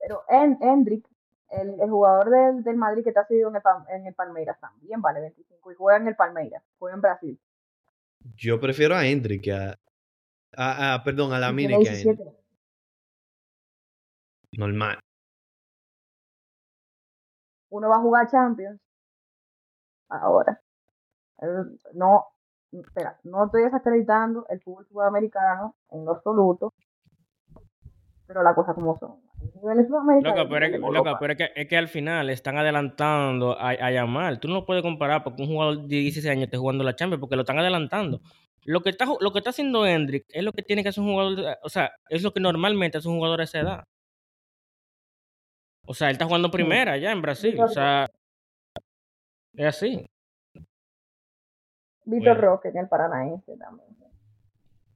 [0.00, 1.06] Pero en, Hendrik,
[1.50, 5.00] el, el jugador del, del Madrid que está cedido en el, en el Palmeiras también
[5.02, 7.40] vale 25 y juega en el Palmeiras, juega en Brasil.
[8.36, 9.78] Yo prefiero a Hendrik que a,
[10.56, 12.16] a- a- perdón, a y Lamine tiene que a Hendrik.
[12.18, 12.36] 17.
[14.58, 14.98] Normal.
[17.70, 18.80] Uno va a jugar Champions
[20.08, 20.60] ahora.
[21.38, 22.24] El- no,
[22.72, 26.72] espera, no estoy desacreditando el fútbol sudamericano en lo absoluto,
[28.26, 29.20] pero la cosa como son.
[30.30, 33.70] Loca, pero, es, que- loca, pero es, que, es que al final están adelantando a,
[33.70, 34.38] a llamar.
[34.38, 37.20] Tú no lo puedes comparar porque un jugador de 16 años esté jugando la Champions
[37.20, 38.20] porque lo están adelantando.
[38.64, 41.10] Lo que está, lo que está haciendo Hendrik es lo que tiene que hacer un
[41.12, 43.84] jugador, de- o sea, es lo que normalmente hace un jugador a esa edad.
[45.86, 47.54] O sea, él está jugando primera ya en Brasil.
[47.60, 48.08] O sea,
[49.56, 50.06] es así.
[52.04, 52.40] Víctor Bueno.
[52.52, 53.88] Roque en el Paranaense también.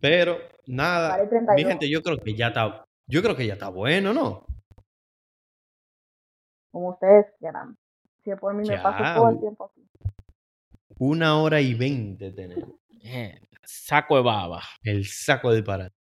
[0.00, 1.66] Pero nada, Vale mi 32.
[1.68, 4.46] gente, yo creo que ya está, yo creo que ya está bueno, ¿no?
[6.70, 7.76] Como ustedes quieran.
[8.24, 9.86] Si por mí me paso todo el tiempo aquí.
[10.98, 12.70] Una hora y veinte tenemos.
[13.64, 14.62] Saco de baba.
[14.82, 15.94] El saco de disparate.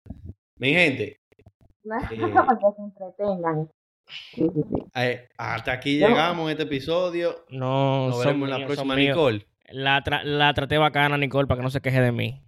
[0.56, 1.20] Mi gente,
[1.88, 2.08] Para Eh.
[2.08, 3.70] que se entretengan.
[4.08, 4.84] Sí, sí, sí.
[4.94, 7.44] eh, hasta aquí llegamos en este episodio.
[7.50, 8.96] No, Nos veremos en la míos, próxima.
[8.96, 9.46] Nicole.
[9.70, 12.42] La, tra- la traté bacana, Nicole, para que no se queje de mí.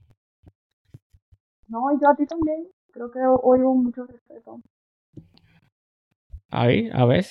[1.69, 2.67] No, y yo a ti también.
[2.93, 4.61] Creo que hoy hubo mucho respeto.
[6.51, 7.27] Ahí, a ver.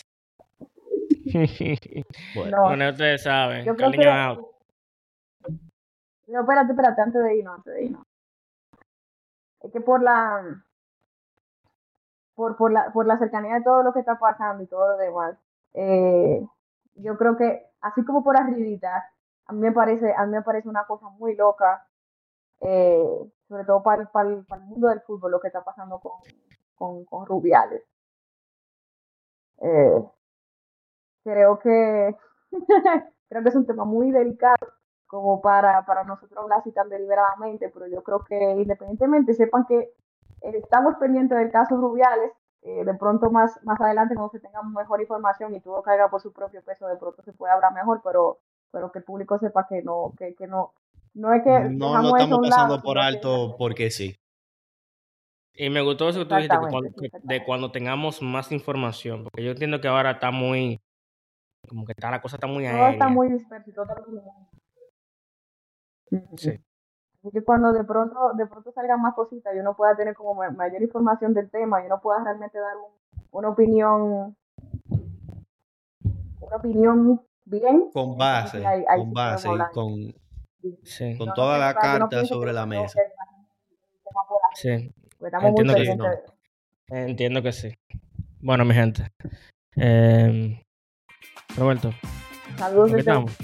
[2.35, 3.65] Bueno, No, bueno, ustedes saben.
[3.65, 4.07] yo creo que.
[4.07, 4.45] out.
[6.27, 8.03] No, espérate, espérate, antes de irnos, antes de irnos.
[9.61, 10.63] Es que por la.
[12.39, 14.97] Por, por, la, por la cercanía de todo lo que está pasando y todo lo
[14.97, 15.35] demás,
[15.73, 16.41] eh,
[16.95, 19.11] yo creo que, así como por arribita,
[19.45, 21.85] a mí me parece, a mí me parece una cosa muy loca,
[22.61, 23.03] eh,
[23.49, 26.13] sobre todo para, para, para el mundo del fútbol, lo que está pasando con,
[26.75, 27.83] con, con Rubiales.
[29.61, 30.03] Eh,
[31.25, 32.15] creo que
[33.29, 34.55] creo que es un tema muy delicado
[35.07, 39.93] como para, para nosotros hablar así tan deliberadamente, pero yo creo que independientemente sepan que
[40.41, 44.99] estamos pendientes del caso Rubiales, eh, de pronto más, más adelante cuando se tenga mejor
[45.01, 48.39] información y todo caiga por su propio peso, de pronto se puede hablar mejor, pero,
[48.71, 50.73] pero que el público sepa que no, que, que no,
[51.13, 54.15] no es que No lo estamos pasando lado, por que- alto porque sí.
[55.53, 58.51] Y me gustó eso que tú dijiste, que Exactamente, cuando, que- de cuando tengamos más
[58.51, 60.79] información, porque yo entiendo que ahora está muy,
[61.67, 63.07] como que está, la cosa está muy todo está aérea.
[63.09, 64.21] muy disperso y todo está muy-.
[66.37, 66.59] Sí.
[67.21, 70.35] Así que cuando de pronto, de pronto salgan más cositas y uno pueda tener como
[70.35, 72.93] ma- mayor información del tema y uno pueda realmente dar un-
[73.31, 74.35] una opinión,
[76.39, 80.13] una opinión bien, Con base, sí, ahí- ahí con base y con,
[80.83, 82.99] Sí, con No, toda la carta sobre la mesa.
[84.55, 84.69] sí,
[85.41, 86.03] Entiendo que sí, pendientes no.
[86.03, 86.33] de eso.
[86.89, 87.73] entiendo que sí.
[88.41, 89.11] Bueno, mi gente.
[89.75, 90.61] Eh,
[91.57, 91.91] Roberto,
[92.57, 93.37] Saludos ¿con qué desde estamos?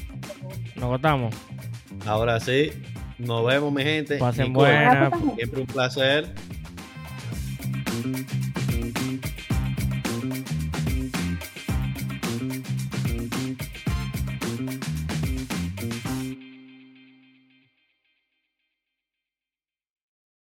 [0.76, 1.36] Nos agotamos.
[2.06, 2.72] Ahora sí,
[3.18, 4.18] nos vemos, mi gente.
[4.18, 5.12] Pasen buena.
[5.36, 6.34] Siempre un placer.